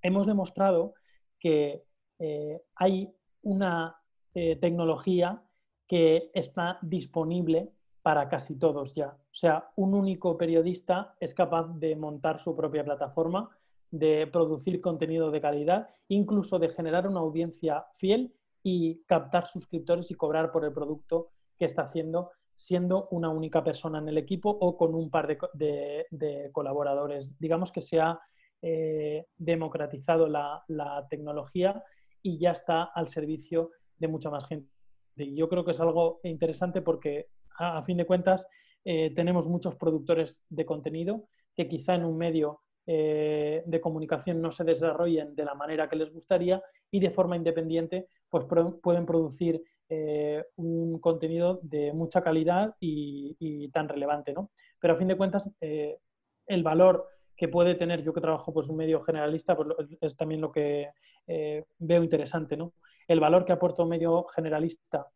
hemos 0.03 0.26
demostrado 0.26 0.94
que 1.38 1.84
eh, 2.18 2.61
hay 2.74 3.12
una 3.42 3.96
eh, 4.34 4.57
tecnología 4.57 5.42
que 5.86 6.30
está 6.34 6.78
disponible 6.82 7.72
para 8.03 8.28
casi 8.28 8.59
todos 8.59 8.94
ya. 8.94 9.09
O 9.09 9.34
sea, 9.34 9.70
un 9.76 9.94
único 9.94 10.36
periodista 10.36 11.14
es 11.20 11.34
capaz 11.34 11.68
de 11.78 11.96
montar 11.96 12.40
su 12.40 12.57
propia 12.57 12.84
plataforma, 12.84 13.51
de 13.90 14.26
producir 14.26 14.80
contenido 14.80 15.30
de 15.30 15.40
calidad, 15.40 15.88
incluso 16.09 16.59
de 16.59 16.70
generar 16.70 17.07
una 17.07 17.20
audiencia 17.20 17.86
fiel 17.96 18.34
y 18.62 19.03
captar 19.07 19.46
suscriptores 19.46 20.11
y 20.11 20.14
cobrar 20.14 20.53
por 20.53 20.64
el 20.64 20.72
producto 20.72 21.30
que 21.59 21.64
está 21.64 21.82
haciendo 21.82 22.30
siendo 22.61 23.08
una 23.11 23.30
única 23.30 23.64
persona 23.64 24.00
en 24.00 24.08
el 24.11 24.18
equipo 24.18 24.50
o 24.50 24.76
con 24.76 24.94
un 24.94 25.08
par 25.08 25.26
de, 25.54 26.50
colaboradores. 26.52 27.38
Digamos 27.38 27.72
que 27.72 27.80
se 27.80 27.98
ha 27.98 28.20
eh, 28.61 29.24
democratizado 29.38 30.28
la, 30.28 30.62
tecnología 31.08 31.82
y 32.22 32.38
ya 32.38 32.50
está 32.50 32.82
al 32.82 33.08
servicio 33.08 33.70
de 33.96 34.08
mucha 34.08 34.28
más 34.28 34.46
gente. 34.46 34.68
Y 35.16 35.34
yo 35.34 35.48
creo 35.48 35.64
que 35.64 35.70
es 35.70 35.80
algo 35.80 36.20
interesante 36.22 36.82
porque 36.82 37.28
a, 37.58 37.82
fin 37.82 37.96
de 37.96 38.04
cuentas, 38.04 38.46
eh, 38.84 39.11
tenemos 39.16 39.48
muchos 39.48 39.76
productores 39.76 40.44
de 40.50 40.66
contenido 40.66 41.28
que 41.56 41.66
quizá 41.66 41.94
en 41.94 42.04
un 42.04 42.18
medio 42.18 42.61
eh, 42.86 43.62
de 43.64 43.80
comunicación 43.80 44.42
no 44.42 44.50
se 44.50 44.64
desarrollen 44.64 45.34
de 45.34 45.46
la 45.46 45.54
manera 45.54 45.88
que 45.88 45.96
les 45.96 46.12
gustaría 46.12 46.62
y 46.90 47.00
de 47.00 47.11
forma 47.11 47.36
independiente 47.36 48.08
pues 48.28 48.44
pueden 48.82 49.06
producir 49.06 49.62
eh, 49.91 50.43
un 50.57 50.99
contenido 51.01 51.61
de 51.62 51.93
mucha 51.93 52.22
calidad 52.22 52.74
y, 52.80 53.68
tan 53.72 53.88
relevante. 53.88 54.32
¿no? 54.32 54.51
Pero 54.78 54.95
a 54.95 54.97
fin 54.97 55.09
de 55.09 55.16
cuentas, 55.16 55.51
el 55.61 56.62
valor 56.62 57.07
que 57.36 57.49
puede 57.49 57.74
tener, 57.74 58.03
yo 58.03 58.14
que 58.14 58.20
trabajo 58.20 58.53
pues 58.53 58.68
un 58.68 58.76
medio 58.76 59.03
generalista, 59.03 59.55
pues 59.57 59.68
es 60.01 60.16
también 60.16 60.41
lo 60.41 60.51
que 60.51 60.88
veo 61.26 62.03
interesante. 62.03 62.57
¿no? 62.57 62.72
El 63.07 63.20
valor 63.20 63.45
que 63.45 63.53
aporta 63.53 63.82
un 63.82 63.91
medio 63.91 64.24
generalista 64.24 65.07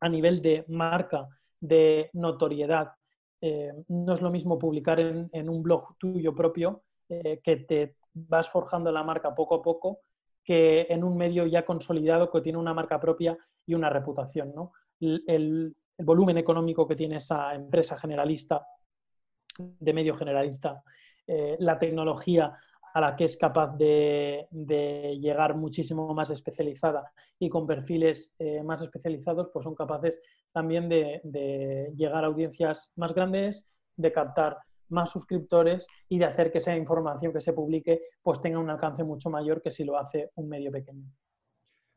a 0.00 0.08
nivel 0.08 0.40
de 0.42 0.64
marca, 0.68 1.26
de 1.60 2.10
notoriedad, 2.12 2.92
eh, 3.40 3.72
no 3.88 4.14
es 4.14 4.20
lo 4.20 4.30
mismo 4.30 4.58
publicar 4.58 4.98
en, 5.00 5.48
un 5.48 5.62
blog 5.62 5.96
tuyo 5.98 6.34
propio, 6.34 6.82
eh, 7.08 7.40
que 7.42 7.56
te 7.56 7.96
vas 8.12 8.50
forjando 8.50 8.90
la 8.90 9.04
marca 9.04 9.34
poco 9.34 9.56
a 9.56 9.62
poco, 9.62 10.00
que 10.44 10.86
en 10.88 11.04
un 11.04 11.16
medio 11.16 11.46
ya 11.46 11.64
consolidado 11.64 12.30
que 12.30 12.40
tiene 12.40 12.58
una 12.58 12.74
marca 12.74 13.00
propia 13.00 13.38
y 13.68 13.74
una 13.74 13.90
reputación. 13.90 14.52
El, 15.00 15.76
volumen 16.00 16.38
económico 16.38 16.86
que 16.86 16.94
tiene 16.94 17.16
esa 17.16 17.52
empresa 17.54 17.98
generalista, 17.98 18.64
de 19.58 19.92
medio 19.92 20.16
generalista, 20.16 20.80
eh, 21.26 21.56
la 21.58 21.76
tecnología 21.76 22.56
a 22.94 23.00
la 23.00 23.16
que 23.16 23.24
es 23.24 23.36
capaz 23.36 23.76
de, 23.76 24.46
llegar 25.20 25.56
muchísimo 25.56 26.14
más 26.14 26.30
especializada 26.30 27.12
y 27.36 27.48
con 27.48 27.66
perfiles 27.66 28.32
más 28.64 28.80
especializados, 28.80 29.50
pues 29.52 29.64
son 29.64 29.74
capaces 29.74 30.20
también 30.52 30.88
de, 30.88 31.92
llegar 31.96 32.24
a 32.24 32.28
audiencias 32.28 32.90
más 32.96 33.12
grandes, 33.12 33.64
de 33.96 34.12
captar 34.12 34.58
más 34.88 35.10
suscriptores 35.10 35.86
y 36.08 36.18
de 36.18 36.24
hacer 36.24 36.50
que 36.50 36.58
esa 36.58 36.76
información 36.76 37.32
que 37.32 37.40
se 37.40 37.52
publique 37.52 38.00
pues 38.22 38.40
tenga 38.40 38.58
un 38.58 38.70
alcance 38.70 39.04
mucho 39.04 39.28
mayor 39.30 39.60
que 39.60 39.70
si 39.70 39.84
lo 39.84 39.98
hace 39.98 40.30
un 40.36 40.48
medio 40.48 40.72
pequeño. 40.72 41.04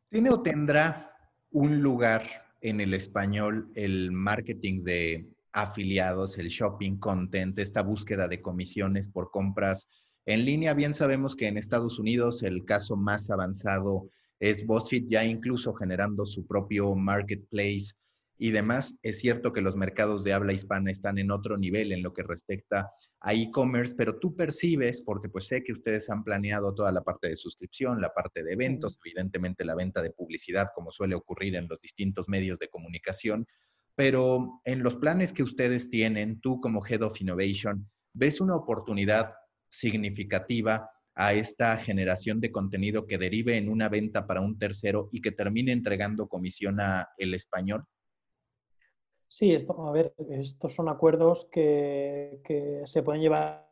¿Tiene 0.09 0.30
o 0.30 0.41
tendrá 0.41 1.11
un 1.52 1.82
lugar 1.82 2.24
en 2.62 2.80
el 2.80 2.93
español 2.93 3.70
el 3.76 4.12
marketing 4.12 4.84
de 4.84 5.28
afiliados, 5.54 6.38
el 6.38 6.47
shopping 6.47 6.97
content, 6.97 7.58
esta 7.60 7.82
búsqueda 7.82 8.28
de 8.28 8.41
comisiones 8.41 9.10
por 9.10 9.32
compras 9.32 9.88
en 10.26 10.45
línea? 10.45 10.74
Bien 10.74 10.93
sabemos 10.93 11.36
que 11.36 11.47
en 11.47 11.58
Estados 11.58 11.99
Unidos 11.99 12.43
el 12.43 12.64
caso 12.66 12.95
más 12.95 13.30
avanzado 13.30 14.10
es 14.39 14.66
BuzzFeed 14.66 15.06
ya 15.08 15.24
incluso 15.24 15.74
generando 15.74 16.26
su 16.26 16.45
propio 16.47 16.95
marketplace 16.95 17.93
y 18.42 18.50
demás. 18.50 18.98
Es 19.04 19.20
cierto 19.20 19.54
que 19.54 19.62
los 19.62 19.76
mercados 19.76 20.24
de 20.24 20.34
habla 20.34 20.52
hispana 20.52 20.89
están 20.89 21.20
en 21.20 21.30
otro 21.30 21.60
nivel 21.60 21.92
en 21.92 22.02
lo 22.02 22.12
que 22.12 22.24
respecta 22.24 22.89
a 23.20 23.36
e-commerce, 23.36 23.94
pero 23.96 24.18
tú 24.18 24.36
percibes, 24.36 25.04
porque 25.04 25.30
pues 25.30 25.46
sé 25.46 25.64
que 25.64 25.74
ustedes 25.74 26.10
han 26.10 26.24
planeado 26.24 26.74
toda 26.74 26.92
la 26.92 27.04
parte 27.04 27.28
de 27.28 27.36
suscripción, 27.36 28.02
la 28.02 28.12
parte 28.16 28.44
de 28.44 28.54
eventos, 28.54 28.98
evidentemente 29.06 29.64
la 29.64 29.76
venta 29.76 30.02
de 30.02 30.10
publicidad, 30.10 30.70
como 30.74 30.89
suele 30.89 31.14
ocurrir 31.14 31.56
en 31.56 31.68
los 31.68 31.80
distintos 31.80 32.28
medios 32.30 32.58
de 32.58 32.68
comunicación, 32.68 33.46
pero 33.96 34.60
en 34.66 34.82
los 34.82 34.96
planes 34.96 35.34
que 35.34 35.44
ustedes 35.44 35.92
tienen, 35.92 36.42
tú 36.42 36.60
como 36.62 36.84
Head 36.84 37.04
of 37.04 37.22
Innovation, 37.22 37.88
¿ves 38.12 38.42
una 38.42 38.56
oportunidad 38.56 39.36
significativa 39.70 40.89
a 41.14 41.34
esta 41.34 41.78
generación 41.78 42.42
de 42.42 42.52
contenido 42.52 43.06
que 43.06 43.20
derive 43.20 43.58
en 43.58 43.70
una 43.70 43.88
venta 43.88 44.26
para 44.26 44.42
un 44.42 44.58
tercero 44.58 45.10
y 45.12 45.22
que 45.22 45.32
termine 45.32 45.74
entregando 45.74 46.28
comisión 46.28 46.80
a 46.80 47.08
el 47.20 47.36
español? 47.36 47.86
Sí, 49.32 49.54
esto, 49.54 49.88
a 49.88 49.94
ver, 49.94 50.14
estos 50.30 50.74
son 50.74 50.90
acuerdos 50.90 51.46
que, 51.46 52.42
se 52.86 53.02
pueden 53.02 53.22
llevar 53.22 53.66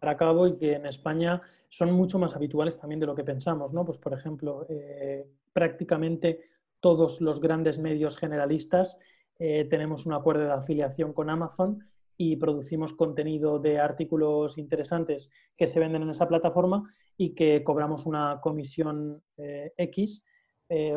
a 0.00 0.16
cabo 0.16 0.48
y 0.48 0.56
que 0.56 0.72
en 0.72 0.86
España 0.86 1.40
son 1.68 1.92
mucho 1.92 2.18
más 2.18 2.34
habituales 2.34 2.76
también 2.80 2.98
de 2.98 3.06
lo 3.06 3.14
que 3.14 3.22
pensamos, 3.22 3.72
¿no? 3.72 3.84
Pues, 3.84 3.98
por 3.98 4.12
ejemplo, 4.12 4.66
eh, 4.68 5.24
prácticamente 5.52 6.50
todos 6.80 7.20
los 7.20 7.40
grandes 7.40 7.78
medios 7.78 8.16
generalistas 8.16 8.98
eh, 9.38 9.68
tenemos 9.70 10.04
un 10.04 10.14
acuerdo 10.14 10.42
de 10.42 10.50
afiliación 10.50 11.12
con 11.12 11.30
Amazon 11.30 11.88
y 12.16 12.34
producimos 12.34 12.92
contenido 12.92 13.60
de 13.60 13.78
artículos 13.78 14.58
interesantes 14.58 15.30
que 15.56 15.68
se 15.68 15.78
venden 15.78 16.02
en 16.02 16.10
esa 16.10 16.26
plataforma 16.26 16.92
y 17.16 17.36
que 17.36 17.62
cobramos 17.62 18.04
una 18.04 18.40
comisión 18.40 19.22
eh, 19.36 19.72
X 19.76 20.24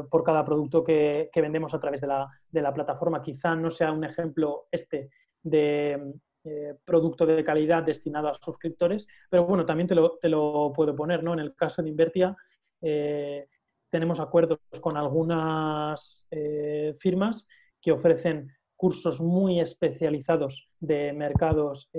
por 0.10 0.24
cada 0.24 0.44
producto 0.44 0.84
que, 0.84 1.30
vendemos 1.34 1.74
a 1.74 1.80
través 1.80 2.02
de 2.02 2.08
la, 2.08 2.28
plataforma. 2.74 3.22
Quizá 3.22 3.56
no 3.56 3.70
sea 3.70 3.92
un 3.92 4.04
ejemplo 4.04 4.68
este 4.72 5.10
de 5.42 6.14
eh, 6.44 6.76
producto 6.86 7.26
de 7.26 7.44
calidad 7.44 7.84
destinado 7.84 8.28
a 8.28 8.34
suscriptores, 8.34 9.08
pero 9.30 9.46
bueno, 9.46 9.66
también 9.66 9.88
te 9.88 9.96
lo, 10.30 10.74
puedo 10.74 10.96
poner. 10.96 11.24
¿no? 11.24 11.34
En 11.34 11.40
el 11.40 11.56
caso 11.56 11.82
de 11.82 11.90
Invertia, 11.90 12.36
eh, 12.82 13.48
tenemos 13.90 14.20
acuerdos 14.20 14.60
con 14.80 14.96
algunas 14.98 16.26
firmas 16.98 17.48
que 17.82 17.92
ofrecen 17.92 18.50
cursos 18.78 19.20
muy 19.20 19.60
especializados 19.60 20.70
de 20.80 21.12
mercados, 21.12 21.90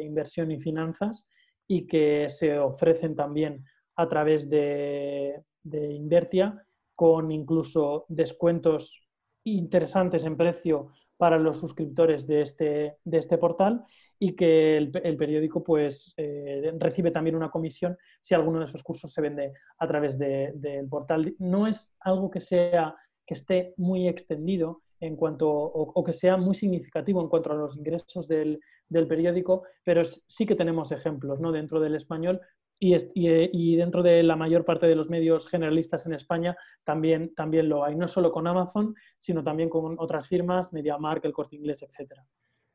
inversión 0.00 0.52
y 0.52 0.60
finanzas 0.60 1.28
y 1.66 1.88
que 1.88 2.28
se 2.30 2.56
ofrecen 2.56 3.16
también 3.16 3.64
a 3.96 4.08
través 4.08 4.48
de, 4.48 5.42
de 5.62 5.92
Invertia 5.92 6.64
con 7.00 7.30
incluso 7.30 8.04
descuentos 8.08 9.08
interesantes 9.44 10.24
en 10.24 10.36
precio 10.36 10.92
para 11.16 11.38
los 11.38 11.60
suscriptores 11.60 12.26
de 12.26 12.40
este, 12.42 12.96
de 13.04 13.18
este 13.18 13.36
portal 13.36 13.84
y 14.18 14.34
que 14.34 14.78
el, 14.78 14.90
periódico 14.90 15.62
pues, 15.62 16.14
eh, 16.16 16.72
recibe 16.78 17.10
también 17.10 17.36
una 17.36 17.50
comisión 17.50 17.96
si 18.20 18.34
alguno 18.34 18.58
de 18.58 18.64
esos 18.64 18.82
cursos 18.82 19.12
se 19.12 19.20
vende 19.20 19.52
a 19.78 19.86
través 19.86 20.18
del 20.18 20.88
portal. 20.88 21.34
No 21.38 21.66
es 21.66 21.94
algo 22.00 22.30
que, 22.30 22.40
sea, 22.40 22.94
que 23.26 23.34
esté 23.34 23.74
muy 23.76 24.08
extendido 24.08 24.82
en 24.98 25.16
cuanto, 25.16 25.50
o, 25.50 26.04
que 26.04 26.12
sea 26.12 26.36
muy 26.36 26.54
significativo 26.54 27.20
en 27.20 27.28
cuanto 27.28 27.52
a 27.52 27.54
los 27.54 27.76
ingresos 27.76 28.28
del, 28.28 28.60
del 28.88 29.06
periódico, 29.06 29.64
pero 29.84 30.02
sí 30.04 30.46
que 30.46 30.54
tenemos 30.54 30.92
ejemplos 30.92 31.40
¿no? 31.40 31.52
dentro 31.52 31.80
del 31.80 31.94
español 31.94 32.40
y, 32.80 33.76
dentro 33.76 34.02
de 34.02 34.22
la 34.22 34.36
mayor 34.36 34.64
parte 34.64 34.86
de 34.86 34.96
los 34.96 35.10
medios 35.10 35.46
generalistas 35.46 36.06
en 36.06 36.14
España 36.14 36.56
también, 36.82 37.34
también 37.34 37.68
lo 37.68 37.84
hay, 37.84 37.94
no 37.94 38.08
solo 38.08 38.32
con 38.32 38.46
Amazon, 38.46 38.94
sino 39.18 39.44
también 39.44 39.68
con 39.68 39.96
otras 39.98 40.26
firmas, 40.26 40.72
MediaMark, 40.72 41.24
El 41.26 41.32
Corte 41.32 41.56
Inglés, 41.56 41.82
etc. 41.82 42.14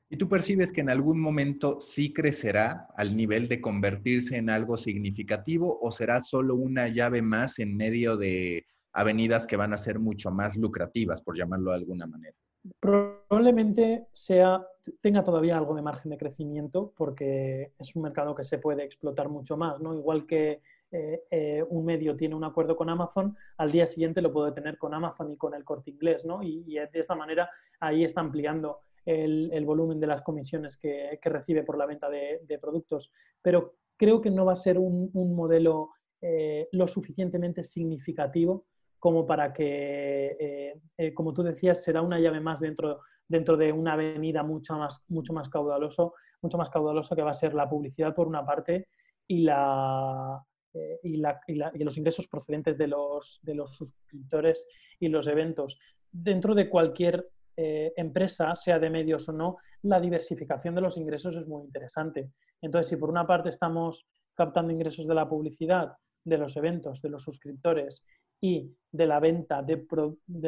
¿Y 0.08 0.18
tú 0.18 0.30
percibes 0.30 0.72
que 0.72 0.82
en 0.82 0.92
algún 0.92 1.20
momento 1.20 1.82
sí 1.82 2.14
crecerá 2.14 2.88
al 2.96 3.18
nivel 3.18 3.48
de 3.48 3.60
convertirse 3.60 4.38
en 4.38 4.52
algo 4.52 4.78
significativo 4.78 5.80
o 5.82 5.92
será 5.92 6.22
solo 6.22 6.56
una 6.56 6.88
llave 6.88 7.24
más 7.24 7.58
en 7.58 7.76
medio 7.76 8.16
de 8.16 8.68
avenidas 8.94 9.48
que 9.48 9.58
van 9.58 9.74
a 9.74 9.78
ser 9.78 9.98
mucho 9.98 10.30
más 10.30 10.56
lucrativas, 10.56 11.22
por 11.24 11.36
llamarlo 11.36 11.72
de 11.72 11.78
alguna 11.78 12.06
manera? 12.06 12.38
Probablemente 12.80 14.08
sea, 14.12 14.66
tenga 15.02 15.24
todavía 15.24 15.58
algo 15.58 15.76
de 15.76 15.84
margen 15.84 16.10
de 16.10 16.18
crecimiento 16.18 16.94
porque 16.98 17.74
es 17.78 17.96
un 17.96 18.04
mercado 18.04 18.34
que 18.34 18.44
se 18.44 18.58
puede 18.58 18.84
explotar 18.84 19.30
mucho 19.30 19.56
más, 19.56 19.80
¿no? 19.80 19.94
Igual 19.94 20.26
que 20.26 20.62
eh, 20.92 21.24
eh, 21.30 21.64
un 21.70 21.86
medio 21.86 22.16
tiene 22.16 22.36
un 22.36 22.44
acuerdo 22.44 22.76
con 22.76 22.90
Amazon, 22.90 23.36
al 23.58 23.72
día 23.72 23.86
siguiente 23.86 24.22
lo 24.22 24.32
puede 24.32 24.52
tener 24.52 24.78
con 24.78 24.94
Amazon 24.94 25.32
y 25.32 25.38
con 25.38 25.54
el 25.54 25.64
corte 25.64 25.92
inglés, 25.92 26.26
¿no? 26.26 26.42
Y, 26.42 26.64
de 26.64 26.90
esta 26.94 27.16
manera 27.16 27.50
ahí 27.80 28.04
está 28.04 28.22
ampliando 28.22 28.80
el, 29.06 29.66
volumen 29.66 30.00
de 30.00 30.08
las 30.08 30.24
comisiones 30.24 30.78
que, 30.78 31.20
recibe 31.24 31.64
por 31.64 31.78
la 31.78 31.86
venta 31.86 32.10
de, 32.10 32.60
productos. 32.60 33.12
Pero 33.42 33.76
creo 33.98 34.22
que 34.22 34.32
no 34.32 34.46
va 34.46 34.54
a 34.54 34.58
ser 34.58 34.80
un, 34.80 35.12
modelo 35.36 35.92
eh, 36.22 36.68
lo 36.72 36.88
suficientemente 36.88 37.62
significativo 37.64 38.66
como 39.06 39.24
para 39.24 39.54
que, 39.54 40.36
eh, 40.40 40.82
eh, 40.98 41.14
como 41.14 41.32
tú 41.32 41.44
decías, 41.44 41.84
será 41.84 42.02
una 42.02 42.20
llave 42.20 42.40
más 42.40 42.60
dentro, 42.60 43.02
dentro 43.28 43.56
de 43.56 43.72
una 43.72 43.94
avenida 43.94 44.42
mucho 44.42 44.76
más, 44.80 45.04
mucho 45.10 45.32
más 45.32 45.48
caudaloso, 45.48 46.16
mucho 46.42 46.58
más 46.58 46.72
caudaloso 46.72 47.16
que 47.16 47.22
va 47.22 47.30
a 47.30 47.36
ser 47.36 47.54
la 47.54 47.70
publicidad 47.70 48.16
por 48.16 48.28
una 48.28 48.44
parte 48.44 48.88
y, 49.28 49.44
la, 49.44 50.44
eh, 50.74 51.00
y, 51.04 51.18
los 51.84 51.98
ingresos 52.00 52.28
procedentes 52.28 52.80
de 52.80 52.88
los, 52.88 53.40
de 53.44 53.54
los 53.54 53.76
suscriptores 53.76 54.66
y 55.00 55.08
los 55.08 55.28
eventos. 55.28 55.78
Dentro 56.12 56.56
de 56.56 56.68
cualquier 56.68 57.30
empresa, 57.56 58.56
sea 58.56 58.80
de 58.80 58.90
medios 58.90 59.30
o 59.30 59.34
no, 59.34 59.58
la 59.84 60.00
diversificación 60.00 60.74
de 60.74 60.82
los 60.82 60.98
ingresos 60.98 61.36
es 61.36 61.48
muy 61.48 61.62
interesante. 61.62 62.32
Entonces, 62.60 62.90
si 62.90 62.96
por 62.96 63.12
una 63.12 63.28
parte 63.28 63.50
estamos 63.50 64.08
captando 64.34 64.74
ingresos 64.74 65.06
de 65.06 65.14
la 65.14 65.30
publicidad, 65.30 65.94
de 66.24 66.40
los 66.40 66.58
eventos, 66.58 67.04
de 67.04 67.10
los 67.10 67.24
suscriptores 67.24 68.04
y 68.42 68.76
de 68.92 69.06
la 69.06 69.20
venta, 69.20 69.62
de, 69.62 69.86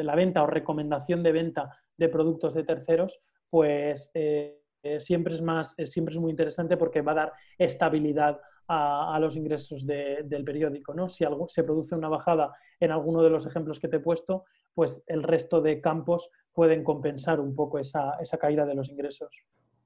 la 0.02 0.14
venta 0.14 0.42
o 0.42 0.46
recomendación 0.46 1.22
de 1.22 1.32
venta 1.32 1.76
de 1.96 2.08
productos 2.08 2.54
de 2.54 2.64
terceros, 2.64 3.20
pues 3.50 4.10
eh, 4.14 4.60
siempre, 5.00 5.34
es 5.34 5.42
más, 5.42 5.74
siempre 5.84 6.14
es 6.14 6.20
muy 6.20 6.30
interesante 6.30 6.76
porque 6.76 7.02
va 7.02 7.12
a 7.12 7.16
dar 7.16 7.32
estabilidad 7.58 8.40
a, 8.68 9.18
los 9.20 9.34
ingresos 9.36 9.86
del 9.86 10.44
periódico. 10.44 10.92
¿no? 10.94 11.08
Si 11.08 11.24
algo, 11.24 11.48
se 11.48 11.64
produce 11.64 11.94
una 11.94 12.08
bajada 12.08 12.54
en 12.78 12.90
alguno 12.90 13.22
de 13.22 13.30
los 13.30 13.46
ejemplos 13.46 13.80
que 13.80 13.88
te 13.88 13.96
he 13.96 14.00
puesto, 14.00 14.44
pues 14.74 15.02
el 15.06 15.22
resto 15.22 15.60
de 15.60 15.80
campos 15.80 16.30
pueden 16.52 16.84
compensar 16.84 17.40
un 17.40 17.54
poco 17.54 17.78
esa 17.78 18.38
caída 18.38 18.66
de 18.66 18.74
los 18.74 18.90
ingresos. 18.90 19.30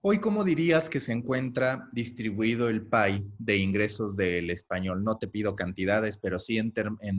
Hoy, 0.05 0.19
¿cómo 0.19 0.43
dirías 0.43 0.91
que 0.91 0.99
se 0.99 1.13
encuentra 1.13 1.89
distribuido 1.93 2.69
el 2.69 2.85
PAI 2.89 3.25
de 3.39 3.59
ingresos 3.59 4.17
del 4.17 4.51
español? 4.51 5.05
No 5.05 5.17
te 5.17 5.29
pido 5.29 5.55
cantidades, 5.55 6.19
pero 6.19 6.41
sí 6.41 6.59
en, 6.59 6.73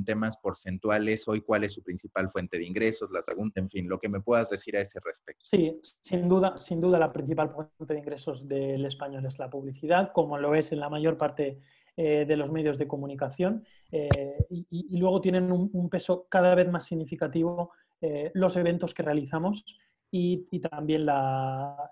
temas 0.03 0.35
porcentuales. 0.35 1.25
Hoy, 1.29 1.39
¿cuál 1.39 1.63
es 1.63 1.71
su 1.71 1.81
principal 1.81 2.29
fuente 2.29 2.57
de 2.57 2.65
ingresos? 2.65 3.09
La 3.09 3.21
segunda, 3.21 3.61
en 3.61 3.69
fin, 3.69 3.87
lo 3.87 4.01
que 4.01 4.09
me 4.09 4.19
puedas 4.19 4.49
decir 4.49 4.75
a 4.75 4.81
ese 4.81 4.99
respecto. 4.99 5.45
Sí, 5.45 5.79
sin 5.81 6.27
duda, 6.27 6.59
sin 6.59 6.81
duda 6.81 6.99
la 6.99 7.13
principal 7.13 7.51
fuente 7.51 7.93
de 7.93 7.99
ingresos 7.99 8.49
del 8.49 8.85
español 8.85 9.25
es 9.27 9.39
la 9.39 9.49
publicidad, 9.49 10.11
como 10.11 10.37
lo 10.37 10.53
es 10.53 10.73
en 10.73 10.81
la 10.81 10.89
mayor 10.89 11.17
parte 11.17 11.61
eh, 11.95 12.25
de 12.27 12.35
los 12.35 12.51
medios 12.51 12.77
de 12.77 12.85
comunicación. 12.85 13.63
Eh, 13.93 14.35
y, 14.49 14.97
luego 14.97 15.21
tienen 15.21 15.53
un, 15.53 15.89
peso 15.89 16.27
cada 16.27 16.53
vez 16.53 16.69
más 16.69 16.85
significativo 16.85 17.71
eh, 18.01 18.29
los 18.33 18.57
eventos 18.57 18.93
que 18.93 19.03
realizamos 19.03 19.79
y, 20.15 20.59
también 20.59 21.07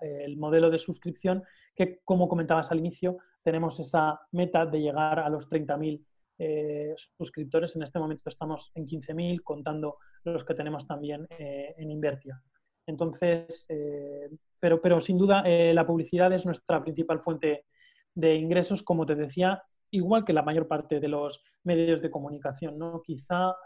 el 0.00 0.36
modelo 0.36 0.70
de 0.70 0.78
suscripción, 0.78 1.42
que 1.74 2.00
como 2.04 2.28
comentabas 2.28 2.70
al 2.70 2.78
inicio, 2.78 3.18
tenemos 3.42 3.80
esa 3.80 4.20
meta 4.30 4.64
de 4.64 4.80
llegar 4.80 5.18
a 5.18 5.28
los 5.28 5.48
30.000 5.50 6.00
eh, 6.38 6.94
suscriptores. 7.18 7.74
En 7.74 7.82
este 7.82 7.98
momento 7.98 8.22
estamos 8.28 8.70
en 8.76 8.86
15.000, 8.86 9.42
contando 9.42 9.96
los 10.22 10.44
que 10.44 10.54
tenemos 10.54 10.86
también 10.86 11.26
eh, 11.30 11.74
en 11.76 11.90
Invertia. 11.90 12.40
Entonces, 12.86 13.66
eh, 13.68 14.30
pero, 14.60 14.80
pero 14.80 15.00
sin 15.00 15.18
duda 15.18 15.42
la 15.44 15.84
publicidad 15.84 16.32
es 16.32 16.46
nuestra 16.46 16.80
principal 16.80 17.18
fuente 17.18 17.64
de 18.14 18.36
ingresos, 18.36 18.84
como 18.84 19.04
te 19.04 19.16
decía, 19.16 19.64
igual 19.90 20.24
que 20.24 20.32
la 20.32 20.42
mayor 20.42 20.68
parte 20.68 21.00
de 21.00 21.08
los 21.08 21.42
medios 21.64 22.00
de 22.00 22.10
comunicación. 22.10 22.78
¿no? 22.78 23.02
Quizá 23.02 23.56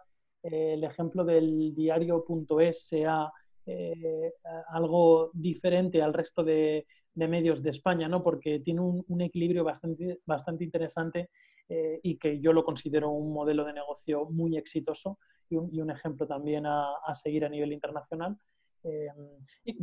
el 0.42 0.82
ejemplo 0.82 1.24
del 1.24 1.74
diario.es 1.74 2.86
sea 2.86 3.30
eh, 3.66 4.32
algo 4.68 5.30
diferente 5.34 6.00
al 6.00 6.14
resto 6.14 6.44
de, 6.44 6.86
medios 7.14 7.62
de 7.62 7.70
España, 7.70 8.08
¿no? 8.08 8.22
porque 8.22 8.60
tiene 8.60 8.80
un, 8.80 9.20
equilibrio 9.20 9.64
bastante, 9.64 10.20
bastante 10.26 10.64
interesante 10.64 11.30
eh, 11.68 11.98
y 12.02 12.18
que 12.18 12.38
yo 12.40 12.52
lo 12.52 12.62
considero 12.62 13.10
un 13.10 13.32
modelo 13.32 13.64
de 13.64 13.72
negocio 13.72 14.26
muy 14.26 14.56
exitoso 14.56 15.18
y 15.48 15.56
un, 15.56 15.90
ejemplo 15.90 16.26
también 16.26 16.66
a, 16.66 17.14
seguir 17.14 17.44
a 17.44 17.48
nivel 17.48 17.72
internacional. 17.72 18.36
Eh, 18.84 19.08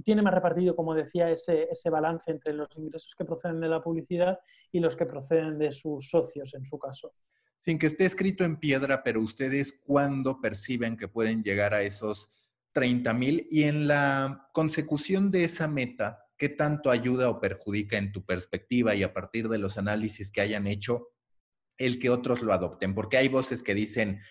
tiene 0.06 0.22
más 0.22 0.34
repartido, 0.34 0.76
como 0.76 0.94
decía, 0.94 1.30
ese, 1.30 1.68
ese, 1.72 1.90
balance 1.90 2.32
entre 2.32 2.54
los 2.54 2.70
ingresos 2.78 3.14
que 3.18 3.26
proceden 3.26 3.60
de 3.60 3.68
la 3.68 3.82
publicidad 3.82 4.40
y 4.72 4.80
los 4.80 4.96
que 4.96 5.06
proceden 5.06 5.58
de 5.58 5.72
sus 5.72 6.10
socios, 6.10 6.54
en 6.54 6.64
su 6.64 6.78
caso. 6.78 7.14
Sin 7.60 7.80
que 7.80 7.88
esté 7.88 8.06
escrito 8.06 8.44
en 8.44 8.60
piedra, 8.60 9.04
pero 9.04 9.22
ustedes, 9.22 9.82
¿cuándo 9.86 10.40
perciben 10.40 10.98
que 10.98 11.08
pueden 11.08 11.42
llegar 11.44 11.74
a 11.74 11.82
esos 11.82 12.30
30 12.74 13.14
mil 13.14 13.48
y 13.50 13.64
en 13.64 13.88
la 13.88 14.50
consecución 14.54 15.32
de 15.32 15.44
esa 15.46 15.68
meta, 15.68 16.26
¿qué 16.38 16.50
tanto 16.50 16.92
ayuda 16.92 17.30
o 17.30 17.40
perjudica 17.40 17.98
en 17.98 18.12
tu 18.12 18.26
perspectiva 18.26 18.96
y 18.96 19.04
a 19.04 19.14
partir 19.14 19.48
de 19.48 19.60
los 19.60 19.78
análisis 19.78 20.32
que 20.32 20.42
hayan 20.42 20.68
hecho 20.68 21.10
el 21.78 22.00
que 22.00 22.10
otros 22.10 22.42
lo 22.42 22.52
adopten? 22.52 22.96
Porque 22.96 23.18
hay 23.18 23.30
voces 23.30 23.64
que 23.64 23.76
dicen, 23.76 24.22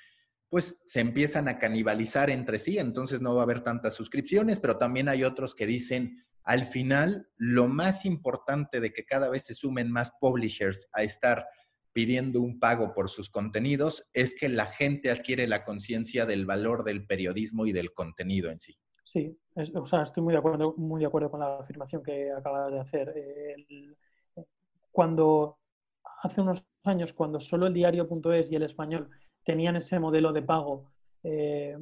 pues 0.49 0.78
se 0.84 1.01
empiezan 1.01 1.49
a 1.49 1.59
canibalizar 1.59 2.28
entre 2.28 2.59
sí, 2.59 2.78
entonces 2.78 3.22
no 3.22 3.34
va 3.34 3.40
a 3.40 3.45
haber 3.45 3.62
tantas 3.62 3.95
suscripciones, 3.95 4.61
pero 4.61 4.76
también 4.76 5.09
hay 5.09 5.24
otros 5.24 5.55
que 5.55 5.66
dicen, 5.66 6.26
al 6.45 6.64
final, 6.64 7.28
lo 7.36 7.68
más 7.68 8.05
importante 8.05 8.80
de 8.80 8.93
que 8.93 9.05
cada 9.05 9.30
vez 9.30 9.45
se 9.45 9.55
sumen 9.55 9.90
más 9.90 10.12
publishers 10.20 10.88
a 10.93 11.05
estar 11.05 11.47
pidiendo 11.93 12.40
un 12.40 12.59
pago 12.59 12.95
por 12.95 13.09
sus 13.09 13.30
contenidos 13.30 14.09
es 14.12 14.34
que 14.34 14.49
la 14.49 14.66
gente 14.66 15.11
adquiere 15.11 15.47
la 15.47 15.64
conciencia 15.64 16.26
del 16.26 16.47
valor 16.47 16.84
del 16.84 17.07
periodismo 17.07 17.66
y 17.66 17.72
del 17.72 17.93
contenido 17.93 18.51
en 18.51 18.59
sí. 18.59 18.76
Sí, 19.05 19.36
o 19.74 19.84
sea, 19.84 20.03
estoy 20.03 20.22
muy 20.22 20.32
de 20.32 20.38
acuerdo, 20.38 20.74
muy 20.78 21.01
de 21.01 21.07
acuerdo 21.07 21.30
con 21.30 21.40
la 21.40 21.59
afirmación 21.59 22.03
que 22.03 22.30
acabas 22.30 22.72
de 22.72 22.80
hacer. 22.80 23.14
cuando 24.90 25.59
hace 26.22 26.40
unos 26.40 26.64
años, 26.84 27.12
cuando 27.12 27.40
solo 27.40 27.66
el 27.66 27.74
diario.es 27.74 28.51
y 28.51 28.57
el 28.57 28.62
español 28.62 29.11
tenían 29.45 29.76
ese 29.76 29.99
modelo 29.99 30.32
de 30.32 30.43
pago 30.43 30.93
eh, 31.24 31.76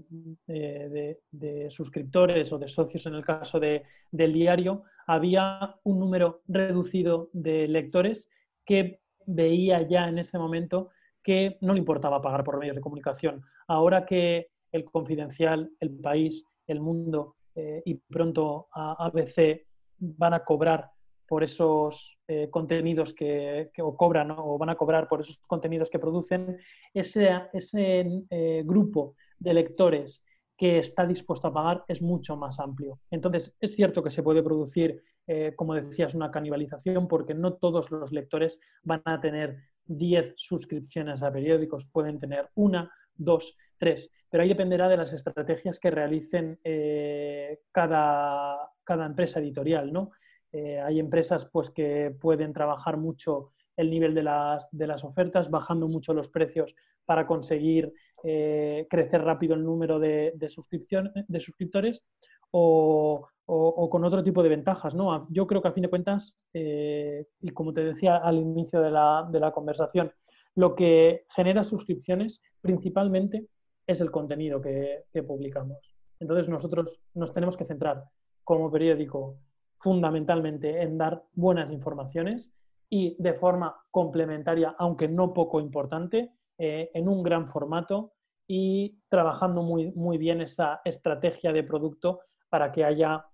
de, 0.47 1.71
suscriptores 1.71 2.53
o 2.53 2.59
de 2.59 2.69
socios 2.69 3.07
en 3.07 3.15
el 3.15 3.25
caso 3.25 3.61
del 3.61 4.33
diario, 4.33 4.85
había 5.07 5.77
un 5.85 5.99
número 5.99 6.43
reducido 6.49 7.31
de 7.33 7.69
lectores 7.69 8.29
que 8.65 9.01
veía 9.35 9.83
ya 9.83 10.09
en 10.09 10.19
ese 10.19 10.39
momento 10.39 10.91
que 11.23 11.59
no 11.61 11.73
le 11.73 11.79
importaba 11.79 12.23
pagar 12.23 12.45
por 12.45 12.59
medios 12.59 12.77
de 12.77 12.83
comunicación. 12.83 13.43
Ahora 13.67 14.07
que 14.07 14.49
el 14.73 14.85
Confidencial, 14.85 15.71
el 15.81 15.91
País, 15.91 16.45
el 16.67 16.81
Mundo 16.81 17.37
eh, 17.55 17.83
y 17.85 17.95
pronto 17.95 18.69
ABC 18.73 19.67
van 19.99 20.35
a 20.35 20.45
cobrar 20.45 20.91
por 21.27 21.45
esos 21.45 22.19
eh, 22.27 22.49
contenidos 22.51 23.13
que, 23.15 23.71
o 23.79 23.97
cobran 23.97 24.33
o 24.33 24.59
van 24.59 24.71
a 24.71 24.77
cobrar 24.77 25.09
por 25.09 25.21
esos 25.21 25.39
contenidos 25.47 25.91
que 25.91 25.99
producen, 25.99 26.59
ese, 26.93 27.31
ese 27.53 28.25
eh, 28.31 28.63
grupo 28.65 29.15
de 29.39 29.55
lectores 29.55 30.25
que 30.61 30.77
está 30.77 31.07
dispuesto 31.07 31.49
a 31.49 31.55
pagar 31.55 31.85
es 31.89 32.03
mucho 32.03 32.37
más 32.37 32.61
amplio. 32.61 33.01
Entonces, 33.11 33.57
es 33.59 33.75
cierto 33.75 34.03
que 34.03 34.11
se 34.11 34.23
puede 34.23 34.43
producir 34.43 35.03
eh, 35.33 35.55
como 35.55 35.75
decías, 35.75 36.15
una 36.15 36.31
canibalización, 36.33 37.07
porque 37.07 37.35
no 37.35 37.53
todos 37.53 37.91
los 37.93 38.11
lectores 38.11 38.59
van 38.83 39.01
a 39.05 39.21
tener 39.21 39.59
10 39.87 40.35
suscripciones 40.37 41.23
a 41.23 41.33
periódicos, 41.33 41.87
pueden 41.87 42.19
tener 42.19 42.49
una, 42.57 42.93
dos, 43.15 43.57
tres, 43.79 44.11
pero 44.29 44.43
ahí 44.43 44.49
dependerá 44.49 44.89
de 44.89 44.97
las 44.97 45.13
estrategias 45.13 45.79
que 45.79 45.93
realicen 45.93 46.59
eh, 46.65 47.61
cada, 47.71 48.73
cada, 48.83 49.07
empresa 49.07 49.39
editorial. 49.39 49.93
¿no? 49.93 50.11
Eh, 50.51 50.81
hay 50.81 50.99
empresas 50.99 51.49
pues, 51.53 51.71
que 51.71 52.15
pueden 52.21 52.53
trabajar 52.53 52.97
mucho 52.97 53.53
el 53.77 53.89
nivel 53.89 54.15
de 54.15 54.25
las, 54.25 54.69
de 54.73 54.89
las 54.89 55.05
ofertas, 55.05 55.49
bajando 55.49 55.87
mucho 55.87 56.13
los 56.13 56.29
precios 56.29 56.75
para 57.05 57.27
conseguir 57.27 57.93
crecer 58.23 59.23
rápido 59.23 59.55
el 59.55 59.65
número 59.65 59.99
de, 59.99 60.33
de, 60.37 60.49
suscriptores 60.49 62.03
o, 62.51 63.29
con 63.47 64.05
otro 64.05 64.23
tipo 64.23 64.43
de 64.43 64.49
ventajas. 64.49 64.95
¿no? 64.95 65.27
Yo 65.31 65.47
creo 65.47 65.63
que 65.63 65.69
a 65.69 65.73
fin 65.73 65.83
de 65.83 65.91
cuentas, 65.91 66.37
eh, 66.53 67.27
y 67.41 67.51
como 67.51 67.73
te 67.73 67.85
decía 67.85 68.17
al 68.17 68.37
inicio 68.37 68.81
de 68.81 68.91
la, 68.91 69.53
conversación, 69.55 70.13
lo 70.55 70.75
que 70.75 71.25
genera 71.35 71.65
suscripciones 71.65 72.41
principalmente 72.61 73.47
es 73.87 74.01
el 74.01 74.11
contenido 74.11 74.61
que 74.61 75.05
publicamos. 75.27 75.79
Entonces 76.21 76.49
nosotros 76.49 77.03
nos 77.15 77.33
tenemos 77.33 77.57
que 77.57 77.65
centrar 77.65 78.05
como 78.45 78.71
periódico 78.71 79.39
fundamentalmente 79.79 80.83
en 80.83 80.99
dar 80.99 81.23
buenas 81.33 81.73
informaciones 81.73 82.53
y 82.91 83.17
de 83.19 83.35
forma 83.35 83.83
complementaria, 83.91 84.75
aunque 84.79 85.09
no 85.09 85.33
poco 85.33 85.61
importante, 85.61 86.33
eh, 86.63 86.91
en 86.93 87.09
un 87.09 87.23
gran 87.23 87.49
formato 87.49 88.13
y 88.47 88.99
trabajando 89.09 89.63
muy, 89.63 89.93
muy 89.93 90.19
bien 90.19 90.43
esa 90.43 90.83
estrategia 90.85 91.55
de 91.55 91.65
producto 91.65 92.21
para 92.51 92.71
que 92.71 92.85
haya 92.85 93.25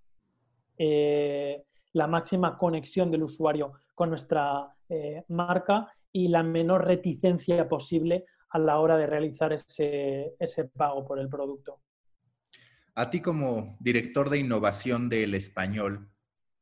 eh, 0.77 1.65
la 1.91 2.07
máxima 2.07 2.57
conexión 2.57 3.11
del 3.11 3.23
usuario 3.23 3.73
con 3.95 4.11
nuestra 4.11 4.73
eh, 4.87 5.25
marca 5.27 5.91
y 6.09 6.29
la 6.29 6.41
menor 6.41 6.85
reticencia 6.85 7.67
posible 7.67 8.23
a 8.51 8.59
la 8.59 8.79
hora 8.79 8.95
de 8.95 9.07
realizar 9.07 9.51
ese, 9.51 10.35
ese 10.39 10.63
pago 10.63 11.05
por 11.05 11.19
el 11.19 11.27
producto. 11.27 11.81
A 12.95 13.09
ti 13.09 13.19
como 13.19 13.75
director 13.81 14.29
de 14.29 14.39
innovación 14.39 15.09
del 15.09 15.33
español, 15.33 16.09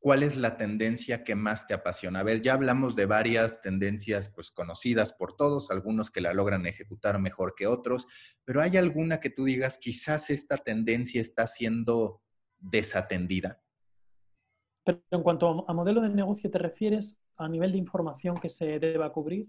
¿cuál 0.05 0.21
es 0.21 0.37
la 0.37 0.55
tendencia 0.55 1.23
que 1.23 1.33
más 1.33 1.65
te 1.65 1.73
apasiona? 1.73 2.19
A 2.19 2.23
ver, 2.23 2.39
ya 2.43 2.53
hablamos 2.53 2.95
de 2.95 3.07
varias 3.07 3.59
tendencias 3.63 4.29
pues 4.29 4.51
conocidas 4.51 5.13
por 5.13 5.35
todos, 5.35 5.71
algunos 5.71 6.11
que 6.11 6.21
la 6.21 6.31
logran 6.31 6.67
ejecutar 6.67 7.17
mejor 7.17 7.55
que 7.55 7.65
otros, 7.65 8.05
pero 8.43 8.61
¿hay 8.61 8.77
alguna 8.77 9.19
que 9.19 9.31
tú 9.31 9.45
digas, 9.45 9.79
quizás 9.79 10.29
esta 10.29 10.57
tendencia 10.57 11.19
está 11.19 11.47
siendo 11.47 12.21
desatendida? 12.59 13.63
Pero 14.83 15.01
en 15.09 15.23
cuanto 15.23 15.67
a 15.67 15.73
modelo 15.73 16.01
de 16.01 16.09
negocio 16.09 16.51
te 16.51 16.59
refieres 16.59 17.19
a 17.35 17.49
nivel 17.49 17.71
de 17.71 17.79
información 17.79 18.39
que 18.39 18.51
se 18.51 18.77
deba 18.77 19.11
cubrir. 19.11 19.47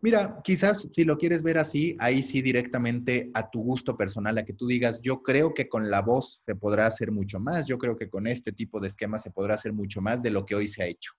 Mira, 0.00 0.40
quizás 0.42 0.88
si 0.94 1.04
lo 1.04 1.16
quieres 1.16 1.42
ver 1.42 1.58
así, 1.58 1.96
ahí 1.98 2.22
sí 2.22 2.42
directamente 2.42 3.30
a 3.34 3.50
tu 3.50 3.62
gusto 3.62 3.96
personal, 3.96 4.38
a 4.38 4.44
que 4.44 4.52
tú 4.52 4.66
digas, 4.66 5.00
yo 5.02 5.22
creo 5.22 5.54
que 5.54 5.68
con 5.68 5.90
la 5.90 6.02
voz 6.02 6.42
se 6.44 6.54
podrá 6.54 6.86
hacer 6.86 7.10
mucho 7.10 7.40
más, 7.40 7.66
yo 7.66 7.78
creo 7.78 7.96
que 7.96 8.08
con 8.08 8.26
este 8.26 8.52
tipo 8.52 8.80
de 8.80 8.88
esquema 8.88 9.18
se 9.18 9.30
podrá 9.30 9.54
hacer 9.54 9.72
mucho 9.72 10.00
más 10.00 10.22
de 10.22 10.30
lo 10.30 10.44
que 10.44 10.54
hoy 10.54 10.68
se 10.68 10.82
ha 10.82 10.86
hecho. 10.86 11.12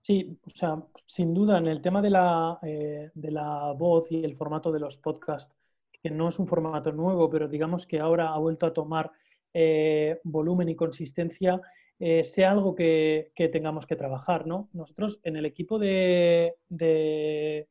Sí, 0.00 0.36
o 0.44 0.50
sea, 0.50 0.82
sin 1.06 1.32
duda 1.32 1.58
en 1.58 1.68
el 1.68 1.80
tema 1.80 2.02
de 2.02 2.10
la, 2.10 2.58
eh, 2.62 3.10
de 3.14 3.30
la 3.30 3.72
voz 3.72 4.10
y 4.10 4.24
el 4.24 4.36
formato 4.36 4.72
de 4.72 4.80
los 4.80 4.96
podcasts, 4.96 5.54
que 6.02 6.10
no 6.10 6.28
es 6.28 6.38
un 6.38 6.48
formato 6.48 6.90
nuevo, 6.92 7.30
pero 7.30 7.46
digamos 7.46 7.86
que 7.86 8.00
ahora 8.00 8.30
ha 8.30 8.38
vuelto 8.38 8.66
a 8.66 8.72
tomar 8.72 9.12
eh, 9.54 10.18
volumen 10.24 10.68
y 10.68 10.74
consistencia, 10.74 11.60
eh, 12.04 12.24
sea 12.24 12.50
algo 12.50 12.74
que, 12.74 13.30
tengamos 13.52 13.86
que 13.86 13.94
trabajar. 13.94 14.44
¿no? 14.44 14.68
Nosotros 14.72 15.20
en 15.22 15.36
el 15.36 15.46
equipo 15.46 15.78
de, 15.78 16.56
de, 16.68 17.68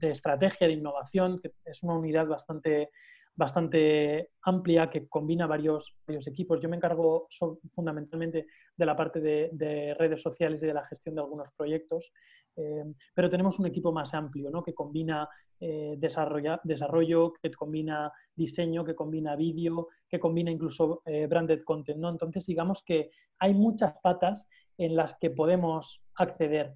estrategia, 0.00 0.66
de 0.66 0.72
innovación, 0.72 1.38
que 1.40 1.52
es 1.64 1.84
una 1.84 1.94
unidad 1.94 2.26
bastante, 2.26 2.90
bastante 3.36 4.30
amplia 4.42 4.90
que 4.90 5.06
combina 5.06 5.46
varios, 5.46 5.94
varios 6.08 6.26
equipos. 6.26 6.60
Yo 6.60 6.68
me 6.68 6.74
encargo 6.74 7.28
fundamentalmente 7.72 8.48
de 8.76 8.86
la 8.86 8.96
parte 8.96 9.20
de, 9.20 9.94
redes 9.96 10.20
sociales 10.20 10.60
y 10.60 10.66
de 10.66 10.74
la 10.74 10.84
gestión 10.88 11.14
de 11.14 11.20
algunos 11.20 11.48
proyectos, 11.56 12.10
eh, 12.56 12.82
pero 13.14 13.30
tenemos 13.30 13.60
un 13.60 13.66
equipo 13.66 13.92
más 13.92 14.12
amplio 14.12 14.50
¿no? 14.50 14.64
que 14.64 14.74
combina 14.74 15.28
eh, 15.60 15.96
desarrollo, 15.98 17.32
que 17.42 17.50
combina 17.50 18.12
diseño, 18.34 18.84
que 18.84 18.94
combina 18.94 19.36
vídeo, 19.36 19.88
que 20.08 20.20
combina 20.20 20.50
incluso 20.50 21.02
eh, 21.04 21.26
branded 21.26 21.62
content. 21.64 21.98
¿no? 21.98 22.10
Entonces, 22.10 22.46
digamos 22.46 22.82
que 22.82 23.10
hay 23.38 23.54
muchas 23.54 23.94
patas 24.02 24.46
en 24.78 24.96
las 24.96 25.16
que 25.18 25.30
podemos 25.30 26.02
acceder. 26.14 26.74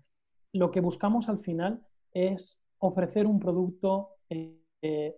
Lo 0.53 0.71
que 0.71 0.81
buscamos 0.81 1.29
al 1.29 1.41
final 1.41 1.81
es 2.13 2.61
ofrecer 2.79 3.27
un 3.27 3.39
producto 3.39 4.17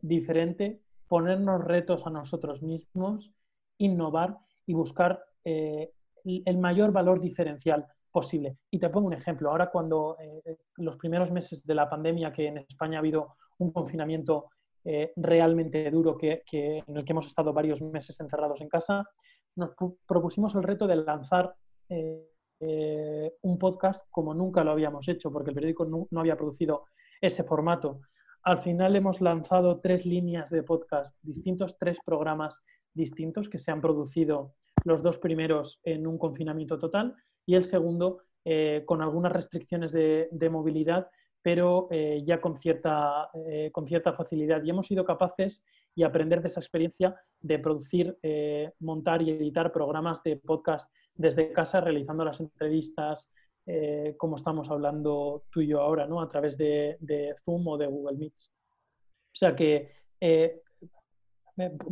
diferente 0.00 0.82
ponernos 1.12 1.62
retos 1.62 2.06
a 2.06 2.10
nosotros 2.10 2.62
mismos, 2.62 3.34
innovar 3.76 4.38
y 4.64 4.72
buscar 4.72 5.22
eh, 5.44 5.92
el 6.24 6.56
mayor 6.56 6.90
valor 6.90 7.20
diferencial 7.20 7.86
posible. 8.10 8.56
Y 8.70 8.78
te 8.78 8.88
pongo 8.88 9.08
un 9.08 9.12
ejemplo. 9.12 9.50
Ahora 9.50 9.70
cuando 9.70 10.16
eh, 10.18 10.56
los 10.78 10.96
primeros 10.96 11.30
meses 11.30 11.66
de 11.66 11.74
la 11.74 11.90
pandemia, 11.90 12.32
que 12.32 12.46
en 12.46 12.56
España 12.56 12.96
ha 12.96 13.00
habido 13.00 13.36
un 13.58 13.72
confinamiento 13.72 14.46
eh, 14.84 15.12
realmente 15.16 15.90
duro, 15.90 16.16
que, 16.16 16.42
en 16.50 16.96
el 16.96 17.04
que 17.04 17.12
hemos 17.12 17.26
estado 17.26 17.52
varios 17.52 17.80
meses 17.82 18.18
encerrados 18.20 18.60
en 18.60 18.68
casa, 18.68 19.04
nos 19.56 19.74
propusimos 20.06 20.54
el 20.54 20.62
reto 20.62 20.86
de 20.86 20.96
lanzar 20.96 21.54
un 23.42 23.58
podcast 23.58 24.06
como 24.10 24.32
nunca 24.32 24.64
lo 24.64 24.70
habíamos 24.70 25.06
hecho, 25.08 25.30
porque 25.30 25.50
el 25.50 25.54
periódico 25.54 25.84
no 25.84 26.20
había 26.20 26.36
producido 26.36 26.84
ese 27.20 27.44
formato. 27.44 28.00
Al 28.44 28.58
final 28.58 28.96
hemos 28.96 29.20
lanzado 29.20 29.80
tres 29.80 30.04
líneas 30.04 30.50
de 30.50 30.64
podcast 30.64 31.16
distintos, 31.22 31.78
tres 31.78 31.98
programas 32.04 32.64
distintos 32.92 33.48
que 33.48 33.58
se 33.58 33.70
han 33.70 33.80
producido 33.80 34.54
los 34.84 35.02
dos 35.02 35.18
primeros 35.18 35.80
en 35.84 36.06
un 36.08 36.18
confinamiento 36.18 36.78
total 36.78 37.14
y 37.46 37.54
el 37.54 37.62
segundo 37.62 38.22
eh, 38.44 38.82
con 38.84 39.00
algunas 39.00 39.30
restricciones 39.30 39.92
de, 39.92 40.48
movilidad, 40.50 41.08
pero 41.42 41.88
eh, 41.90 42.22
ya 42.24 42.40
con 42.40 42.56
cierta, 42.58 43.30
eh, 43.34 43.70
con 43.72 43.86
cierta 43.86 44.12
facilidad. 44.12 44.62
Y 44.62 44.70
hemos 44.70 44.86
sido 44.86 45.04
capaces 45.04 45.64
y 45.94 46.04
aprender 46.04 46.40
de 46.40 46.48
esa 46.48 46.60
experiencia 46.60 47.14
de 47.40 47.58
producir, 47.58 48.16
montar 48.78 49.20
y 49.20 49.30
editar 49.30 49.72
programas 49.72 50.22
de 50.22 50.36
podcast 50.36 50.90
desde 51.14 51.52
casa, 51.52 51.82
realizando 51.82 52.24
las 52.24 52.40
entrevistas, 52.40 53.30
eh, 53.64 54.16
como 54.18 54.36
estamos 54.36 54.68
hablando 54.70 55.44
tú 55.50 55.60
y 55.60 55.68
yo 55.68 55.80
ahora, 55.80 56.06
¿no? 56.06 56.20
A 56.20 56.28
través 56.28 56.56
de, 56.56 56.96
Zoom 57.44 57.68
o 57.68 57.78
de 57.78 57.86
Google 57.86 58.18
Meets. 58.18 58.50
O 59.06 59.34
sea 59.34 59.54
que, 59.54 59.92
eh, 60.20 60.61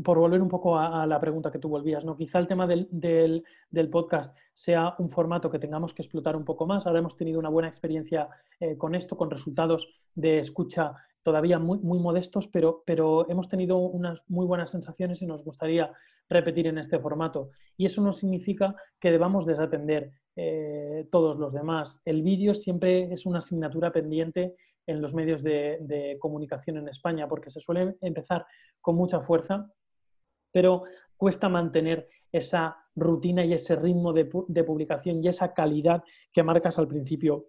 por 0.03 0.19
volver 0.19 0.41
un 0.41 0.49
poco 0.49 0.79
a, 0.79 1.07
la 1.07 1.21
pregunta 1.21 1.51
que 1.51 1.59
tú 1.59 1.69
volvías, 1.69 2.05
¿no? 2.05 2.17
Quizá 2.17 2.39
el 2.39 2.47
tema 2.47 2.67
del, 2.67 3.45
podcast 3.91 4.37
sea 4.55 4.95
un 4.99 5.11
formato 5.11 5.51
que 5.51 5.59
tengamos 5.59 5.95
que 5.95 6.03
explotar 6.03 6.37
un 6.37 6.45
poco 6.45 6.67
más. 6.67 6.87
Ahora 6.87 7.01
hemos 7.01 7.17
tenido 7.17 7.39
una 7.39 7.49
buena 7.49 7.69
experiencia 7.69 8.29
eh, 8.59 8.77
con 8.77 8.95
esto, 8.95 9.17
con 9.17 9.31
resultados 9.31 9.89
de 10.15 10.39
escucha 10.39 10.95
todavía 11.23 11.59
muy, 11.59 11.79
muy 11.79 11.99
modestos, 11.99 12.49
pero, 12.49 12.83
pero 12.87 13.29
hemos 13.29 13.49
tenido 13.49 13.77
unas 13.79 14.23
muy 14.29 14.47
buenas 14.47 14.71
sensaciones 14.71 15.21
y 15.23 15.27
nos 15.27 15.45
gustaría 15.45 15.93
repetir 16.29 16.67
en 16.67 16.79
este 16.79 16.99
formato. 16.99 17.51
Y 17.77 17.87
eso 17.87 18.01
no 18.03 18.13
significa 18.13 18.75
que 18.99 19.11
debamos 19.11 19.45
desatender 19.45 20.13
eh, 20.37 21.07
todos 21.11 21.37
los 21.39 21.53
demás. 21.53 22.01
El 22.05 22.23
vídeo 22.23 22.55
siempre 22.55 23.13
es 23.13 23.27
una 23.27 23.39
asignatura 23.39 23.93
pendiente 23.93 24.55
en 24.91 25.01
los 25.01 25.15
medios 25.15 25.43
de, 25.43 26.17
comunicación 26.21 26.77
en 26.77 26.89
España 26.89 27.29
porque 27.29 27.51
se 27.51 27.61
suele 27.61 27.97
empezar 28.01 28.45
con 28.81 28.97
mucha 28.97 29.21
fuerza, 29.21 29.71
pero 30.53 30.85
cuesta 31.17 31.49
mantener 31.49 32.09
esa 32.33 32.77
rutina 32.95 33.45
y 33.45 33.53
ese 33.53 33.77
ritmo 33.77 34.13
de, 34.13 34.25
publicación 34.65 35.23
y 35.23 35.29
esa 35.29 35.55
calidad 35.55 36.03
que 36.33 36.43
marcas 36.43 36.79
al 36.79 36.89
principio 36.89 37.47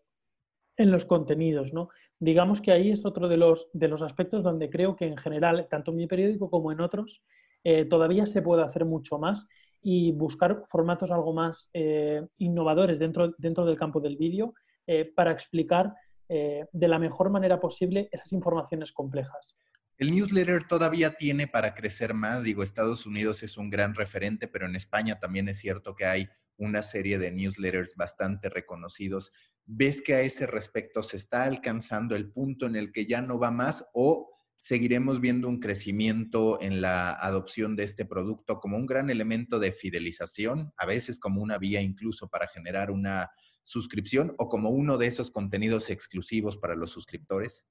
en 0.78 0.92
los 0.92 1.06
contenidos. 1.06 1.74
¿no? 1.74 1.90
Digamos 2.20 2.62
que 2.62 2.72
ahí 2.72 2.92
es 2.92 3.06
otro 3.06 3.28
de 3.28 3.38
los, 3.38 3.68
de 3.74 3.88
los 3.88 4.02
aspectos 4.02 4.44
donde 4.44 4.70
creo 4.70 4.96
que 4.96 5.06
en 5.06 5.18
general, 5.18 5.68
tanto 5.70 5.92
en 5.92 5.98
mi 5.98 6.08
periódico 6.08 6.50
como 6.50 6.72
en 6.72 6.82
otros, 6.82 7.24
eh, 7.64 7.86
todavía 7.86 8.26
se 8.26 8.42
puede 8.42 8.64
hacer 8.64 8.86
mucho 8.86 9.20
más 9.20 9.48
y 9.82 10.12
buscar 10.12 10.64
formatos 10.68 11.12
algo 11.12 11.34
más 11.34 11.70
eh, 11.74 12.26
innovadores 12.38 13.00
dentro, 13.00 13.34
dentro 13.38 13.66
del 13.66 13.78
campo 13.78 14.00
del 14.00 14.18
vídeo 14.18 14.54
eh, 14.88 15.06
para 15.06 15.32
explicar 15.32 15.94
eh, 16.34 16.66
de 16.72 16.88
la 16.88 16.98
mejor 16.98 17.30
manera 17.30 17.60
posible 17.60 18.08
esas 18.10 18.32
informaciones 18.32 18.94
complejas. 18.94 19.58
El 19.98 20.12
newsletter 20.16 20.66
todavía 20.66 21.16
tiene 21.16 21.46
para 21.46 21.76
crecer 21.76 22.14
más. 22.14 22.42
Digo, 22.42 22.64
Estados 22.64 23.06
Unidos 23.06 23.44
es 23.44 23.58
un 23.58 23.70
gran 23.70 23.94
referente, 23.96 24.48
pero 24.48 24.66
en 24.66 24.78
España 24.78 25.20
también 25.20 25.50
es 25.50 25.60
cierto 25.60 25.94
que 25.94 26.06
hay 26.06 26.30
una 26.56 26.84
serie 26.84 27.20
de 27.20 27.32
newsletters 27.32 27.98
bastante 27.98 28.48
reconocidos. 28.48 29.34
¿Ves 29.66 30.02
que 30.02 30.14
a 30.14 30.22
ese 30.22 30.48
respecto 30.48 31.04
se 31.04 31.18
está 31.18 31.44
alcanzando 31.44 32.16
el 32.16 32.32
punto 32.32 32.66
en 32.66 32.78
el 32.78 32.94
que 32.94 33.06
ya 33.06 33.22
no 33.22 33.38
va 33.38 33.52
más 33.52 33.90
o 33.94 34.32
seguiremos 34.62 35.20
viendo 35.20 35.50
un 35.50 35.60
crecimiento 35.60 36.62
en 36.62 36.82
la 36.82 37.14
adopción 37.14 37.76
de 37.76 37.82
este 37.82 38.06
producto 38.06 38.60
como 38.60 38.78
un 38.78 38.86
gran 38.86 39.10
elemento 39.10 39.58
de 39.58 39.72
fidelización, 39.72 40.72
a 40.78 40.86
veces 40.86 41.20
como 41.20 41.42
una 41.42 41.58
vía 41.58 41.82
incluso 41.82 42.30
para 42.30 42.48
generar 42.48 42.92
una 42.92 43.32
suscripción 43.64 44.36
o 44.38 44.50
como 44.50 44.70
uno 44.70 45.00
de 45.00 45.08
esos 45.08 45.32
contenidos 45.32 45.90
exclusivos 45.90 46.58
para 46.58 46.76
los 46.76 46.92
suscriptores? 46.92 47.66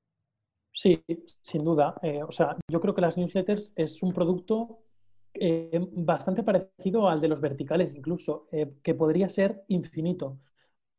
Sí, 0.72 1.00
sin 1.40 1.62
duda. 1.62 1.94
Eh, 2.02 2.24
o 2.24 2.32
sea, 2.32 2.56
yo 2.68 2.80
creo 2.80 2.92
que 2.92 3.02
las 3.02 3.16
newsletters 3.16 3.72
es 3.76 4.02
un 4.02 4.12
producto 4.12 4.80
eh, 5.34 5.80
bastante 5.92 6.42
parecido 6.42 7.08
al 7.08 7.20
de 7.20 7.28
los 7.28 7.40
verticales 7.40 7.94
incluso, 7.94 8.48
eh, 8.50 8.68
que 8.82 8.96
podría 8.96 9.28
ser 9.28 9.62
infinito. 9.68 10.40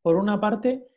Por 0.01 0.15
una 0.15 0.39
parte, 0.39 0.87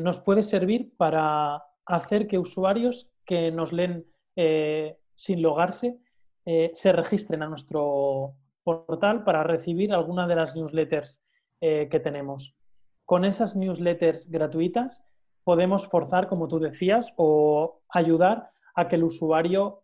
nos 0.00 0.20
puede 0.20 0.42
servir 0.42 0.96
para 0.96 1.62
hacer 1.84 2.26
que 2.26 2.38
usuarios 2.38 3.12
que 3.24 3.52
nos 3.52 3.72
leen 3.72 4.06
eh, 4.36 4.98
sin 5.14 5.42
logarse, 5.42 5.98
eh, 6.44 6.72
se 6.74 6.92
registren 6.92 7.42
a 7.42 7.48
nuestro 7.48 8.34
portal 8.64 9.24
para 9.24 9.42
recibir 9.42 9.92
alguna 9.92 10.26
de 10.26 10.36
las 10.36 10.54
newsletters 10.56 11.22
eh, 11.60 11.88
que 11.90 12.00
tenemos. 12.00 12.56
Con 13.04 13.24
esas 13.24 13.56
newsletters 13.56 14.30
gratuitas 14.30 15.04
podemos 15.44 15.88
forzar, 15.88 16.28
como 16.28 16.48
tú 16.48 16.58
decías, 16.58 17.12
o 17.16 17.80
ayudar 17.88 18.50
a 18.74 18.88
que 18.88 18.96
el 18.96 19.04
usuario 19.04 19.82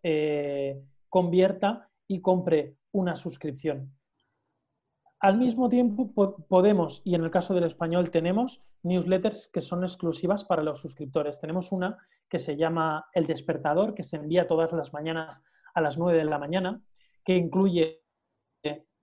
convierta 1.09 1.89
y 2.07 2.21
compre 2.21 2.75
una 2.91 3.15
suscripción. 3.15 3.93
Al 5.19 5.37
mismo 5.37 5.67
tiempo, 5.67 6.37
podemos, 6.47 7.01
y 7.03 7.13
en 7.13 7.23
el 7.23 7.29
caso 7.29 7.53
del 7.53 7.65
español 7.65 8.09
tenemos, 8.09 8.61
newsletters 8.83 9.49
que 9.51 9.61
son 9.61 9.83
exclusivas 9.83 10.45
para 10.45 10.63
los 10.63 10.81
suscriptores. 10.81 11.39
Tenemos 11.39 11.71
una 11.71 11.97
que 12.29 12.39
se 12.39 12.55
llama 12.55 13.05
El 13.13 13.25
Despertador, 13.25 13.93
que 13.93 14.03
se 14.03 14.17
envía 14.17 14.47
todas 14.47 14.71
las 14.71 14.93
mañanas 14.93 15.43
a 15.73 15.81
las 15.81 15.97
9 15.97 16.17
de 16.17 16.25
la 16.25 16.39
mañana, 16.39 16.81
que 17.25 17.35
incluye 17.35 18.01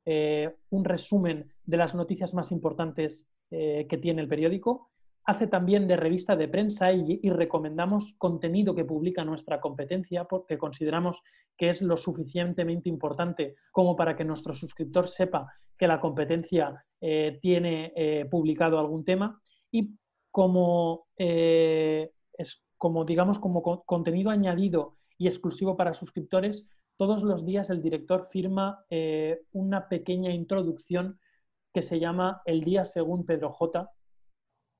eh, 0.08 0.54
un 0.70 0.84
resumen 0.84 1.52
de 1.64 1.76
las 1.76 1.96
noticias 1.96 2.32
más 2.32 2.52
importantes 2.52 3.28
eh, 3.50 3.86
que 3.88 3.98
tiene 3.98 4.22
el 4.22 4.28
periódico. 4.28 4.92
Hace 5.24 5.48
también 5.48 5.88
de 5.88 5.96
revista 5.96 6.36
de 6.36 6.46
prensa 6.46 6.92
y, 6.92 7.28
recomendamos 7.28 8.14
contenido 8.16 8.76
que 8.76 8.84
publica 8.84 9.24
nuestra 9.24 9.60
competencia 9.60 10.22
porque 10.22 10.56
consideramos 10.56 11.20
que 11.56 11.70
es 11.70 11.82
lo 11.82 11.96
suficientemente 11.96 12.88
importante 12.88 13.56
como 13.72 13.96
para 13.96 14.14
que 14.14 14.24
nuestro 14.24 14.52
suscriptor 14.52 15.08
sepa 15.08 15.52
que 15.76 15.88
la 15.88 16.00
competencia 16.00 16.84
eh, 17.00 17.40
tiene 17.42 18.28
publicado 18.30 18.78
algún 18.78 19.04
tema. 19.04 19.42
Y 19.70 19.96
como 20.30 21.06
es 21.16 22.62
como 22.78 23.04
digamos 23.04 23.38
como 23.38 23.62
contenido 23.84 24.30
añadido 24.30 24.96
y 25.18 25.28
exclusivo 25.28 25.76
para 25.76 25.94
suscriptores, 25.94 26.66
todos 26.96 27.22
los 27.22 27.44
días 27.44 27.70
el 27.70 27.82
director 27.82 28.28
firma 28.30 28.84
eh, 28.90 29.42
una 29.52 29.88
pequeña 29.88 30.30
introducción 30.32 31.20
que 31.72 31.82
se 31.82 32.00
llama 32.00 32.42
El 32.46 32.64
día 32.64 32.84
según 32.84 33.26
Pedro 33.26 33.52
J, 33.52 33.90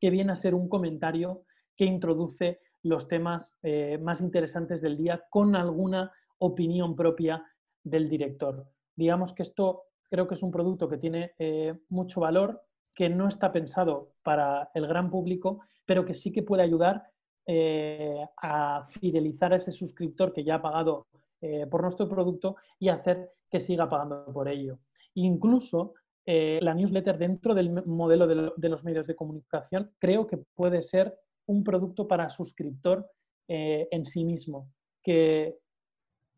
que 0.00 0.10
viene 0.10 0.32
a 0.32 0.36
ser 0.36 0.54
un 0.54 0.68
comentario 0.68 1.42
que 1.76 1.84
introduce 1.84 2.60
los 2.82 3.06
temas 3.08 3.58
eh, 3.62 3.98
más 3.98 4.20
interesantes 4.20 4.80
del 4.80 4.96
día 4.96 5.24
con 5.28 5.56
alguna 5.56 6.12
opinión 6.38 6.96
propia 6.96 7.44
del 7.82 8.08
director. 8.08 8.66
Digamos 8.94 9.34
que 9.34 9.42
esto 9.42 9.84
creo 10.08 10.26
que 10.26 10.34
es 10.34 10.42
un 10.42 10.50
producto 10.50 10.88
que 10.88 10.98
tiene 10.98 11.32
eh, 11.38 11.74
mucho 11.88 12.20
valor, 12.20 12.62
que 12.96 13.10
no 13.10 13.28
está 13.28 13.52
pensado 13.52 14.14
para 14.22 14.70
el 14.74 14.86
gran 14.86 15.10
público, 15.10 15.60
pero 15.84 16.04
que 16.04 16.14
sí 16.14 16.32
que 16.32 16.42
puede 16.42 16.62
ayudar 16.62 17.04
eh, 17.46 18.26
a 18.38 18.88
fidelizar 18.88 19.52
a 19.52 19.56
ese 19.56 19.70
suscriptor 19.70 20.32
que 20.32 20.42
ya 20.42 20.56
ha 20.56 20.62
pagado 20.62 21.06
eh, 21.42 21.66
por 21.70 21.82
nuestro 21.82 22.08
producto 22.08 22.56
y 22.78 22.88
hacer 22.88 23.30
que 23.50 23.60
siga 23.60 23.88
pagando 23.88 24.24
por 24.32 24.48
ello. 24.48 24.78
Incluso 25.14 25.94
eh, 26.24 26.58
la 26.62 26.74
newsletter 26.74 27.18
dentro 27.18 27.54
del 27.54 27.70
modelo 27.86 28.26
de, 28.26 28.68
los 28.68 28.82
medios 28.82 29.06
de 29.06 29.14
comunicación 29.14 29.92
creo 29.98 30.26
que 30.26 30.38
puede 30.56 30.82
ser 30.82 31.16
un 31.44 31.62
producto 31.62 32.08
para 32.08 32.30
suscriptor 32.30 33.08
en 33.48 34.04
sí 34.04 34.24
mismo, 34.24 34.72
que 35.04 35.56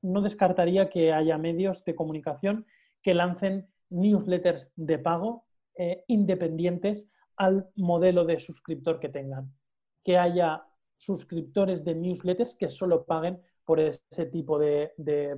no 0.02 0.20
descartaría 0.20 0.90
que 0.90 1.10
haya 1.10 1.38
medios 1.38 1.82
de 1.84 1.94
comunicación 1.94 2.66
que 3.02 3.14
lancen 3.14 3.66
newsletters 3.88 4.70
de 4.76 4.98
pago 4.98 5.47
eh, 5.80 6.02
independientes 6.08 7.08
al 7.36 7.70
modelo 7.76 8.24
de 8.24 8.40
suscriptor 8.40 8.98
que 8.98 9.08
tengan. 9.08 9.54
Que 10.02 10.18
haya 10.18 10.64
suscriptores 10.96 11.84
de 11.84 11.94
newsletters 11.94 12.56
que 12.56 12.68
solo 12.68 13.04
paguen 13.04 13.40
por 13.64 13.78
ese 13.78 14.26
tipo 14.26 14.58
de, 14.58 14.90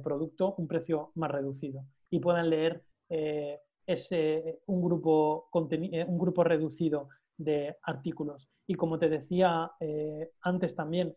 producto 0.02 0.54
un 0.56 0.66
precio 0.66 1.12
más 1.16 1.30
reducido 1.30 1.84
y 2.08 2.20
puedan 2.20 2.48
leer 2.48 2.82
eh, 3.10 3.58
ese, 3.86 4.60
un, 4.64 4.80
grupo, 4.80 5.50
eh, 5.72 6.06
un 6.08 6.18
grupo 6.18 6.42
reducido 6.42 7.10
de 7.36 7.76
artículos. 7.82 8.48
Y 8.66 8.76
como 8.76 8.98
te 8.98 9.10
decía 9.10 9.70
antes 10.40 10.74
también, 10.74 11.14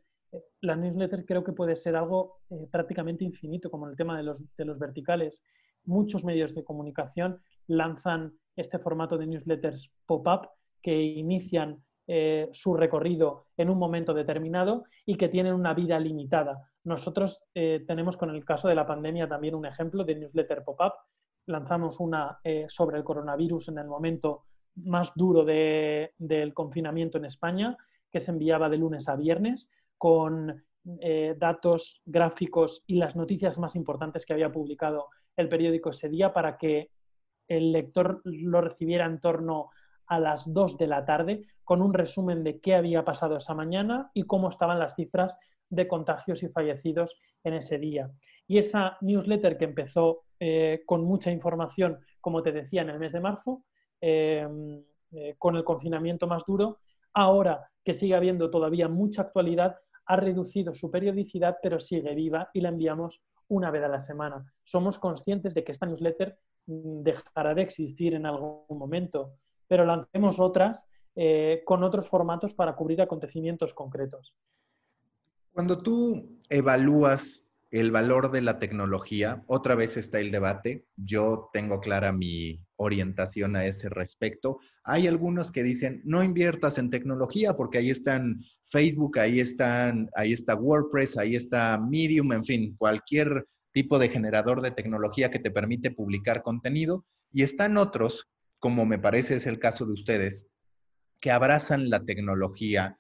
la 0.60 0.76
newsletter 0.76 1.26
creo 1.26 1.46
que 1.46 1.54
puede 1.54 1.78
ser 1.78 1.96
algo 1.96 2.42
prácticamente 2.72 3.24
infinito, 3.24 3.72
como 3.72 3.88
el 3.88 3.96
tema 3.96 4.18
de 4.18 4.24
los, 4.24 4.44
de 4.58 4.66
los 4.66 4.80
verticales. 4.80 5.46
Muchos 5.86 6.26
medios 6.26 6.54
de 6.54 6.66
comunicación 6.66 7.40
lanzan 7.68 8.34
este 8.56 8.80
formato 8.80 9.18
de 9.18 9.28
newsletters 9.28 9.92
pop-up 10.06 10.50
que 10.82 11.02
inician 11.02 11.84
eh, 12.06 12.50
su 12.52 12.74
recorrido 12.74 13.46
en 13.56 13.70
un 13.70 13.78
momento 13.78 14.14
determinado 14.14 14.84
y 15.06 15.16
que 15.16 15.30
tienen 15.30 15.54
una 15.54 15.74
vida 15.74 15.98
limitada. 16.00 16.70
Nosotros 16.84 17.42
eh, 17.56 17.86
tenemos 17.88 18.18
con 18.18 18.30
el 18.30 18.44
caso 18.44 18.68
de 18.68 18.76
la 18.76 18.86
pandemia 18.86 19.30
también 19.30 19.56
un 19.56 19.66
ejemplo 19.66 20.04
de 20.04 20.16
newsletter 20.16 20.64
pop-up. 20.66 20.92
Lanzamos 21.46 22.02
una 22.02 22.40
eh, 22.44 22.66
sobre 22.68 22.98
el 22.98 23.06
coronavirus 23.06 23.70
en 23.70 23.78
el 23.78 23.88
momento 23.88 24.44
más 24.76 25.14
duro 25.16 25.46
del 25.46 26.54
confinamiento 26.54 27.20
en 27.20 27.26
España, 27.26 27.78
que 28.12 28.20
se 28.20 28.32
enviaba 28.32 28.68
de 28.70 28.78
lunes 28.78 29.08
a 29.08 29.16
viernes 29.16 29.70
con 29.98 30.64
datos, 31.38 32.02
gráficos 32.06 32.84
y 32.88 32.96
las 32.96 33.16
noticias 33.16 33.58
más 33.58 33.76
importantes 33.76 34.26
que 34.26 34.34
había 34.34 34.52
publicado 34.52 35.08
el 35.38 35.48
periódico 35.48 35.92
ese 35.92 36.10
día 36.10 36.34
para 36.34 36.58
que 36.58 36.90
el 37.48 37.72
lector 37.72 38.22
lo 38.24 38.62
recibiera 38.62 39.06
en 39.06 39.20
torno 39.20 39.70
a 40.08 40.20
las 40.20 40.52
2 40.52 40.78
de 40.78 40.88
la 40.88 41.06
tarde 41.06 41.46
con 41.64 41.82
un 41.82 41.94
resumen 41.94 42.44
de 42.44 42.60
qué 42.60 42.76
había 42.76 43.06
pasado 43.06 43.38
esa 43.38 43.54
mañana 43.54 44.12
y 44.14 44.24
cómo 44.24 44.50
estaban 44.50 44.80
las 44.80 44.96
cifras 44.96 45.38
de 45.70 45.88
contagios 45.88 46.44
y 46.44 46.50
fallecidos 46.50 47.20
en 47.44 47.56
ese 47.56 47.78
día. 47.78 48.12
Y 48.48 48.58
esa 48.58 48.98
newsletter 49.02 49.58
que 49.58 49.66
empezó 49.66 50.24
eh, 50.40 50.84
con 50.86 51.04
mucha 51.04 51.32
información, 51.32 52.00
como 52.20 52.44
te 52.44 52.52
decía, 52.52 52.82
en 52.82 52.90
el 52.90 53.00
mes 53.00 53.14
de 53.14 53.22
marzo, 53.22 53.64
em, 54.02 54.84
eh, 55.12 55.36
con 55.38 55.56
el 55.56 55.64
confinamiento 55.64 56.28
más 56.28 56.44
duro, 56.46 56.80
ahora 57.14 57.70
que 57.84 57.94
sigue 57.94 58.16
habiendo 58.16 58.50
todavía 58.50 58.88
mucha 58.88 59.22
actualidad, 59.22 59.78
ha 60.06 60.16
reducido 60.18 60.74
su 60.74 60.92
periodicidad, 60.92 61.58
pero 61.62 61.80
sigue 61.80 62.14
viva 62.14 62.50
y 62.54 62.62
la 62.62 62.70
enviamos 62.70 63.22
una 63.48 63.72
vez 63.72 63.84
a 63.84 63.88
la 63.88 64.02
semana. 64.02 64.44
Somos 64.64 65.00
conscientes 65.00 65.54
de 65.54 65.64
que 65.64 65.72
esta 65.72 65.86
newsletter 65.86 66.38
dejará 66.66 67.54
de 67.54 67.62
existir 67.62 68.14
en 68.14 68.26
algún 68.26 68.64
momento, 68.70 69.34
pero 69.68 69.86
lancemos 69.86 70.40
otras 70.40 70.88
eh, 71.16 71.62
con 71.66 71.84
otros 71.84 72.08
formatos 72.08 72.54
para 72.54 72.76
cubrir 72.76 73.02
acontecimientos 73.02 73.74
concretos. 73.74 74.34
Cuando 75.52 75.78
tú 75.78 76.40
evalúas 76.50 77.44
el 77.74 77.90
valor 77.90 78.32
de 78.32 78.42
la 78.42 78.60
tecnología, 78.60 79.44
otra 79.48 79.74
vez 79.74 79.98
está 79.98 80.20
el 80.20 80.32
debate. 80.32 80.86
Yo 80.96 81.50
tengo 81.54 81.80
clara 81.80 82.12
mi 82.12 82.64
orientación 82.76 83.56
a 83.56 83.66
ese 83.66 83.90
respecto. 83.90 84.60
Hay 84.84 85.08
algunos 85.08 85.52
que 85.52 85.64
dicen, 85.64 86.02
no 86.06 86.24
inviertas 86.24 86.78
en 86.78 86.92
tecnología 86.92 87.56
porque 87.56 87.80
ahí 87.80 87.90
están 87.90 88.42
Facebook, 88.66 89.18
ahí, 89.18 89.40
están, 89.40 90.10
ahí 90.16 90.34
está 90.34 90.54
WordPress, 90.56 91.18
ahí 91.18 91.36
está 91.36 91.80
Medium, 91.80 92.32
en 92.34 92.44
fin, 92.44 92.76
cualquier 92.78 93.48
tipo 93.74 94.00
de 94.00 94.08
generador 94.08 94.62
de 94.62 94.72
tecnología 94.72 95.30
que 95.30 95.40
te 95.40 95.52
permite 95.52 95.92
publicar 95.92 96.42
contenido. 96.42 97.06
Y 97.32 97.44
están 97.44 97.78
otros, 97.78 98.30
como 98.60 98.86
me 98.86 99.00
parece 99.00 99.36
es 99.36 99.48
el 99.48 99.60
caso 99.60 99.86
de 99.86 99.94
ustedes, 99.94 100.48
que 101.20 101.32
abrazan 101.32 101.90
la 101.90 102.06
tecnología 102.06 102.98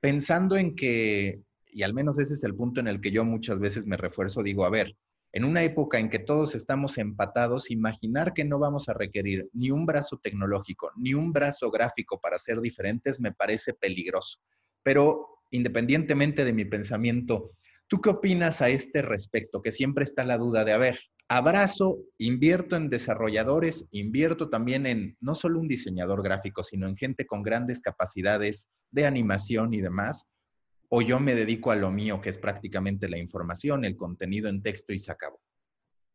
pensando 0.00 0.56
en 0.56 0.74
que, 0.74 1.42
y 1.66 1.82
al 1.82 1.94
menos 1.94 2.18
ese 2.18 2.34
es 2.34 2.44
el 2.44 2.54
punto 2.54 2.80
en 2.80 2.88
el 2.88 3.00
que 3.00 3.10
yo 3.10 3.24
muchas 3.24 3.58
veces 3.58 3.86
me 3.86 3.96
refuerzo, 3.96 4.42
digo, 4.42 4.64
a 4.64 4.70
ver, 4.70 4.96
en 5.32 5.44
una 5.44 5.62
época 5.62 5.98
en 5.98 6.08
que 6.08 6.18
todos 6.18 6.54
estamos 6.54 6.96
empatados, 6.96 7.70
imaginar 7.70 8.32
que 8.32 8.44
no 8.44 8.58
vamos 8.58 8.88
a 8.88 8.94
requerir 8.94 9.50
ni 9.52 9.70
un 9.70 9.84
brazo 9.84 10.18
tecnológico, 10.22 10.90
ni 10.96 11.12
un 11.12 11.32
brazo 11.32 11.70
gráfico 11.70 12.20
para 12.20 12.38
ser 12.38 12.60
diferentes, 12.60 13.20
me 13.20 13.32
parece 13.32 13.74
peligroso. 13.74 14.38
Pero 14.82 15.40
independientemente 15.50 16.44
de 16.44 16.52
mi 16.52 16.64
pensamiento 16.64 17.50
¿Tú 17.88 18.00
qué 18.00 18.10
opinas 18.10 18.62
a 18.62 18.68
este 18.68 19.02
respecto? 19.02 19.62
Que 19.62 19.70
siempre 19.70 20.04
está 20.04 20.24
la 20.24 20.38
duda 20.38 20.64
de, 20.64 20.72
a 20.72 20.78
ver, 20.78 20.98
abrazo, 21.28 21.98
invierto 22.18 22.76
en 22.76 22.88
desarrolladores, 22.88 23.86
invierto 23.92 24.48
también 24.48 24.86
en 24.86 25.16
no 25.20 25.34
solo 25.34 25.60
un 25.60 25.68
diseñador 25.68 26.22
gráfico, 26.22 26.64
sino 26.64 26.88
en 26.88 26.96
gente 26.96 27.26
con 27.26 27.42
grandes 27.42 27.80
capacidades 27.80 28.68
de 28.90 29.06
animación 29.06 29.72
y 29.74 29.80
demás, 29.80 30.26
o 30.88 31.02
yo 31.02 31.20
me 31.20 31.34
dedico 31.34 31.70
a 31.70 31.76
lo 31.76 31.90
mío, 31.90 32.20
que 32.20 32.30
es 32.30 32.38
prácticamente 32.38 33.08
la 33.08 33.18
información, 33.18 33.84
el 33.84 33.96
contenido 33.96 34.48
en 34.48 34.62
texto 34.62 34.92
y 34.92 34.98
se 34.98 35.12
acabó. 35.12 35.40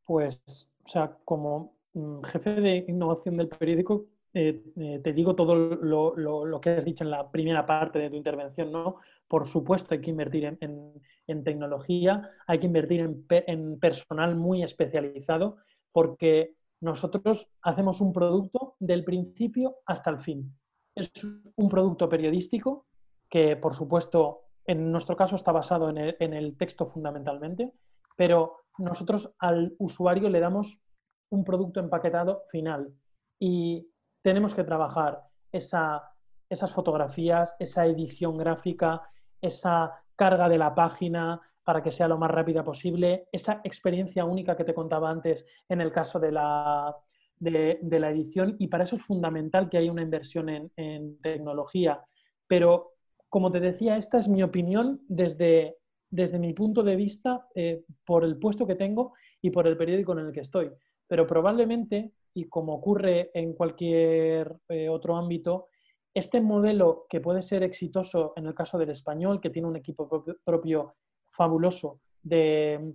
Pues, 0.06 0.42
o 0.84 0.88
sea, 0.88 1.18
como 1.26 1.78
mm, 1.94 2.22
jefe 2.24 2.50
de 2.56 2.86
innovación 2.88 3.38
del 3.38 3.50
periódico, 3.50 4.08
eh, 4.34 4.62
eh, 4.78 5.02
te 5.04 5.12
digo 5.12 5.36
todo 5.36 5.56
lo, 5.56 6.16
lo, 6.16 6.62
que 6.62 6.70
has 6.70 6.86
dicho 6.86 7.04
en 7.04 7.12
la 7.12 7.30
primera 7.30 7.66
parte 7.66 8.00
de 8.00 8.10
tu 8.10 8.16
intervención, 8.16 8.72
¿no? 8.72 8.98
Por 9.32 9.48
supuesto, 9.48 9.94
hay 9.94 10.02
que 10.02 10.10
invertir 10.10 10.44
en, 10.60 11.44
tecnología, 11.46 12.32
hay 12.48 12.60
que 12.60 12.66
invertir 12.66 13.00
en, 13.30 13.80
personal 13.80 14.36
muy 14.36 14.62
especializado, 14.62 15.56
porque 15.94 16.58
nosotros 16.82 17.48
hacemos 17.62 18.02
un 18.02 18.12
producto 18.12 18.76
del 18.80 19.06
principio 19.06 19.78
hasta 19.86 20.10
el 20.10 20.20
fin. 20.20 20.54
Es 20.94 21.14
un 21.56 21.70
producto 21.70 22.10
periodístico 22.10 22.88
que, 23.30 23.56
por 23.56 23.74
supuesto, 23.74 24.42
en 24.66 24.92
nuestro 24.92 25.16
caso 25.16 25.38
está 25.38 25.54
basado 25.54 25.90
en 25.90 25.98
el, 25.98 26.18
en 26.20 26.34
el 26.34 26.58
texto 26.58 26.86
fundamentalmente, 26.86 27.72
pero 28.18 28.58
nosotros 28.80 29.34
al 29.40 29.74
usuario 29.78 30.28
le 30.28 30.42
damos 30.42 30.82
un 31.30 31.46
producto 31.46 31.80
empaquetado 31.80 32.44
final 32.50 32.94
y 33.40 33.88
tenemos 34.22 34.54
que 34.54 34.66
trabajar 34.66 35.24
esa, 35.54 36.12
esas 36.50 36.74
fotografías, 36.74 37.56
esa 37.60 37.86
edición 37.86 38.38
gráfica, 38.38 39.04
esa 39.42 39.92
carga 40.16 40.48
de 40.48 40.58
la 40.58 40.74
página 40.76 41.42
para 41.64 41.84
que 41.84 41.92
sea 41.92 42.08
lo 42.08 42.18
más 42.18 42.32
rápida 42.32 42.64
posible, 42.64 43.28
esa 43.32 43.62
experiencia 43.64 44.26
única 44.26 44.56
que 44.56 44.64
te 44.64 44.74
contaba 44.74 45.10
antes 45.10 45.46
en 45.70 45.82
el 45.82 45.92
caso 45.92 46.20
de 46.20 46.32
la, 46.32 46.96
de, 47.42 48.00
la 48.00 48.12
edición 48.12 48.56
y 48.60 48.68
para 48.68 48.84
eso 48.84 48.96
es 48.96 49.04
fundamental 49.04 49.70
que 49.70 49.78
haya 49.78 49.92
una 49.92 50.02
inversión 50.02 50.50
en, 50.50 51.18
tecnología. 51.22 52.02
Pero, 52.48 52.94
como 53.30 53.52
te 53.52 53.60
decía, 53.60 53.98
esta 53.98 54.20
es 54.20 54.28
mi 54.28 54.44
opinión 54.44 55.02
desde, 55.08 55.78
desde 56.10 56.40
mi 56.40 56.54
punto 56.54 56.84
de 56.84 56.96
vista 56.96 57.48
eh, 57.56 57.84
por 58.06 58.24
el 58.24 58.38
puesto 58.38 58.68
que 58.68 58.76
tengo 58.76 59.14
y 59.42 59.50
por 59.50 59.68
el 59.68 59.78
periódico 59.78 60.14
en 60.14 60.20
el 60.20 60.32
que 60.32 60.42
estoy. 60.42 60.72
Pero 61.08 61.26
probablemente, 61.26 62.12
y 62.34 62.46
como 62.46 62.74
ocurre 62.74 63.32
en 63.34 63.54
cualquier 63.54 64.56
eh, 64.70 64.90
otro 64.90 65.16
ámbito, 65.16 65.68
este 66.14 66.42
modelo 66.42 67.06
que 67.10 67.22
puede 67.22 67.42
ser 67.42 67.64
exitoso 67.64 68.34
en 68.36 68.46
el 68.46 68.54
caso 68.54 68.78
del 68.78 68.90
español, 68.90 69.40
que 69.40 69.50
tiene 69.50 69.68
un 69.68 69.78
equipo 69.78 70.10
propio, 70.44 70.96
fabuloso 71.32 72.02
de, 72.22 72.94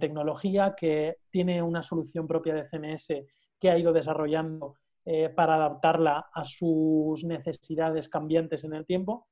tecnología, 0.00 0.74
que 0.74 1.16
tiene 1.30 1.62
una 1.62 1.82
solución 1.82 2.26
propia 2.26 2.54
de 2.54 2.68
CMS 2.68 3.08
que 3.60 3.70
ha 3.70 3.78
ido 3.78 3.92
desarrollando 3.92 4.76
eh, 5.04 5.28
para 5.28 5.56
adaptarla 5.56 6.30
a 6.32 6.44
sus 6.44 7.22
necesidades 7.24 8.08
cambiantes 8.08 8.64
en 8.64 8.72
el 8.72 8.86
tiempo, 8.86 9.26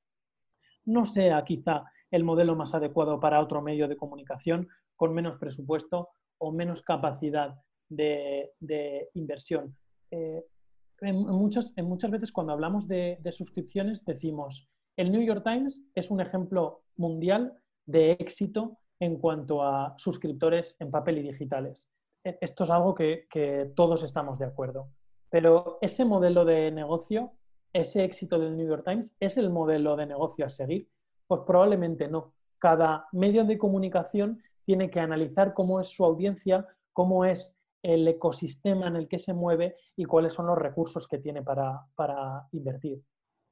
no 0.84 1.04
sea 1.04 1.42
quizá 1.44 1.84
el 2.10 2.24
modelo 2.24 2.54
más 2.54 2.74
adecuado 2.74 3.18
para 3.18 3.40
otro 3.40 3.62
medio 3.62 3.88
de 3.88 3.96
comunicación 3.96 4.68
con 4.94 5.14
menos 5.14 5.38
presupuesto 5.38 6.10
o 6.38 6.52
menos 6.52 6.82
capacidad 6.82 7.54
de, 7.88 8.52
inversión. 9.14 9.76
Eh, 10.10 10.44
en, 11.00 11.16
muchas, 11.16 11.72
en 11.76 11.86
muchas 11.86 12.10
veces 12.10 12.32
cuando 12.32 12.52
hablamos 12.52 12.88
de, 12.88 13.18
suscripciones 13.30 14.04
decimos, 14.04 14.68
el 14.96 15.12
New 15.12 15.22
York 15.22 15.42
Times 15.44 15.82
es 15.94 16.10
un 16.10 16.20
ejemplo 16.20 16.82
mundial 16.96 17.58
de 17.84 18.12
éxito 18.12 18.78
en 18.98 19.18
cuanto 19.18 19.62
a 19.62 19.94
suscriptores 19.98 20.76
en 20.80 20.90
papel 20.90 21.18
y 21.18 21.22
digitales. 21.22 21.90
E, 22.24 22.38
esto 22.40 22.64
es 22.64 22.70
algo 22.70 22.94
que, 22.94 23.26
que, 23.30 23.72
todos 23.74 24.02
estamos 24.02 24.38
de 24.38 24.46
acuerdo. 24.46 24.88
Pero 25.28 25.78
ese 25.80 26.04
modelo 26.04 26.44
de 26.44 26.70
negocio, 26.70 27.32
ese 27.72 28.04
éxito 28.04 28.38
del 28.38 28.56
New 28.56 28.68
York 28.68 28.84
Times, 28.84 29.14
¿es 29.20 29.36
el 29.36 29.50
modelo 29.50 29.96
de 29.96 30.06
negocio 30.06 30.46
a 30.46 30.50
seguir? 30.50 30.88
Pues 31.26 31.42
probablemente 31.46 32.08
no. 32.08 32.32
Cada 32.58 33.06
medio 33.12 33.44
de 33.44 33.58
comunicación 33.58 34.42
tiene 34.64 34.90
que 34.90 35.00
analizar 35.00 35.54
cómo 35.54 35.80
es 35.80 35.88
su 35.88 36.04
audiencia, 36.04 36.66
cómo 36.92 37.24
es 37.24 37.55
el 37.82 38.06
ecosistema 38.08 38.88
en 38.88 38.96
el 38.96 39.08
que 39.08 39.18
se 39.18 39.32
mueve 39.32 39.76
y 39.96 40.04
cuáles 40.04 40.34
son 40.34 40.46
los 40.46 40.58
recursos 40.58 41.06
que 41.06 41.18
tiene 41.18 41.42
para, 41.42 42.48
invertir. 42.52 43.00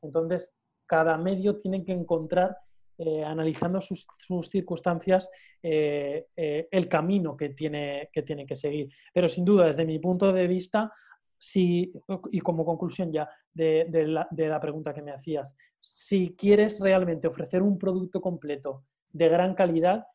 Entonces, 0.03 0.53
cada 0.87 1.17
medio 1.17 1.61
tiene 1.61 1.85
que 1.85 1.93
encontrar 1.93 2.57
eh, 2.99 3.25
analizando 3.25 3.81
sus, 3.81 4.07
circunstancias, 4.51 5.31
eh, 5.63 6.27
eh, 6.37 6.69
el 6.71 6.89
camino 6.89 7.37
que 7.37 7.51
tiene, 7.51 8.11
que 8.13 8.23
tiene 8.23 8.47
que 8.47 8.57
seguir. 8.57 8.89
Pero 9.13 9.29
sin 9.29 9.45
duda, 9.45 9.67
desde 9.67 9.85
mi 9.85 9.99
punto 9.99 10.33
de 10.33 10.47
vista, 10.47 10.93
si, 11.39 11.93
y 12.33 12.41
como 12.41 12.65
conclusión 12.65 13.13
ya 13.13 13.29
de, 13.53 13.87
la, 14.07 14.61
pregunta 14.61 14.95
que 14.95 15.03
me 15.03 15.13
hacías, 15.13 15.57
si 15.81 16.35
quieres 16.37 16.81
realmente 16.81 17.29
ofrecer 17.29 17.63
un 17.63 17.79
producto 17.79 18.21
completo 18.21 18.85
de 19.11 19.29
gran 19.29 19.55
calidad, 19.55 20.07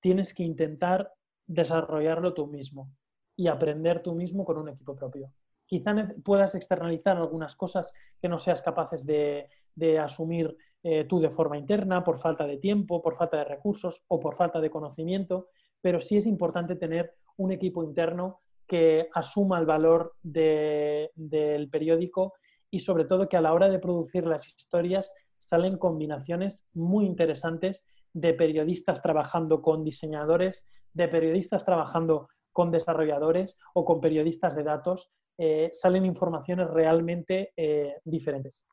tienes 0.00 0.32
que 0.34 0.44
intentar 0.44 1.12
desarrollarlo 1.46 2.34
tú 2.34 2.46
mismo 2.46 2.88
y 3.42 3.48
aprender 3.48 4.02
tú 4.04 4.14
mismo 4.14 4.44
con 4.44 4.56
un 4.56 4.68
equipo 4.68 4.94
propio. 4.94 5.32
Quizá 5.66 5.92
puedas 6.24 6.54
externalizar 6.54 7.16
algunas 7.16 7.56
cosas 7.56 7.92
que 8.20 8.28
no 8.28 8.38
seas 8.38 8.62
capaces 8.62 9.04
de, 9.04 9.48
asumir 9.98 10.56
eh, 10.84 11.06
tú 11.08 11.18
de 11.18 11.30
forma 11.30 11.58
interna, 11.58 12.04
por 12.04 12.20
falta 12.20 12.46
de 12.46 12.58
tiempo, 12.58 13.02
por 13.02 13.16
falta 13.16 13.38
de 13.38 13.44
recursos 13.44 14.04
o 14.06 14.20
por 14.20 14.36
falta 14.36 14.60
de 14.60 14.70
conocimiento, 14.70 15.48
pero 15.80 15.98
sí 15.98 16.18
es 16.18 16.26
importante 16.26 16.76
tener 16.76 17.14
un 17.36 17.50
equipo 17.50 17.82
interno 17.82 18.38
que 18.64 19.08
asuma 19.12 19.58
el 19.58 19.66
valor 19.66 20.14
del 20.22 21.68
periódico 21.68 22.34
y 22.70 22.78
sobre 22.78 23.06
todo 23.06 23.28
que 23.28 23.36
a 23.36 23.40
la 23.40 23.54
hora 23.54 23.68
de 23.68 23.80
producir 23.80 24.24
las 24.24 24.46
historias 24.46 25.12
salen 25.38 25.78
combinaciones 25.78 26.64
muy 26.74 27.06
interesantes 27.06 27.88
de 28.12 28.34
periodistas 28.34 29.02
trabajando 29.02 29.62
con 29.62 29.82
diseñadores, 29.82 30.64
de 30.92 31.08
periodistas 31.08 31.64
trabajando 31.64 32.28
con 32.52 32.70
desarrolladores 32.70 33.58
o 33.74 33.84
con 33.84 34.00
periodistas 34.00 34.54
de 34.54 34.62
datos, 34.62 35.10
eh, 35.38 35.70
salen 35.74 36.04
informaciones 36.04 36.68
realmente 36.70 37.52
eh, 37.56 37.96
diferentes. 38.04 38.66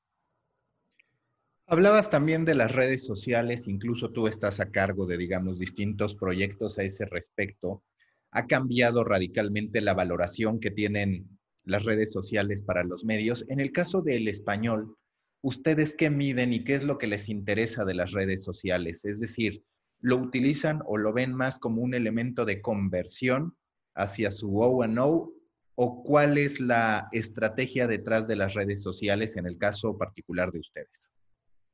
Hablabas 1.72 2.10
también 2.10 2.46
de 2.46 2.56
las 2.56 2.72
redes 2.72 3.06
sociales, 3.06 3.68
incluso 3.68 4.10
tú 4.10 4.28
estás 4.28 4.60
a 4.60 4.72
cargo 4.72 5.06
de, 5.06 5.18
digamos, 5.18 5.60
distintos 5.60 6.16
proyectos 6.16 6.80
a 6.80 6.84
ese 6.84 7.06
respecto. 7.06 7.84
¿Ha 8.32 8.48
cambiado 8.48 9.04
radicalmente 9.04 9.80
la 9.80 9.94
valoración 9.94 10.60
que 10.60 10.72
tienen 10.72 11.30
las 11.66 11.86
redes 11.86 12.12
sociales 12.12 12.64
para 12.64 12.84
los 12.84 13.06
medios? 13.06 13.46
En 13.50 13.60
el 13.60 13.72
caso 13.72 14.02
del 14.02 14.28
español, 14.28 14.98
¿ustedes 15.42 15.96
qué 15.96 16.10
miden 16.10 16.54
y 16.54 16.64
qué 16.64 16.74
es 16.74 16.84
lo 16.84 16.98
que 16.98 17.08
les 17.08 17.30
interesa 17.30 17.86
de 17.86 17.94
las 17.94 18.14
redes 18.14 18.44
sociales? 18.44 19.06
Es 19.06 19.20
decir, 19.20 19.64
¿lo 20.02 20.18
utilizan 20.18 20.82
o 20.86 20.98
lo 20.98 21.14
ven 21.14 21.34
más 21.34 21.60
como 21.60 21.84
un 21.84 21.94
elemento 21.94 22.46
de 22.46 22.62
conversión 22.62 23.56
hacia 24.00 24.32
su 24.32 24.60
O&O 24.60 25.34
o 25.76 26.04
cuál 26.04 26.38
es 26.38 26.60
la 26.60 27.08
estrategia 27.12 27.88
detrás 27.88 28.28
de 28.28 28.36
las 28.36 28.54
redes 28.54 28.84
sociales 28.84 29.38
en 29.38 29.46
el 29.46 29.58
caso 29.58 29.98
particular 29.98 30.52
de 30.52 30.60
ustedes? 30.60 31.14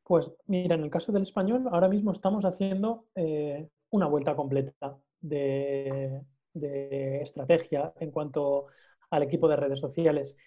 Pues 0.04 0.32
mira, 0.46 0.76
en 0.76 0.84
el 0.84 0.92
caso 0.92 1.12
del 1.12 1.24
español, 1.24 1.68
ahora 1.72 1.88
mismo 1.88 2.12
estamos 2.12 2.46
haciendo 2.46 3.08
eh, 3.16 3.68
una 3.90 4.06
vuelta 4.06 4.36
completa 4.36 4.96
de, 5.22 6.22
estrategia 6.54 7.92
en 8.00 8.12
cuanto 8.12 8.68
al 9.10 9.24
equipo 9.24 9.48
de 9.48 9.56
redes 9.56 9.80
sociales. 9.80 10.38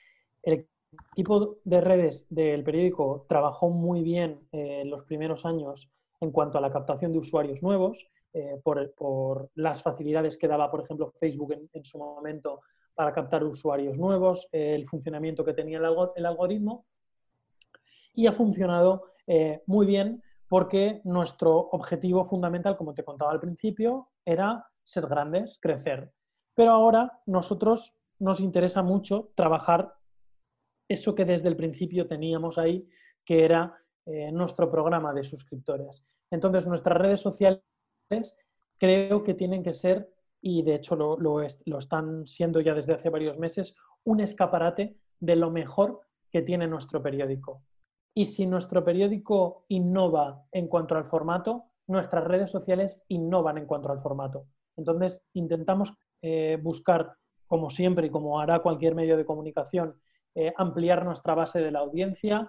El 0.43 0.69
equipo 1.13 1.59
de 1.65 1.81
redes 1.81 2.27
del 2.31 2.63
periódico 2.63 3.27
trabajó 3.29 3.71
muy 3.71 4.03
bien 4.03 4.39
eh, 4.53 4.83
en 4.83 4.91
los 4.91 5.03
primeros 5.03 5.45
años 5.45 5.91
en 6.21 6.31
cuanto 6.31 6.59
a 6.59 6.61
la 6.61 6.73
captación 6.73 7.13
de 7.13 7.19
usuarios 7.19 7.63
nuevos, 7.63 8.09
eh, 8.33 8.61
por, 8.63 9.51
las 9.55 9.83
facilidades 9.83 10.37
que 10.37 10.49
daba, 10.49 10.71
por 10.71 10.83
ejemplo, 10.83 11.13
Facebook 11.19 11.55
en, 11.73 11.85
su 11.85 11.99
momento 11.99 12.61
para 12.95 13.13
captar 13.13 13.45
usuarios 13.45 13.97
nuevos, 13.97 14.49
el 14.53 14.87
funcionamiento 14.89 15.45
que 15.45 15.55
tenía 15.55 15.79
el 15.79 16.27
algoritmo, 16.27 16.85
y 18.15 18.27
ha 18.27 18.33
funcionado 18.33 19.13
eh, 19.29 19.63
muy 19.67 19.87
bien 19.87 20.23
porque 20.49 21.01
nuestro 21.05 21.57
objetivo 21.57 22.25
fundamental, 22.25 22.77
como 22.77 22.95
te 22.95 23.05
contaba 23.05 23.31
al 23.31 23.39
principio, 23.39 24.09
era 24.25 24.67
ser 24.83 25.07
grandes, 25.07 25.59
crecer. 25.61 26.11
Pero 26.55 26.73
ahora 26.73 27.21
nosotros 27.27 27.95
nos 28.19 28.41
interesa 28.41 28.83
mucho 28.83 29.31
trabajar 29.37 29.95
eso 30.89 31.15
que 31.15 31.25
desde 31.25 31.49
el 31.49 31.57
principio 31.57 32.09
teníamos 32.09 32.59
ahí, 32.59 32.89
que 33.25 33.45
era 33.45 33.77
eh, 34.07 34.33
nuestro 34.33 34.71
programa 34.71 35.13
de 35.13 35.23
suscriptores. 35.23 36.03
Entonces, 36.31 36.67
nuestras 36.67 36.99
redes 36.99 37.21
sociales 37.21 37.63
creo 38.79 39.23
que 39.23 39.35
tienen 39.35 39.63
que 39.63 39.75
ser, 39.75 40.11
y 40.41 40.63
de 40.63 40.77
hecho 40.77 40.97
lo, 40.97 41.43
están 41.43 42.27
siendo 42.27 42.61
ya 42.61 42.75
desde 42.75 42.95
hace 42.95 43.11
varios 43.11 43.39
meses, 43.39 43.77
un 44.05 44.21
escaparate 44.21 44.97
de 45.21 45.37
lo 45.37 45.51
mejor 45.51 46.01
que 46.31 46.43
tiene 46.43 46.67
nuestro 46.67 47.03
periódico. 47.03 47.63
Y 48.15 48.27
si 48.27 48.47
nuestro 48.47 48.85
periódico 48.85 49.65
innova 49.69 50.45
en 50.53 50.69
cuanto 50.69 50.97
al 50.97 51.05
formato, 51.05 51.65
nuestras 51.87 52.25
redes 52.25 52.51
sociales 52.51 53.03
innovan 53.09 53.59
en 53.59 53.67
cuanto 53.67 53.91
al 53.91 54.01
formato. 54.01 54.47
Entonces, 54.77 55.25
intentamos 55.33 55.93
eh, 56.23 56.59
buscar, 56.61 57.15
como 57.47 57.71
siempre 57.71 58.07
y 58.07 58.11
como 58.11 58.41
hará 58.41 58.61
cualquier 58.61 58.95
medio 58.95 59.17
de 59.17 59.25
comunicación, 59.25 60.01
eh, 60.35 60.53
ampliar 60.57 61.05
nuestra 61.05 61.35
base 61.35 61.61
de 61.61 61.71
la 61.71 61.81
audiencia, 61.81 62.49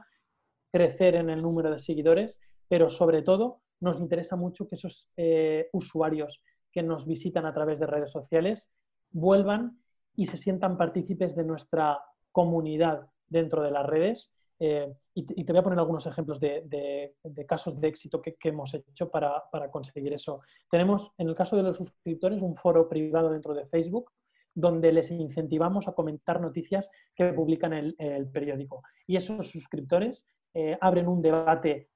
crecer 0.71 1.15
en 1.15 1.29
el 1.29 1.41
número 1.41 1.71
de 1.71 1.79
seguidores, 1.79 2.39
pero 2.67 2.89
sobre 2.89 3.21
todo 3.21 3.61
nos 3.81 3.99
interesa 3.99 4.35
mucho 4.35 4.67
que 4.67 4.75
esos 4.75 5.09
eh, 5.17 5.69
usuarios 5.73 6.41
que 6.71 6.83
nos 6.83 7.07
visitan 7.07 7.45
a 7.45 7.53
través 7.53 7.79
de 7.79 7.87
redes 7.87 8.11
sociales 8.11 8.71
vuelvan 9.11 9.79
y 10.15 10.27
se 10.27 10.37
sientan 10.37 10.77
partícipes 10.77 11.35
de 11.35 11.43
nuestra 11.43 12.01
comunidad 12.31 13.07
dentro 13.27 13.63
de 13.63 13.71
las 13.71 13.85
redes 13.85 14.35
eh, 14.59 14.93
y, 15.13 15.23
te, 15.45 15.53
voy 15.53 15.59
a 15.59 15.63
poner 15.63 15.79
algunos 15.79 16.05
ejemplos 16.05 16.39
de, 16.39 17.15
casos 17.47 17.79
de 17.79 17.87
éxito 17.87 18.21
que, 18.21 18.37
hemos 18.43 18.73
hecho 18.73 19.09
para, 19.09 19.43
conseguir 19.71 20.13
eso. 20.13 20.41
Tenemos, 20.69 21.13
en 21.17 21.29
el 21.29 21.35
caso 21.35 21.55
de 21.55 21.63
los 21.63 21.77
suscriptores, 21.77 22.41
un 22.41 22.55
foro 22.55 22.87
privado 22.87 23.31
dentro 23.31 23.53
de 23.53 23.65
Facebook 23.67 24.11
donde 24.53 24.91
les 24.91 25.11
incentivamos 25.11 25.87
a 25.87 25.93
comentar 25.93 26.41
noticias 26.41 26.91
que 27.15 27.31
publican 27.33 27.73
el, 27.73 28.29
periódico. 28.31 28.83
Y 29.07 29.15
esos 29.15 29.49
suscriptores 29.49 30.27
eh, 30.53 30.77
abren 30.81 31.07
un 31.07 31.21
debate 31.21 31.89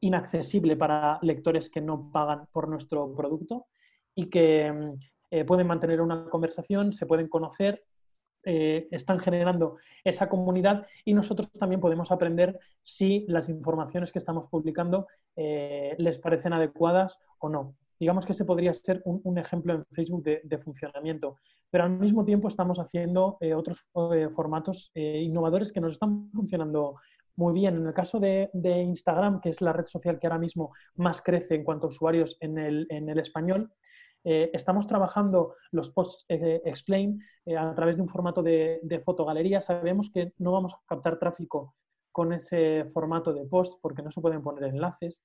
inaccesible 0.00 0.76
para 0.76 1.18
lectores 1.22 1.70
que 1.70 1.80
no 1.80 2.10
pagan 2.12 2.46
por 2.52 2.68
nuestro 2.68 3.14
producto 3.14 3.66
y 4.14 4.28
que 4.30 4.94
pueden 5.46 5.66
mantener 5.66 6.00
una 6.00 6.24
conversación, 6.28 6.92
se 6.92 7.06
pueden 7.06 7.28
conocer 7.28 7.84
eh, 8.44 8.88
están 8.90 9.18
generando 9.18 9.76
esa 10.02 10.30
comunidad 10.30 10.86
y 11.04 11.12
nosotros 11.12 11.50
también 11.52 11.80
podemos 11.80 12.10
aprender 12.10 12.58
si 12.82 13.26
las 13.28 13.50
informaciones 13.50 14.12
que 14.12 14.18
estamos 14.18 14.46
publicando 14.46 15.06
eh, 15.36 15.94
les 15.98 16.18
parecen 16.18 16.54
adecuadas 16.54 17.18
o 17.38 17.50
no. 17.50 17.74
Digamos 17.98 18.24
que 18.24 18.32
ese 18.32 18.46
podría 18.46 18.72
ser 18.72 19.02
un, 19.04 19.36
ejemplo 19.36 19.74
en 19.74 19.84
Facebook 19.92 20.22
de, 20.22 20.58
funcionamiento, 20.58 21.36
pero 21.70 21.84
al 21.84 21.90
mismo 21.90 22.24
tiempo 22.24 22.48
estamos 22.48 22.78
haciendo 22.78 23.36
eh, 23.40 23.52
otros 23.52 23.84
formatos 23.92 24.90
innovadores 24.94 25.70
que 25.70 25.82
nos 25.82 25.92
están 25.92 26.30
funcionando 26.30 26.94
muy 27.36 27.54
bien. 27.54 27.76
En 27.76 27.86
el 27.86 27.94
caso 27.94 28.20
de, 28.20 28.50
Instagram, 28.52 29.40
que 29.40 29.50
es 29.50 29.60
la 29.60 29.72
red 29.72 29.86
social 29.86 30.18
que 30.18 30.26
ahora 30.26 30.38
mismo 30.38 30.72
más 30.96 31.22
crece 31.22 31.54
en 31.54 31.64
cuanto 31.64 31.86
a 31.86 31.90
usuarios 31.90 32.36
en 32.40 32.58
el 32.58 33.18
español, 33.18 33.72
eh, 34.22 34.50
estamos 34.52 34.86
trabajando 34.86 35.54
los 35.70 35.90
posts 35.90 36.26
eh, 36.28 36.60
explain 36.66 37.22
eh, 37.46 37.56
a 37.56 37.74
través 37.74 37.96
de 37.96 38.02
un 38.02 38.08
formato 38.08 38.42
de, 38.42 39.02
fotogalería. 39.04 39.60
Sabemos 39.60 40.10
que 40.10 40.34
no 40.38 40.52
vamos 40.52 40.74
a 40.74 40.80
captar 40.86 41.18
tráfico 41.18 41.74
con 42.12 42.32
ese 42.32 42.84
formato 42.92 43.32
de 43.32 43.46
post 43.46 43.80
porque 43.80 44.02
no 44.02 44.10
se 44.10 44.20
pueden 44.20 44.42
poner 44.42 44.64
enlaces, 44.64 45.22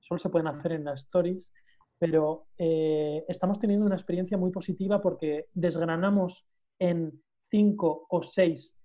solo 0.00 0.18
se 0.18 0.28
pueden 0.28 0.48
hacer 0.48 0.72
en 0.72 0.84
las 0.84 1.04
stories, 1.04 1.52
pero 1.96 2.48
estamos 2.58 3.60
teniendo 3.60 3.86
una 3.86 3.94
experiencia 3.94 4.36
muy 4.36 4.50
positiva 4.50 5.00
porque 5.00 5.46
desgranamos 5.54 6.44
en 6.80 7.22
cinco 7.48 8.06
o 8.10 8.24
seis 8.24 8.76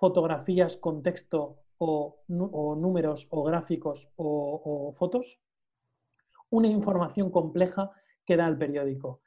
fotografías 0.00 0.76
con 0.76 1.02
texto 1.02 1.58
o, 1.78 2.22
números 2.28 3.28
o 3.30 3.44
gráficos 3.44 4.08
o 4.16 4.94
fotos 4.98 5.38
una 6.50 6.68
información 6.68 7.30
compleja 7.30 7.90
que 8.26 8.36
da 8.36 8.46
el 8.46 8.58
periódico. 8.58 9.20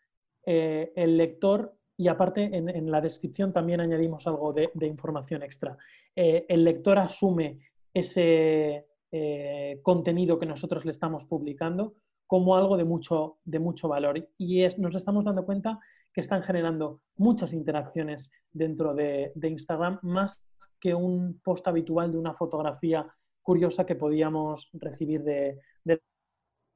Eh, 0.45 0.91
el 0.95 1.17
lector, 1.17 1.73
y 1.97 2.07
aparte 2.07 2.43
en, 2.43 2.91
la 2.91 3.01
descripción 3.01 3.53
también 3.53 3.79
añadimos 3.79 4.27
algo 4.27 4.53
de, 4.53 4.69
información 4.81 5.43
extra, 5.43 5.77
eh, 6.15 6.45
el 6.49 6.63
lector 6.63 6.99
asume 6.99 7.59
ese 7.93 8.87
eh, 9.11 9.79
contenido 9.83 10.39
que 10.39 10.45
nosotros 10.45 10.85
le 10.85 10.91
estamos 10.91 11.25
publicando 11.25 11.95
como 12.27 12.55
algo 12.55 12.77
de 12.77 12.83
mucho, 12.83 13.37
de 13.45 13.59
mucho 13.59 13.87
valor. 13.87 14.27
Y 14.37 14.63
nos 14.77 14.95
estamos 14.95 15.25
dando 15.25 15.45
cuenta 15.45 15.79
que 16.13 16.21
están 16.21 16.43
generando 16.43 17.01
muchas 17.17 17.53
interacciones 17.53 18.29
dentro 18.51 18.93
de, 18.93 19.33
Instagram, 19.35 19.99
más 20.03 20.43
que 20.79 20.93
un 20.93 21.41
post 21.43 21.67
habitual 21.67 22.11
de 22.11 22.19
una 22.19 22.35
fotografía 22.35 23.07
curiosa 23.41 23.85
que 23.85 23.95
podíamos 23.95 24.69
recibir 24.73 25.23
de, 25.23 25.59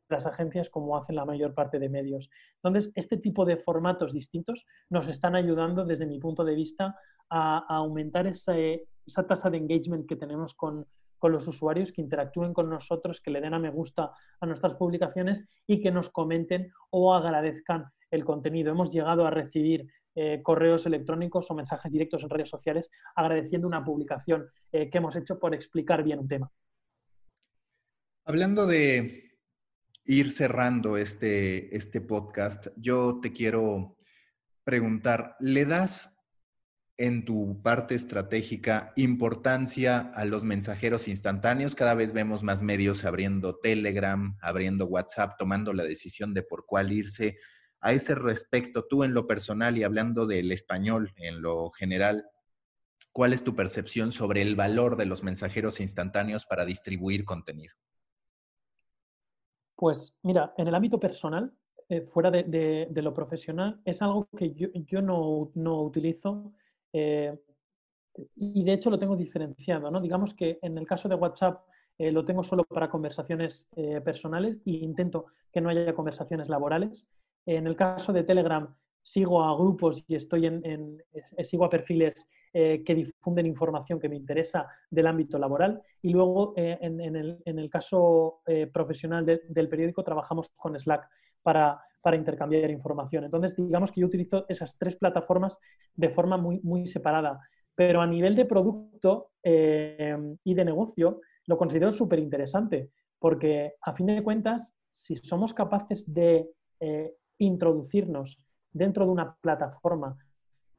las 0.10 0.26
agencias 0.26 0.70
como 0.70 0.96
hacen 0.96 1.18
la 1.18 1.26
mayor 1.26 1.54
parte 1.54 1.80
de 1.80 1.90
medios. 1.90 2.30
Entonces, 2.64 2.92
este 2.96 3.18
tipo 3.18 3.44
de 3.44 3.58
formatos 3.58 4.14
distintos 4.14 4.66
nos 4.90 5.10
están 5.10 5.36
ayudando, 5.36 5.84
desde 5.84 6.06
mi 6.06 6.18
punto 6.18 6.46
de 6.46 6.56
vista, 6.56 6.96
a, 7.30 7.66
aumentar 7.76 8.26
esa, 8.26 8.54
tasa 9.28 9.50
de 9.50 9.58
engagement 9.58 10.08
que 10.08 10.16
tenemos 10.16 10.54
con, 10.54 10.88
con 11.18 11.34
los 11.34 11.46
usuarios, 11.46 11.92
que 11.92 12.02
interactúen 12.02 12.54
con 12.54 12.70
nosotros, 12.70 13.20
que 13.20 13.32
le 13.32 13.42
den 13.42 13.54
a 13.54 13.60
me 13.60 13.70
gusta 13.70 14.14
a 14.40 14.46
nuestras 14.46 14.76
publicaciones 14.76 15.46
y 15.68 15.82
que 15.82 15.92
nos 15.92 16.10
comenten 16.10 16.72
o 16.90 17.14
agradezcan 17.14 17.92
el 18.12 18.26
contenido. 18.26 18.72
Hemos 18.72 18.92
llegado 18.92 19.26
a 19.26 19.32
recibir 19.32 19.88
eh, 20.16 20.42
correos 20.42 20.86
electrónicos 20.86 21.50
o 21.52 21.54
mensajes 21.54 21.92
directos 21.92 22.24
en 22.24 22.30
redes 22.30 22.50
sociales 22.50 22.90
agradeciendo 23.16 23.68
una 23.68 23.86
publicación 23.86 24.50
eh, 24.72 24.90
que 24.90 24.98
hemos 24.98 25.16
hecho 25.16 25.40
por 25.40 25.54
explicar 25.54 26.04
bien 26.04 26.20
un 26.20 26.28
tema. 26.28 26.52
Hablando 28.26 28.66
de 28.66 29.38
ir 30.06 30.32
cerrando 30.32 30.98
este, 30.98 31.76
este 31.76 32.02
podcast, 32.02 32.68
yo 32.78 33.20
te 33.22 33.32
quiero 33.32 33.98
preguntar, 34.64 35.36
¿le 35.40 35.66
das 35.66 36.18
en 36.98 37.24
tu 37.24 37.62
parte 37.62 37.94
estratégica 37.94 38.92
importancia 38.96 40.12
a 40.16 40.26
los 40.26 40.44
mensajeros 40.44 41.08
instantáneos? 41.08 41.76
Cada 41.76 41.94
vez 41.94 42.12
vemos 42.12 42.42
más 42.42 42.62
medios 42.62 43.06
abriendo 43.06 43.60
Telegram, 43.60 44.36
abriendo 44.42 44.88
WhatsApp, 44.88 45.38
tomando 45.38 45.74
la 45.74 45.84
decisión 45.84 46.34
de 46.34 46.42
por 46.42 46.66
cuál 46.66 46.92
irse. 46.92 47.38
A 47.80 47.94
ese 47.94 48.16
respecto, 48.16 48.86
tú 48.86 49.04
en 49.04 49.14
lo 49.14 49.28
personal 49.28 49.78
y 49.78 49.84
hablando 49.84 50.26
del 50.26 50.52
español 50.52 51.14
en 51.16 51.42
lo 51.42 51.70
general, 51.70 52.26
¿cuál 53.12 53.34
es 53.34 53.44
tu 53.44 53.56
percepción 53.56 54.12
sobre 54.12 54.42
el 54.42 54.56
valor 54.56 54.98
de 54.98 55.06
los 55.06 55.24
mensajeros 55.24 55.80
instantáneos 55.80 56.46
para 56.46 56.66
distribuir 56.66 57.26
contenido? 57.26 57.74
Pues 59.76 60.16
mira, 60.24 60.54
en 60.58 60.68
el 60.68 60.74
ámbito 60.74 61.00
personal, 61.00 61.54
eh, 61.90 62.02
fuera 62.02 62.30
de, 62.30 62.90
lo 62.94 63.14
profesional, 63.14 63.80
es 63.86 64.02
algo 64.02 64.28
que 64.36 64.54
yo, 64.54 65.02
no, 65.02 65.50
utilizo 65.82 66.52
eh, 66.92 67.38
y 68.36 68.64
de 68.64 68.74
hecho 68.74 68.90
lo 68.90 69.00
tengo 69.00 69.16
diferenciado. 69.16 69.90
¿no? 69.90 70.02
Digamos 70.02 70.34
que 70.34 70.60
en 70.62 70.78
el 70.78 70.86
caso 70.86 71.08
de 71.08 71.16
WhatsApp 71.16 71.62
eh, 71.98 72.12
lo 72.12 72.26
tengo 72.26 72.44
solo 72.44 72.66
para 72.66 72.90
conversaciones 72.90 73.70
personales 74.04 74.58
e 74.66 74.72
intento 74.72 75.28
que 75.52 75.62
no 75.62 75.70
haya 75.70 75.94
conversaciones 75.94 76.50
laborales. 76.50 77.10
En 77.48 77.66
el 77.66 77.78
caso 77.78 78.12
de 78.12 78.24
Telegram, 78.24 78.68
sigo 79.02 79.42
a 79.42 79.56
grupos 79.56 80.04
y 80.06 80.16
estoy 80.16 80.48
en, 80.48 81.02
sigo 81.42 81.64
a 81.64 81.70
perfiles 81.70 82.28
eh, 82.54 82.84
que 82.86 82.94
difunden 82.94 83.46
información 83.46 84.02
que 84.02 84.10
me 84.10 84.18
interesa 84.18 84.68
del 84.90 85.08
ámbito 85.08 85.40
laboral. 85.40 85.82
Y 86.02 86.12
luego, 86.12 86.54
eh, 86.58 86.78
en, 86.82 87.00
el, 87.16 87.70
caso 87.70 88.42
eh, 88.46 88.68
profesional 88.68 89.26
del 89.26 89.70
periódico, 89.70 90.04
trabajamos 90.04 90.50
con 90.58 90.78
Slack 90.78 91.08
para, 91.42 91.82
intercambiar 92.14 92.70
información. 92.70 93.26
Entonces, 93.26 93.54
digamos 93.56 93.92
que 93.92 94.02
yo 94.02 94.08
utilizo 94.08 94.46
esas 94.48 94.78
tres 94.78 94.96
plataformas 94.96 95.58
de 95.94 96.10
forma 96.10 96.38
muy, 96.38 96.60
muy 96.62 96.88
separada. 96.88 97.40
Pero 97.76 98.02
a 98.02 98.08
nivel 98.08 98.34
de 98.36 98.46
producto 98.46 99.32
y 99.44 100.54
de 100.54 100.66
negocio, 100.66 101.20
lo 101.46 101.58
considero 101.58 101.92
súper 101.92 102.20
interesante, 102.20 102.92
porque 103.20 103.74
a 103.82 103.94
fin 103.94 104.06
de 104.08 104.24
cuentas, 104.24 104.74
si 104.90 105.18
somos 105.18 105.54
capaces 105.54 106.12
de 106.14 106.50
introducirnos 107.40 108.40
dentro 108.72 109.06
de 109.06 109.12
una 109.12 109.36
plataforma 109.36 110.18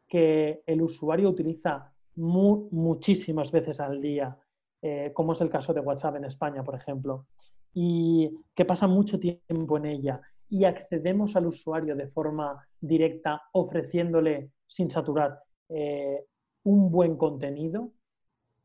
que 0.08 0.62
el 0.66 0.82
usuario 0.82 1.28
utiliza 1.28 1.92
muchísimas 2.16 3.52
veces 3.52 3.78
al 3.80 4.00
día, 4.00 4.36
eh, 4.82 5.12
como 5.14 5.32
es 5.32 5.40
el 5.40 5.50
caso 5.50 5.72
de 5.72 5.80
WhatsApp 5.80 6.16
en 6.16 6.24
España, 6.24 6.64
por 6.64 6.74
ejemplo, 6.74 7.26
y 7.74 8.30
que 8.54 8.64
pasa 8.64 8.86
mucho 8.86 9.20
tiempo 9.20 9.76
en 9.76 9.86
ella 9.86 10.20
y 10.48 10.64
accedemos 10.64 11.36
al 11.36 11.46
usuario 11.46 11.94
de 11.94 12.08
forma 12.08 12.66
directa 12.80 13.42
ofreciéndole 13.52 14.50
sin 14.66 14.90
saturar 14.90 15.40
eh, 15.68 16.24
un 16.64 16.90
buen 16.90 17.16
contenido, 17.16 17.92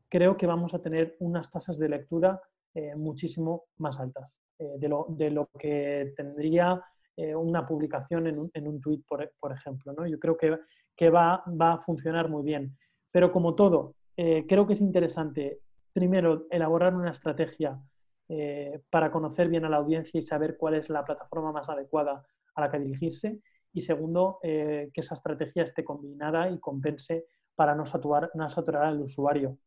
creo 0.08 0.36
que 0.36 0.46
vamos 0.46 0.74
a 0.74 0.80
tener 0.80 1.16
unas 1.20 1.50
tasas 1.50 1.78
de 1.78 1.88
lectura 1.88 2.40
eh, 2.74 2.96
muchísimo 2.96 3.64
más 3.78 4.00
altas 4.00 4.40
de, 4.58 4.88
lo, 4.88 5.06
de, 5.10 5.30
lo, 5.30 5.48
que 5.58 6.14
tendría 6.16 6.82
eh, 7.16 7.34
una 7.34 7.64
publicación 7.64 8.26
en 8.26 8.40
un, 8.40 8.50
en 8.54 8.66
un 8.66 8.80
tweet, 8.80 9.02
por, 9.06 9.52
ejemplo. 9.52 9.92
¿no? 9.92 10.04
Yo 10.06 10.18
creo 10.18 10.36
que, 10.36 10.58
que 10.96 11.10
va, 11.10 11.44
va, 11.48 11.74
a 11.74 11.78
funcionar 11.78 12.28
muy 12.28 12.42
bien. 12.42 12.76
Pero 13.12 13.30
como 13.30 13.54
todo, 13.54 13.94
eh, 14.16 14.44
creo 14.48 14.66
que 14.66 14.74
es 14.74 14.80
interesante, 14.80 15.60
primero, 15.92 16.46
elaborar 16.50 16.92
una 16.94 17.12
estrategia 17.12 17.78
eh, 18.28 18.80
para 18.90 19.12
conocer 19.12 19.48
bien 19.48 19.64
a 19.64 19.68
la 19.68 19.76
audiencia 19.76 20.18
y 20.18 20.22
saber 20.22 20.56
cuál 20.56 20.74
es 20.74 20.90
la 20.90 21.04
plataforma 21.04 21.52
más 21.52 21.68
adecuada 21.68 22.24
a 22.56 22.60
la 22.60 22.70
que 22.70 22.80
dirigirse. 22.80 23.38
Y 23.72 23.80
segundo, 23.80 24.38
que 24.40 24.92
esa 24.94 25.16
estrategia 25.16 25.64
esté 25.64 25.82
combinada 25.82 26.48
y 26.48 26.60
compense 26.60 27.26
para 27.56 27.74
no 27.74 27.84
saturar, 27.84 28.30
no 28.34 28.48
saturar 28.48 28.84
al 28.84 29.00
usuario. 29.00 29.58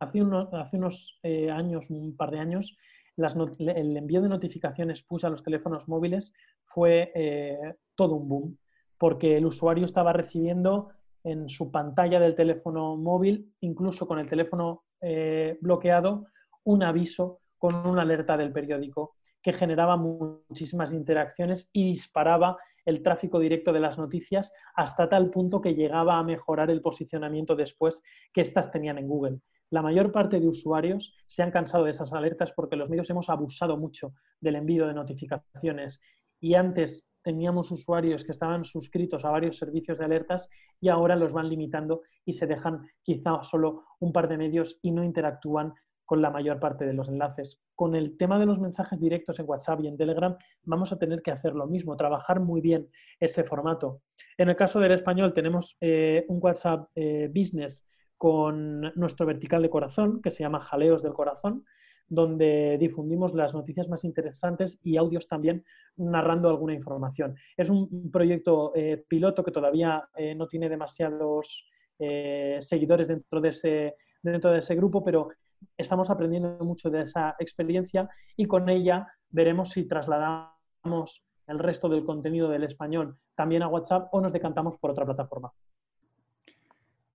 Hace, 0.00 0.20
hace 0.52 0.76
unos 0.76 1.20
años, 1.22 1.90
un 1.90 2.16
par 2.16 2.32
de 2.32 2.40
años, 2.40 2.76
el 3.24 3.96
envío 3.96 4.22
de 4.22 4.28
notificaciones 4.28 5.02
push 5.02 5.26
a 5.26 5.30
los 5.30 5.42
teléfonos 5.42 5.88
móviles 5.88 6.32
fue 6.64 7.12
eh, 7.14 7.74
todo 7.94 8.16
un 8.16 8.28
boom, 8.28 8.58
porque 8.98 9.36
el 9.36 9.46
usuario 9.46 9.84
estaba 9.84 10.12
recibiendo 10.12 10.90
en 11.22 11.48
su 11.48 11.70
pantalla 11.70 12.18
del 12.18 12.34
teléfono 12.34 12.96
móvil, 12.96 13.52
incluso 13.60 14.06
con 14.06 14.18
el 14.18 14.28
teléfono 14.28 14.84
eh, 15.00 15.58
bloqueado, 15.60 16.26
un 16.64 16.82
aviso 16.82 17.40
con 17.58 17.74
una 17.86 18.02
alerta 18.02 18.36
del 18.36 18.52
periódico 18.52 19.16
que 19.42 19.52
generaba 19.52 19.96
muchísimas 19.96 20.92
interacciones 20.92 21.68
y 21.72 21.84
disparaba 21.84 22.58
el 22.84 23.02
tráfico 23.02 23.38
directo 23.38 23.72
de 23.72 23.80
las 23.80 23.98
noticias 23.98 24.52
hasta 24.74 25.08
tal 25.08 25.30
punto 25.30 25.60
que 25.60 25.74
llegaba 25.74 26.18
a 26.18 26.22
mejorar 26.22 26.70
el 26.70 26.80
posicionamiento 26.80 27.54
después 27.54 28.02
que 28.32 28.40
éstas 28.40 28.70
tenían 28.70 28.98
en 28.98 29.08
Google 29.08 29.40
la 29.70 29.82
mayor 29.82 30.12
parte 30.12 30.40
de 30.40 30.48
usuarios 30.48 31.14
se 31.26 31.42
han 31.42 31.50
cansado 31.50 31.84
de 31.84 31.92
esas 31.92 32.12
alertas 32.12 32.52
porque 32.52 32.76
los 32.76 32.90
medios 32.90 33.08
hemos 33.10 33.30
abusado 33.30 33.76
mucho 33.76 34.14
del 34.40 34.56
envío 34.56 34.86
de 34.86 34.94
notificaciones 34.94 36.00
y 36.40 36.54
antes 36.54 37.06
teníamos 37.22 37.70
usuarios 37.70 38.24
que 38.24 38.32
estaban 38.32 38.64
suscritos 38.64 39.24
a 39.24 39.30
varios 39.30 39.58
servicios 39.58 39.98
de 39.98 40.04
alertas 40.04 40.48
y 40.80 40.88
ahora 40.88 41.16
los 41.16 41.32
van 41.32 41.48
limitando 41.48 42.02
y 42.24 42.32
se 42.32 42.46
dejan 42.46 42.88
quizá 43.02 43.42
solo 43.44 43.84
un 44.00 44.12
par 44.12 44.28
de 44.28 44.38
medios 44.38 44.78
y 44.82 44.90
no 44.90 45.04
interactúan 45.04 45.74
con 46.04 46.22
la 46.22 46.30
mayor 46.30 46.58
parte 46.58 46.86
de 46.86 46.92
los 46.92 47.08
enlaces. 47.08 47.62
Con 47.76 47.94
el 47.94 48.16
tema 48.16 48.38
de 48.40 48.46
los 48.46 48.58
mensajes 48.58 48.98
directos 48.98 49.38
en 49.38 49.48
WhatsApp 49.48 49.80
y 49.82 49.86
en 49.86 49.96
Telegram 49.96 50.36
vamos 50.64 50.90
a 50.90 50.98
tener 50.98 51.22
que 51.22 51.30
hacer 51.30 51.54
lo 51.54 51.68
mismo, 51.68 51.96
trabajar 51.96 52.40
muy 52.40 52.60
bien 52.60 52.88
ese 53.20 53.44
formato. 53.44 54.02
En 54.36 54.48
el 54.48 54.56
caso 54.56 54.80
del 54.80 54.92
español 54.92 55.32
tenemos 55.34 55.76
eh, 55.80 56.24
un 56.28 56.38
WhatsApp 56.42 56.88
eh, 56.96 57.30
Business 57.32 57.86
con 58.20 58.92
nuestro 58.96 59.24
vertical 59.24 59.62
de 59.62 59.70
corazón, 59.70 60.20
que 60.20 60.30
se 60.30 60.42
llama 60.42 60.60
Jaleos 60.60 61.02
del 61.02 61.14
Corazón, 61.14 61.64
donde 62.06 62.76
difundimos 62.78 63.32
las 63.32 63.54
noticias 63.54 63.88
más 63.88 64.04
interesantes 64.04 64.78
y 64.82 64.98
audios 64.98 65.26
también 65.26 65.64
narrando 65.96 66.50
alguna 66.50 66.74
información. 66.74 67.34
Es 67.56 67.70
un 67.70 68.10
proyecto 68.12 68.72
eh, 68.74 69.02
piloto 69.08 69.42
que 69.42 69.52
todavía 69.52 70.06
eh, 70.14 70.34
no 70.34 70.46
tiene 70.46 70.68
demasiados 70.68 71.66
eh, 71.98 72.58
seguidores 72.60 73.08
dentro 73.08 73.40
de, 73.40 73.48
ese, 73.48 73.96
dentro 74.22 74.50
de 74.50 74.58
ese 74.58 74.74
grupo, 74.74 75.02
pero 75.02 75.30
estamos 75.74 76.10
aprendiendo 76.10 76.58
mucho 76.60 76.90
de 76.90 77.04
esa 77.04 77.36
experiencia 77.38 78.06
y 78.36 78.44
con 78.44 78.68
ella 78.68 79.06
veremos 79.30 79.70
si 79.70 79.88
trasladamos 79.88 81.24
el 81.46 81.58
resto 81.58 81.88
del 81.88 82.04
contenido 82.04 82.50
del 82.50 82.64
español 82.64 83.16
también 83.34 83.62
a 83.62 83.68
WhatsApp 83.68 84.12
o 84.12 84.20
nos 84.20 84.34
decantamos 84.34 84.76
por 84.76 84.90
otra 84.90 85.06
plataforma. 85.06 85.50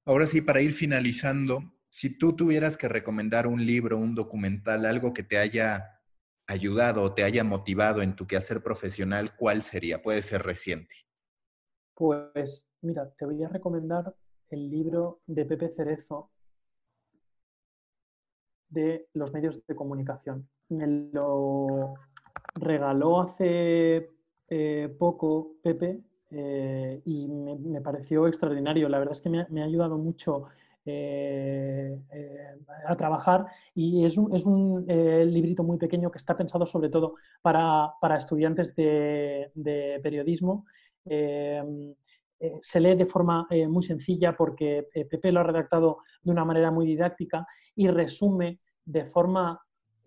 Ahora 0.08 0.28
sí, 0.28 0.42
para 0.42 0.62
ir 0.62 0.72
finalizando, 0.72 1.64
si 1.90 2.16
tú 2.16 2.36
tuvieras 2.36 2.78
que 2.78 2.88
recomendar 2.88 3.48
un 3.48 3.66
libro, 3.66 3.98
un 3.98 4.14
documental, 4.14 4.86
algo 4.86 5.14
que 5.14 5.24
te 5.24 5.40
haya 5.40 6.00
ayudado 6.46 7.02
o 7.02 7.14
te 7.16 7.24
haya 7.24 7.44
motivado 7.44 8.04
en 8.04 8.16
tu 8.16 8.28
quehacer 8.28 8.62
profesional, 8.62 9.36
¿cuál 9.36 9.64
sería? 9.64 10.04
Puede 10.04 10.22
ser 10.22 10.44
reciente. 10.44 10.96
Pues 11.96 12.68
mira, 12.82 13.10
te 13.18 13.26
voy 13.26 13.44
a 13.44 13.50
recomendar 13.50 14.16
el 14.52 14.70
libro 14.70 15.22
de 15.26 15.44
Pepe 15.46 15.70
Cerezo 15.70 16.30
de 18.70 19.08
los 19.14 19.34
medios 19.34 19.66
de 19.66 19.76
comunicación. 19.76 20.48
Me 20.70 20.86
lo 21.12 21.96
regaló 22.54 23.22
hace 23.22 24.12
eh, 24.50 24.96
poco 25.00 25.56
Pepe 25.64 26.04
eh, 26.38 27.02
y 27.06 27.28
me, 27.30 27.80
pareció 27.80 28.28
extraordinario. 28.28 28.90
La 28.90 29.00
verdad 29.00 29.14
es 29.14 29.22
que 29.22 29.30
me, 29.30 29.62
ha 29.62 29.66
ayudado 29.66 29.98
mucho 29.98 30.48
eh, 30.86 31.98
eh, 32.12 32.48
a 32.86 32.96
trabajar 32.98 33.46
y 33.74 34.04
es 34.04 34.18
un, 34.18 34.36
es 34.36 34.46
un 34.46 34.86
librito 34.86 35.64
muy 35.64 35.78
pequeño 35.78 36.12
que 36.12 36.18
está 36.18 36.36
pensado 36.36 36.66
sobre 36.66 36.90
todo 36.90 37.16
para, 37.42 37.94
para 38.02 38.18
estudiantes 38.18 38.76
de, 38.76 39.50
de 39.56 40.02
periodismo. 40.04 40.66
se 41.06 42.80
lee 42.82 42.96
de 42.96 43.06
forma 43.06 43.48
muy 43.70 43.84
sencilla 43.84 44.36
porque 44.36 44.88
Pepe 45.10 45.32
lo 45.32 45.40
ha 45.40 45.44
redactado 45.44 46.00
de 46.22 46.32
una 46.32 46.44
manera 46.44 46.70
muy 46.70 46.86
didáctica 46.86 47.48
y 47.76 47.88
resume 47.88 48.60
de 48.84 49.06
forma 49.06 49.62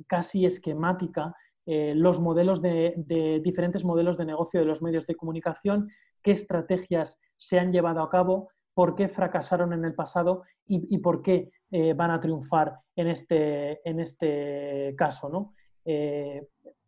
casi 0.06 0.44
esquemática 0.44 1.34
los 1.66 2.18
modelos 2.18 2.60
de, 2.62 2.94
de, 2.96 3.40
diferentes 3.40 3.84
modelos 3.84 4.16
de 4.16 4.24
negocio 4.24 4.60
de 4.60 4.66
los 4.66 4.80
medios 4.82 5.06
de 5.06 5.16
comunicación 5.16 5.88
qué 6.22 6.32
estrategias 6.32 7.20
se 7.36 7.58
han 7.58 7.72
llevado 7.72 8.02
a 8.02 8.10
cabo, 8.10 8.50
por 8.74 8.94
qué 8.94 9.08
fracasaron 9.08 9.72
en 9.72 9.84
el 9.84 9.94
pasado 9.94 10.44
y, 10.66 10.98
por 10.98 11.22
qué 11.22 11.50
van 11.96 12.10
a 12.10 12.20
triunfar 12.20 12.78
en 12.94 13.08
este, 13.08 13.80
en 13.88 14.00
este 14.00 14.94
caso. 14.96 15.28
¿no? 15.28 15.54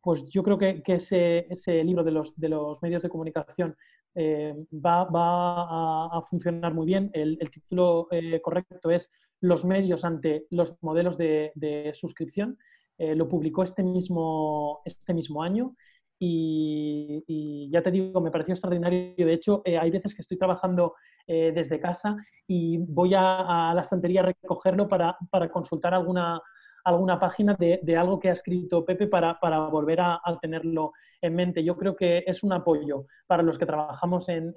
pues 0.03 0.25
yo 0.29 0.43
creo 0.43 0.59
que, 0.59 0.83
ese, 0.87 1.47
ese, 1.51 1.83
libro 1.83 2.05
de 2.05 2.11
los, 2.13 2.39
de 2.39 2.49
los 2.49 2.83
medios 2.83 3.03
de 3.03 3.09
comunicación 3.09 3.77
va, 4.17 5.05
va 5.05 6.17
a, 6.17 6.23
funcionar 6.29 6.75
muy 6.75 6.87
bien. 6.87 7.11
El, 7.13 7.39
título 7.51 8.09
correcto 8.43 8.91
es 8.91 9.11
Los 9.41 9.65
medios 9.65 10.05
ante 10.05 10.47
los 10.51 10.77
modelos 10.83 11.17
de, 11.17 11.53
de 11.55 11.93
suscripción. 11.95 12.57
lo 12.99 13.29
publicó 13.29 13.63
este 13.63 13.83
mismo, 13.83 14.81
este 14.85 15.13
mismo 15.13 15.43
año 15.43 15.75
y, 16.23 17.71
ya 17.73 17.83
te 17.83 17.91
digo, 17.91 18.21
me 18.21 18.31
pareció 18.31 18.53
extraordinario. 18.53 19.15
De 19.17 19.33
hecho, 19.33 19.63
eh, 19.65 19.79
hay 19.79 19.91
veces 19.91 20.15
que 20.15 20.21
estoy 20.21 20.37
trabajando 20.37 20.95
eh, 21.27 21.51
desde 21.55 21.81
casa 21.81 22.17
y 22.47 22.77
voy 22.79 23.15
a, 23.15 23.73
la 23.75 23.81
estantería 23.81 24.21
a 24.21 24.27
recogerlo 24.27 24.87
para, 24.87 25.17
consultar 25.51 25.95
alguna, 25.95 26.41
alguna 26.85 27.19
página 27.19 27.57
de, 27.59 27.97
algo 27.97 28.21
que 28.21 28.29
ha 28.29 28.35
escrito 28.35 28.85
Pepe 28.85 29.07
para, 29.07 29.39
volver 29.71 30.01
a, 30.03 30.21
tenerlo 30.43 30.93
en 31.23 31.35
mente. 31.35 31.65
Yo 31.65 31.77
creo 31.77 31.97
que 31.97 32.23
es 32.27 32.43
un 32.43 32.53
apoyo 32.53 33.07
para 33.27 33.43
los 33.43 33.59
que 33.59 33.67
trabajamos 33.67 34.29
en, 34.29 34.53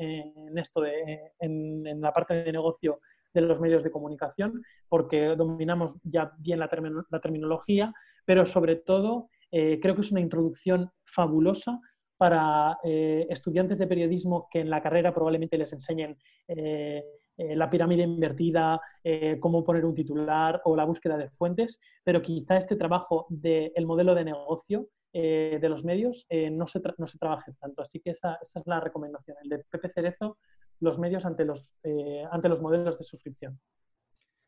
esto, 0.57 0.81
de, 0.81 1.31
en, 1.39 2.01
la 2.01 2.11
parte 2.11 2.33
de 2.43 2.51
negocio 2.51 2.99
de 3.33 3.41
los 3.41 3.59
medios 3.61 3.83
de 3.83 3.91
comunicación, 3.91 4.61
porque 4.89 5.35
dominamos 5.37 5.95
ya 6.03 6.33
bien 6.39 6.59
la, 6.59 6.69
la 7.09 7.19
terminología, 7.19 7.93
pero 8.25 8.45
sobre 8.45 8.75
todo 8.75 9.29
eh, 9.55 9.79
creo 9.79 9.93
que 9.93 10.01
es 10.01 10.11
una 10.11 10.19
introducción 10.19 10.89
fabulosa 11.05 11.79
para 12.17 12.79
eh, 12.83 13.27
estudiantes 13.29 13.77
de 13.77 13.85
periodismo 13.85 14.47
que 14.49 14.61
en 14.61 14.69
la 14.71 14.81
carrera 14.81 15.13
probablemente 15.13 15.59
les 15.59 15.71
enseñen 15.73 16.17
eh, 16.47 17.03
la 17.37 17.69
pirámide 17.69 18.03
invertida, 18.03 18.79
cómo 19.39 19.63
poner 19.63 19.85
un 19.85 19.95
titular 19.95 20.61
o 20.65 20.75
la 20.75 20.85
búsqueda 20.85 21.17
de 21.17 21.31
fuentes, 21.31 21.79
pero 22.03 22.21
quizá 22.21 22.57
este 22.57 22.75
trabajo 22.75 23.25
del 23.29 23.87
modelo 23.87 24.13
de 24.13 24.25
negocio 24.25 24.89
de 25.11 25.67
los 25.67 25.83
medios 25.83 26.27
no, 26.51 26.67
se 26.67 26.79
trabaje 27.19 27.53
tanto. 27.59 27.81
Así 27.81 27.99
que 27.99 28.11
esa, 28.11 28.37
es 28.43 28.61
la 28.67 28.79
recomendación, 28.79 29.35
el 29.41 29.49
de 29.49 29.65
Pepe 29.67 29.89
Cerezo, 29.89 30.37
los 30.79 30.99
medios 30.99 31.25
ante 31.25 31.43
los 31.43 32.61
modelos 32.61 32.99
de 32.99 33.03
suscripción. 33.03 33.59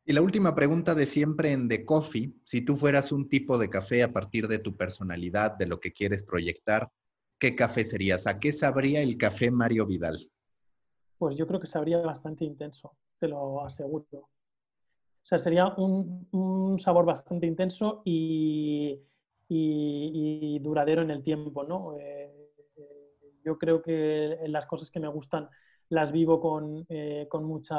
Y 0.07 0.13
la 0.13 0.21
última 0.21 0.53
pregunta 0.53 0.93
de 0.93 1.07
siempre 1.07 1.51
en 1.51 1.67
The 1.67 1.83
Coffee, 1.83 2.31
si 2.43 2.61
tú 2.61 2.75
fueras 2.75 3.11
un 3.11 3.27
tipo 3.27 3.57
de 3.57 3.71
café 3.71 4.03
a 4.03 4.13
partir 4.13 4.47
de 4.47 4.59
tu 4.59 4.77
personalidad, 4.77 5.57
de 5.57 5.65
lo 5.65 5.79
que 5.79 5.93
quieres 5.93 6.21
proyectar, 6.21 6.91
¿qué 7.39 7.55
café 7.55 7.83
serías? 7.83 8.27
¿A 8.27 8.39
qué 8.39 8.51
sabría 8.51 9.01
el 9.01 9.17
café 9.17 9.49
Mario 9.49 9.87
Vidal? 9.87 10.29
Pues 11.17 11.35
yo 11.35 11.47
creo 11.47 11.59
que 11.59 11.65
sabría 11.65 11.97
bastante 12.01 12.45
intenso, 12.45 12.95
te 13.17 13.27
lo 13.27 13.65
aseguro. 13.65 14.05
O 14.11 15.27
sea, 15.27 15.39
sería 15.39 15.69
un, 15.69 16.77
sabor 16.79 17.05
bastante 17.05 17.47
intenso 17.47 18.03
y, 18.05 19.01
duradero 20.61 21.01
en 21.01 21.09
el 21.09 21.23
tiempo, 21.23 21.63
¿no? 21.63 21.97
Eh, 21.97 22.51
eh, 22.77 23.31
yo 23.43 23.57
creo 23.57 23.81
que 23.81 24.37
las 24.49 24.67
cosas 24.67 24.91
que 24.91 24.99
me 24.99 25.07
gustan 25.07 25.49
las 25.89 26.11
vivo 26.11 26.39
con, 26.39 26.85
eh, 26.89 27.27
con, 27.29 27.43
mucha 27.43 27.77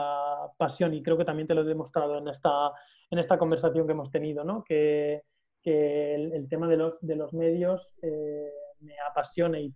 pasión 0.56 0.94
y 0.94 1.02
creo 1.02 1.16
que 1.16 1.24
también 1.24 1.48
te 1.48 1.54
lo 1.54 1.62
he 1.62 1.64
demostrado 1.64 2.18
en 2.18 2.28
esta, 2.28 2.72
en 3.10 3.18
esta 3.18 3.38
conversación 3.38 3.86
que 3.86 3.92
hemos 3.92 4.10
tenido, 4.10 4.44
¿no? 4.44 4.62
que, 4.64 5.22
que 5.62 6.14
el, 6.14 6.48
tema 6.48 6.68
de 6.68 6.76
los, 6.76 6.94
de 7.00 7.16
los 7.16 7.32
medios 7.32 7.94
eh, 8.02 8.50
me 8.80 8.94
apasiona 9.08 9.58
y, 9.58 9.72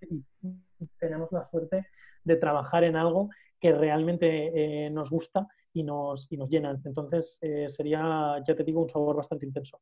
tenemos 0.99 1.31
la 1.33 1.45
suerte 1.45 1.87
de 2.25 2.37
trabajar 2.37 2.85
en 2.85 2.97
algo 2.97 3.29
que 3.61 3.73
realmente 3.73 4.87
eh, 4.87 4.91
nos 4.91 5.11
gusta 5.11 5.47
y 5.73 5.83
nos, 5.83 6.27
y 6.31 6.37
nos 6.37 6.49
llena. 6.49 6.79
Entonces 6.85 7.39
sería, 7.69 8.37
ya 8.47 8.55
te 8.55 8.65
digo, 8.65 8.81
un 8.81 8.89
sabor 8.89 9.17
bastante 9.17 9.45
intenso. 9.45 9.81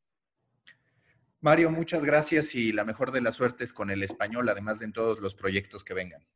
Mario, 1.40 1.70
muchas 1.70 2.04
gracias 2.04 2.56
y 2.56 2.72
la 2.72 2.84
mejor 2.84 3.12
de 3.12 3.20
las 3.20 3.36
suertes 3.36 3.72
con 3.72 3.90
el 3.90 4.02
español, 4.02 4.48
además 4.48 4.80
de 4.80 4.86
en 4.86 4.92
todos 4.92 5.20
los 5.20 5.36
proyectos 5.36 5.84
que 5.84 5.94
vengan. 5.94 6.26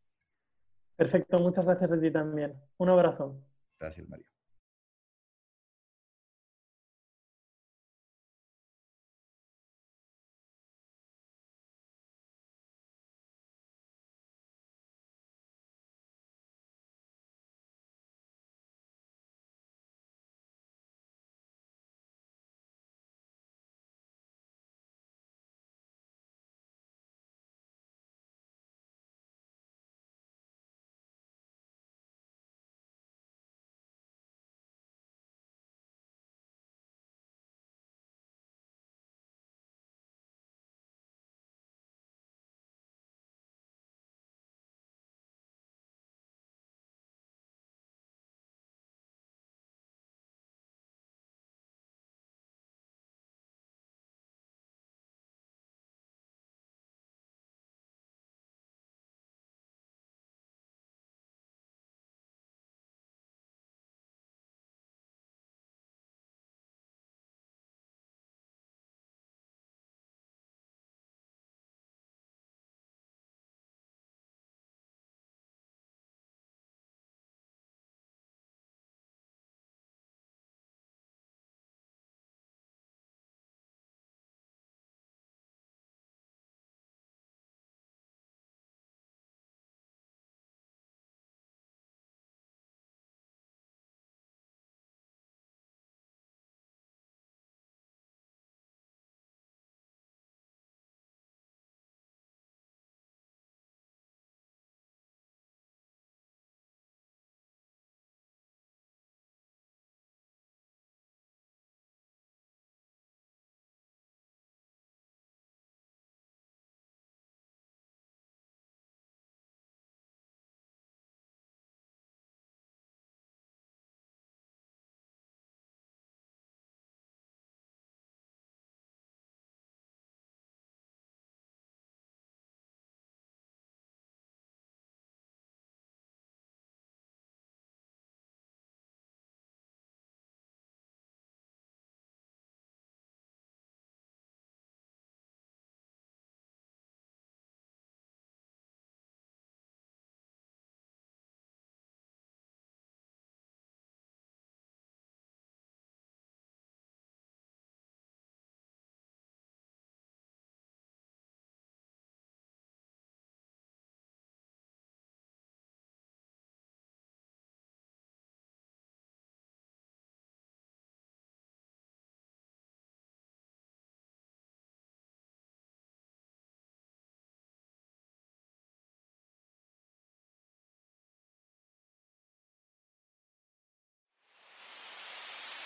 Perfecto, 0.96 1.38
muchas 1.38 1.66
gracias 1.66 1.92
a 1.92 2.00
ti 2.00 2.10
también. 2.10 2.54
Un 2.78 2.88
abrazo. 2.88 3.42
Gracias, 3.78 4.08
Mario. 4.08 4.31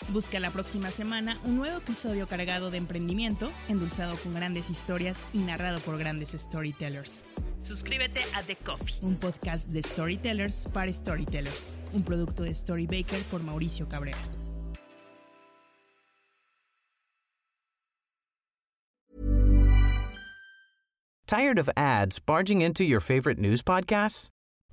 Busca 0.08 0.38
la 0.38 0.50
próxima 0.50 0.90
semana 0.92 1.36
un 1.44 1.56
nuevo 1.56 1.78
episodio 1.78 2.28
cargado 2.28 2.70
de 2.70 2.78
emprendimiento, 2.78 3.50
endulzado 3.68 4.16
con 4.16 4.34
grandes 4.34 4.70
historias 4.70 5.18
y 5.32 5.38
narrado 5.38 5.80
por 5.80 5.98
grandes 5.98 6.30
storytellers. 6.30 7.24
Suscríbete 7.60 8.20
a 8.34 8.42
The 8.42 8.54
Coffee, 8.56 8.94
un 9.02 9.16
podcast 9.16 9.68
de 9.70 9.82
storytellers 9.82 10.68
para 10.72 10.92
storytellers, 10.92 11.76
un 11.92 12.04
producto 12.04 12.44
de 12.44 12.54
Storybaker 12.54 13.20
por 13.30 13.42
Mauricio 13.42 13.88
Cabrera. 13.88 14.18
Tired 21.26 21.58
of 21.58 21.68
ads 21.76 22.20
barging 22.20 22.62
into 22.62 22.84
your 22.84 23.00
favorite 23.00 23.40
news 23.40 23.60
podcasts? 23.60 24.30